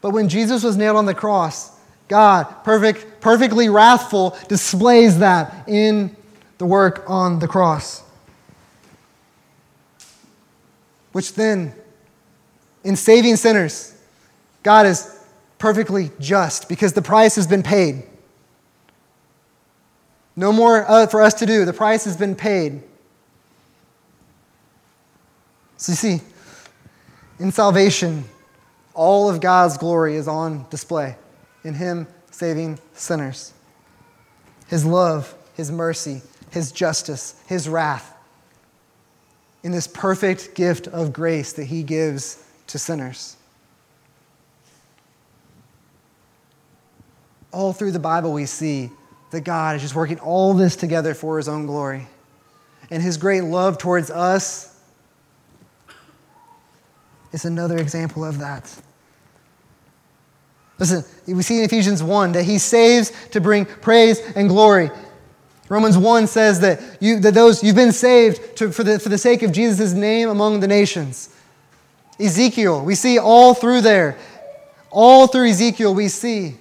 But 0.01 0.11
when 0.11 0.29
Jesus 0.29 0.62
was 0.62 0.77
nailed 0.77 0.97
on 0.97 1.07
the 1.07 1.14
cross, 1.14 1.77
God, 2.09 2.45
perfect, 2.62 3.20
perfectly 3.20 3.68
wrathful, 3.68 4.37
displays 4.49 5.18
that 5.18 5.68
in 5.68 6.16
the 6.59 6.66
work 6.66 7.05
on 7.09 7.39
the 7.41 7.49
cross. 7.49 8.03
Which 11.17 11.33
then, 11.33 11.73
in 12.85 12.95
saving 12.95 13.37
sinners, 13.37 13.95
God 14.62 14.85
is 14.85 15.19
perfectly 15.57 16.11
just 16.21 16.69
because 16.69 16.93
the 16.93 17.01
price 17.01 17.37
has 17.37 17.47
been 17.47 17.62
paid. 17.62 18.03
No 20.37 20.53
more 20.53 20.85
uh, 20.87 21.07
for 21.07 21.23
us 21.23 21.33
to 21.33 21.47
do. 21.47 21.64
The 21.64 21.73
price 21.73 22.05
has 22.05 22.19
been 22.19 22.35
paid. 22.35 22.83
So 25.79 25.93
you 25.93 25.97
see, 25.97 26.21
in 27.39 27.51
salvation, 27.51 28.25
all 28.93 29.31
of 29.31 29.41
God's 29.41 29.79
glory 29.79 30.17
is 30.17 30.29
on 30.29 30.67
display 30.69 31.17
in 31.64 31.73
Him 31.73 32.09
saving 32.31 32.79
sinners. 32.93 33.55
His 34.67 34.85
love, 34.85 35.35
His 35.55 35.73
mercy, 35.73 36.21
His 36.51 36.73
justice, 36.73 37.41
His 37.47 37.71
wrath 37.71 38.12
in 39.67 39.73
this 39.73 39.89
perfect 39.89 40.55
gift 40.55 40.87
of 40.87 41.12
grace 41.12 41.55
that 41.55 41.64
he 41.64 41.83
gives 41.83 42.41
to 42.69 42.79
sinners. 42.79 43.37
All 47.51 47.73
through 47.73 47.91
the 47.91 47.99
Bible, 47.99 48.33
we 48.33 48.47
see 48.47 48.91
that 49.33 49.41
God 49.41 49.75
is 49.75 49.83
just 49.83 49.97
working 49.97 50.21
all 50.21 50.55
this 50.55 50.77
together 50.77 51.14
for 51.14 51.37
his 51.37 51.49
own 51.49 51.67
glory. 51.67 52.07
And 52.93 53.03
his 53.03 53.17
great 53.17 53.41
love 53.41 53.77
towards 53.77 54.09
us 54.09 54.81
is 57.33 57.45
another 57.45 57.79
example 57.79 58.25
of 58.25 58.39
that. 58.39 58.73
Listen, 60.79 61.05
we 61.27 61.43
see 61.43 61.59
in 61.59 61.64
Ephesians 61.64 62.05
1 62.05 62.31
that 62.33 62.45
he 62.45 62.59
saves 62.59 63.11
to 63.31 63.41
bring 63.41 63.64
praise 63.64 64.21
and 64.37 64.49
glory 64.49 64.93
Romans 65.69 65.99
1 65.99 66.27
says 66.29 66.61
that, 66.61 66.81
you, 67.01 67.19
that 67.21 67.35
those, 67.35 67.62
you've 67.62 67.77
been 67.77 67.93
saved 67.93 68.57
to, 68.59 68.71
for, 68.71 68.85
the, 68.85 68.99
for 68.99 69.09
the 69.09 69.19
sake 69.19 69.43
of 69.43 69.53
Jesus' 69.53 69.93
name 69.93 70.29
among 70.29 70.61
the 70.61 70.69
nations. 70.69 71.35
Ezekiel, 72.21 72.85
we 72.85 72.95
see 72.95 73.19
all 73.19 73.53
through 73.53 73.81
there, 73.81 74.17
all 74.91 75.27
through 75.27 75.49
Ezekiel, 75.49 75.95
we 75.95 76.09
see 76.09 76.57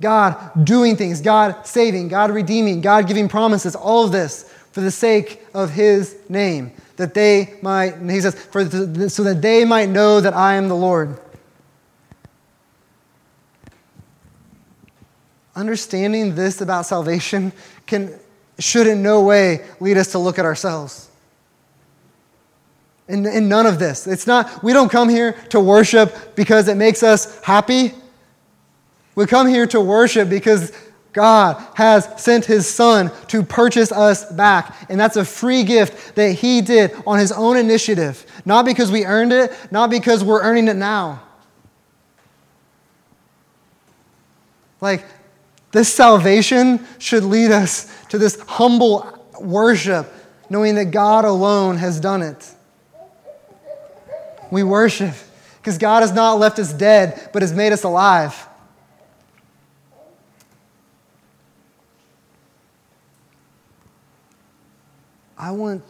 God 0.00 0.64
doing 0.64 0.96
things, 0.96 1.20
God 1.20 1.66
saving, 1.66 2.08
God 2.08 2.30
redeeming, 2.30 2.80
God 2.80 3.06
giving 3.06 3.28
promises, 3.28 3.76
all 3.76 4.04
of 4.04 4.12
this 4.12 4.52
for 4.72 4.80
the 4.80 4.90
sake 4.90 5.42
of 5.54 5.70
His 5.70 6.16
name, 6.28 6.72
that 6.96 7.14
they 7.14 7.54
might, 7.62 7.96
he 7.98 8.20
says, 8.20 8.34
for 8.34 8.64
the, 8.64 9.08
so 9.08 9.22
that 9.22 9.40
they 9.40 9.64
might 9.64 9.88
know 9.88 10.20
that 10.20 10.34
I 10.34 10.54
am 10.54 10.68
the 10.68 10.76
Lord. 10.76 11.20
Understanding 15.54 16.34
this 16.34 16.62
about 16.62 16.86
salvation 16.86 17.52
can, 17.86 18.18
should 18.58 18.86
in 18.86 19.02
no 19.02 19.22
way 19.22 19.64
lead 19.80 19.96
us 19.96 20.12
to 20.12 20.18
look 20.18 20.38
at 20.38 20.44
ourselves. 20.44 21.08
In, 23.08 23.26
in 23.26 23.48
none 23.48 23.66
of 23.66 23.78
this. 23.78 24.06
It's 24.06 24.26
not, 24.26 24.62
we 24.62 24.72
don't 24.72 24.90
come 24.90 25.08
here 25.08 25.32
to 25.50 25.60
worship 25.60 26.34
because 26.34 26.68
it 26.68 26.76
makes 26.76 27.02
us 27.02 27.42
happy. 27.42 27.92
We 29.14 29.26
come 29.26 29.48
here 29.48 29.66
to 29.66 29.80
worship 29.80 30.28
because 30.28 30.72
God 31.12 31.62
has 31.74 32.08
sent 32.16 32.46
his 32.46 32.66
son 32.66 33.10
to 33.28 33.42
purchase 33.42 33.92
us 33.92 34.30
back. 34.32 34.86
And 34.88 34.98
that's 34.98 35.16
a 35.16 35.24
free 35.24 35.62
gift 35.62 36.14
that 36.14 36.32
he 36.32 36.62
did 36.62 36.94
on 37.06 37.18
his 37.18 37.32
own 37.32 37.56
initiative. 37.56 38.24
Not 38.46 38.64
because 38.64 38.90
we 38.90 39.04
earned 39.04 39.32
it, 39.32 39.52
not 39.70 39.90
because 39.90 40.24
we're 40.24 40.42
earning 40.42 40.68
it 40.68 40.76
now. 40.76 41.22
Like, 44.80 45.04
this 45.72 45.92
salvation 45.92 46.86
should 46.98 47.24
lead 47.24 47.50
us 47.50 47.92
to 48.10 48.18
this 48.18 48.38
humble 48.42 49.18
worship, 49.40 50.06
knowing 50.50 50.74
that 50.76 50.86
God 50.86 51.24
alone 51.24 51.78
has 51.78 51.98
done 51.98 52.22
it. 52.22 52.54
We 54.50 54.62
worship 54.62 55.14
because 55.56 55.78
God 55.78 56.02
has 56.02 56.12
not 56.12 56.34
left 56.34 56.58
us 56.58 56.72
dead, 56.72 57.30
but 57.32 57.40
has 57.40 57.54
made 57.54 57.72
us 57.72 57.84
alive. 57.84 58.46
I 65.38 65.50
want, 65.52 65.82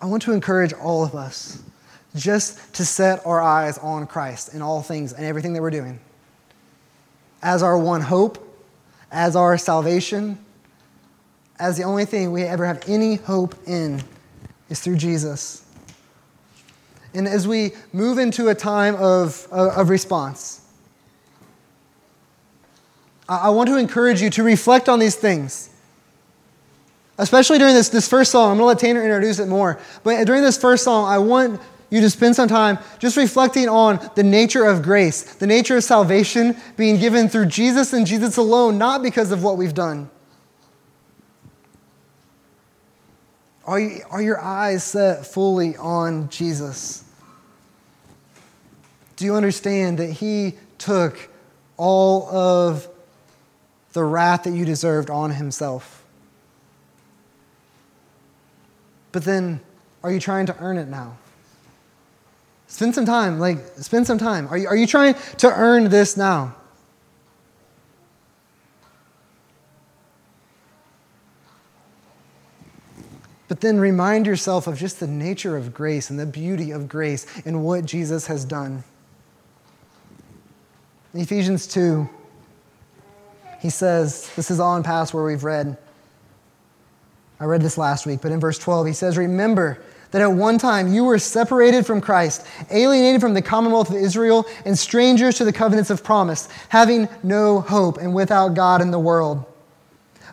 I 0.00 0.06
want 0.06 0.22
to 0.24 0.32
encourage 0.32 0.72
all 0.74 1.02
of 1.02 1.14
us 1.14 1.62
just 2.14 2.74
to 2.74 2.84
set 2.84 3.24
our 3.24 3.40
eyes 3.40 3.78
on 3.78 4.06
Christ 4.06 4.54
in 4.54 4.60
all 4.60 4.82
things 4.82 5.12
and 5.12 5.24
everything 5.24 5.54
that 5.54 5.62
we're 5.62 5.70
doing. 5.70 5.98
As 7.42 7.62
our 7.62 7.78
one 7.78 8.00
hope, 8.00 8.38
as 9.10 9.34
our 9.36 9.56
salvation, 9.58 10.38
as 11.58 11.76
the 11.76 11.84
only 11.84 12.04
thing 12.04 12.32
we 12.32 12.42
ever 12.42 12.64
have 12.66 12.82
any 12.88 13.16
hope 13.16 13.54
in 13.66 14.02
is 14.68 14.80
through 14.80 14.96
Jesus. 14.96 15.64
And 17.14 17.26
as 17.26 17.48
we 17.48 17.72
move 17.92 18.18
into 18.18 18.48
a 18.48 18.54
time 18.54 18.94
of, 18.96 19.46
of 19.50 19.88
response, 19.88 20.60
I 23.28 23.50
want 23.50 23.68
to 23.68 23.76
encourage 23.76 24.20
you 24.20 24.30
to 24.30 24.42
reflect 24.42 24.88
on 24.88 24.98
these 24.98 25.16
things 25.16 25.70
especially 27.20 27.58
during 27.58 27.74
this, 27.74 27.90
this 27.90 28.08
first 28.08 28.32
song. 28.32 28.50
I'm 28.50 28.56
going 28.56 28.60
to 28.60 28.64
let 28.66 28.78
Tanner 28.78 29.02
introduce 29.02 29.38
it 29.38 29.46
more. 29.46 29.78
But 30.02 30.24
during 30.26 30.42
this 30.42 30.56
first 30.56 30.82
song, 30.84 31.06
I 31.06 31.18
want 31.18 31.60
you 31.90 32.00
to 32.00 32.08
spend 32.08 32.36
some 32.36 32.48
time 32.48 32.78
just 32.98 33.16
reflecting 33.16 33.68
on 33.68 33.98
the 34.14 34.22
nature 34.22 34.64
of 34.64 34.82
grace, 34.82 35.22
the 35.34 35.46
nature 35.46 35.76
of 35.76 35.84
salvation 35.84 36.56
being 36.76 36.98
given 36.98 37.28
through 37.28 37.46
Jesus 37.46 37.92
and 37.92 38.06
Jesus 38.06 38.36
alone, 38.36 38.78
not 38.78 39.02
because 39.02 39.32
of 39.32 39.42
what 39.42 39.56
we've 39.56 39.74
done. 39.74 40.08
Are, 43.66 43.78
you, 43.78 44.00
are 44.10 44.22
your 44.22 44.40
eyes 44.40 44.82
set 44.82 45.26
fully 45.26 45.76
on 45.76 46.28
Jesus? 46.28 47.04
Do 49.16 49.24
you 49.24 49.34
understand 49.34 49.98
that 49.98 50.10
He 50.10 50.54
took 50.78 51.28
all 51.76 52.28
of 52.28 52.88
the 53.92 54.02
wrath 54.02 54.44
that 54.44 54.52
you 54.52 54.64
deserved 54.64 55.10
on 55.10 55.30
Himself? 55.32 56.04
But 59.12 59.24
then, 59.24 59.60
are 60.02 60.10
you 60.10 60.20
trying 60.20 60.46
to 60.46 60.56
earn 60.58 60.78
it 60.78 60.88
now? 60.88 61.16
Spend 62.70 62.94
some 62.94 63.04
time, 63.04 63.40
like, 63.40 63.58
spend 63.78 64.06
some 64.06 64.16
time. 64.16 64.46
Are 64.46 64.56
you, 64.56 64.68
are 64.68 64.76
you 64.76 64.86
trying 64.86 65.16
to 65.38 65.52
earn 65.52 65.90
this 65.90 66.16
now? 66.16 66.54
But 73.48 73.60
then 73.60 73.80
remind 73.80 74.24
yourself 74.24 74.68
of 74.68 74.78
just 74.78 75.00
the 75.00 75.08
nature 75.08 75.56
of 75.56 75.74
grace 75.74 76.10
and 76.10 76.18
the 76.18 76.24
beauty 76.24 76.70
of 76.70 76.88
grace 76.88 77.26
and 77.44 77.64
what 77.64 77.86
Jesus 77.86 78.28
has 78.28 78.44
done. 78.44 78.84
In 81.12 81.20
Ephesians 81.20 81.66
2, 81.66 82.08
he 83.58 83.68
says, 83.68 84.30
this 84.36 84.48
is 84.48 84.60
all 84.60 84.76
in 84.76 84.84
past 84.84 85.12
where 85.12 85.24
we've 85.24 85.42
read. 85.42 85.76
I 87.40 87.46
read 87.46 87.62
this 87.62 87.76
last 87.76 88.06
week, 88.06 88.20
but 88.22 88.30
in 88.30 88.38
verse 88.38 88.60
12, 88.60 88.86
he 88.86 88.92
says, 88.92 89.18
Remember 89.18 89.82
that 90.10 90.22
at 90.22 90.32
one 90.32 90.58
time 90.58 90.92
you 90.92 91.04
were 91.04 91.18
separated 91.18 91.86
from 91.86 92.00
Christ, 92.00 92.46
alienated 92.70 93.20
from 93.20 93.34
the 93.34 93.42
commonwealth 93.42 93.90
of 93.90 93.96
Israel, 93.96 94.46
and 94.64 94.78
strangers 94.78 95.36
to 95.36 95.44
the 95.44 95.52
covenants 95.52 95.90
of 95.90 96.02
promise, 96.02 96.48
having 96.68 97.08
no 97.22 97.60
hope 97.60 97.98
and 97.98 98.14
without 98.14 98.54
God 98.54 98.82
in 98.82 98.90
the 98.90 98.98
world. 98.98 99.44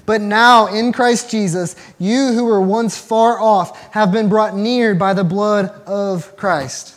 But 0.05 0.21
now, 0.21 0.67
in 0.67 0.93
Christ 0.93 1.30
Jesus, 1.30 1.75
you 1.99 2.32
who 2.34 2.45
were 2.45 2.61
once 2.61 2.97
far 2.97 3.39
off 3.39 3.93
have 3.93 4.11
been 4.11 4.30
brought 4.30 4.55
near 4.55 4.95
by 4.95 5.13
the 5.13 5.25
blood 5.25 5.69
of 5.86 6.36
Christ. 6.38 6.95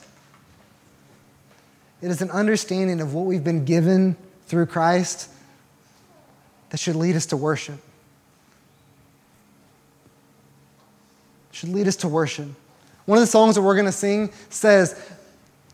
It 2.00 2.10
is 2.10 2.22
an 2.22 2.30
understanding 2.30 3.00
of 3.00 3.12
what 3.12 3.26
we've 3.26 3.44
been 3.44 3.64
given 3.64 4.16
through 4.46 4.66
Christ 4.66 5.28
that 6.70 6.78
should 6.78 6.96
lead 6.96 7.16
us 7.16 7.26
to 7.26 7.36
worship. 7.36 7.80
should 11.60 11.68
lead 11.74 11.86
us 11.86 11.96
to 11.96 12.08
worship. 12.08 12.48
One 13.10 13.18
of 13.18 13.22
the 13.22 13.26
songs 13.26 13.56
that 13.56 13.62
we're 13.62 13.74
going 13.74 13.86
to 13.86 13.92
sing 13.92 14.30
says, 14.50 14.94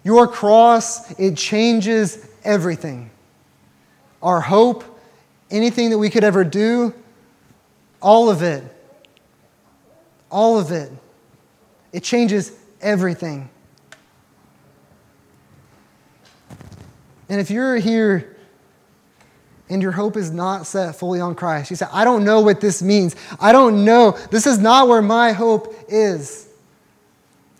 Your 0.02 0.26
cross, 0.26 1.10
it 1.20 1.36
changes 1.36 2.26
everything. 2.44 3.10
Our 4.22 4.40
hope, 4.40 4.84
anything 5.50 5.90
that 5.90 5.98
we 5.98 6.08
could 6.08 6.24
ever 6.24 6.44
do, 6.44 6.94
all 8.00 8.30
of 8.30 8.40
it. 8.40 8.64
All 10.30 10.58
of 10.58 10.72
it. 10.72 10.90
It 11.92 12.02
changes 12.02 12.52
everything. 12.80 13.50
And 17.28 17.38
if 17.38 17.50
you're 17.50 17.76
here 17.76 18.34
and 19.68 19.82
your 19.82 19.92
hope 19.92 20.16
is 20.16 20.30
not 20.30 20.66
set 20.66 20.96
fully 20.96 21.20
on 21.20 21.34
Christ. 21.34 21.68
You 21.68 21.76
say, 21.76 21.86
I 21.92 22.04
don't 22.04 22.24
know 22.24 22.40
what 22.40 22.62
this 22.62 22.80
means. 22.80 23.14
I 23.38 23.52
don't 23.52 23.84
know. 23.84 24.12
This 24.30 24.46
is 24.46 24.58
not 24.58 24.88
where 24.88 25.02
my 25.02 25.32
hope 25.32 25.74
is. 25.86 26.45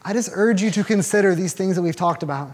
I 0.07 0.13
just 0.13 0.31
urge 0.33 0.63
you 0.63 0.71
to 0.71 0.85
consider 0.85 1.35
these 1.35 1.53
things 1.53 1.75
that 1.75 1.83
we've 1.83 1.97
talked 1.97 2.23
about. 2.23 2.53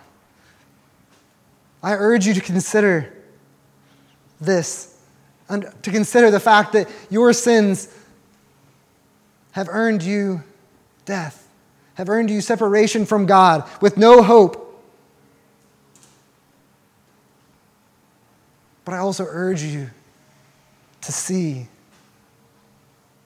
I 1.82 1.92
urge 1.92 2.26
you 2.26 2.32
to 2.32 2.40
consider 2.40 3.12
this, 4.40 4.98
and 5.50 5.70
to 5.82 5.90
consider 5.90 6.30
the 6.30 6.40
fact 6.40 6.72
that 6.72 6.88
your 7.10 7.34
sins 7.34 7.94
have 9.50 9.68
earned 9.68 10.02
you 10.02 10.42
death, 11.04 11.46
have 11.96 12.08
earned 12.08 12.30
you 12.30 12.40
separation 12.40 13.04
from 13.04 13.26
God 13.26 13.68
with 13.82 13.98
no 13.98 14.22
hope. 14.22 14.82
But 18.86 18.94
I 18.94 18.98
also 18.98 19.26
urge 19.28 19.62
you 19.62 19.90
to 21.02 21.12
see 21.12 21.68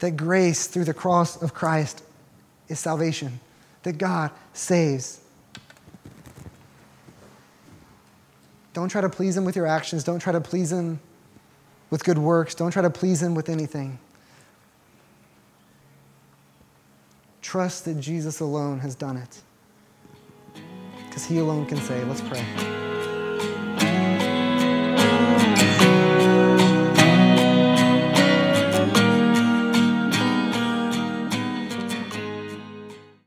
that 0.01 0.17
grace 0.17 0.67
through 0.67 0.85
the 0.85 0.95
cross 0.95 1.41
of 1.41 1.55
Christ 1.55 2.03
is 2.69 2.81
salvation, 2.81 3.39
that 3.87 3.99
God 3.99 4.33
saves. 4.53 5.21
Don't 8.75 8.89
try 8.89 9.01
to 9.01 9.09
please 9.09 9.37
Him 9.37 9.45
with 9.45 9.55
your 9.55 9.65
actions. 9.65 10.03
Don't 10.03 10.19
try 10.19 10.33
to 10.33 10.41
please 10.41 10.73
Him 10.73 10.99
with 11.91 12.03
good 12.03 12.19
works. 12.19 12.57
Don't 12.57 12.73
try 12.73 12.83
to 12.83 12.91
please 12.91 13.23
Him 13.23 13.37
with 13.37 13.49
anything. 13.49 14.01
Trust 17.43 17.85
that 17.85 18.01
Jesus 18.01 18.41
alone 18.41 18.81
has 18.81 18.97
done 18.97 19.19
it. 19.19 19.41
Because 21.07 21.25
He 21.25 21.39
alone 21.39 21.65
can 21.67 21.79
say, 21.79 22.03
let's 22.07 22.23
pray. 22.23 22.45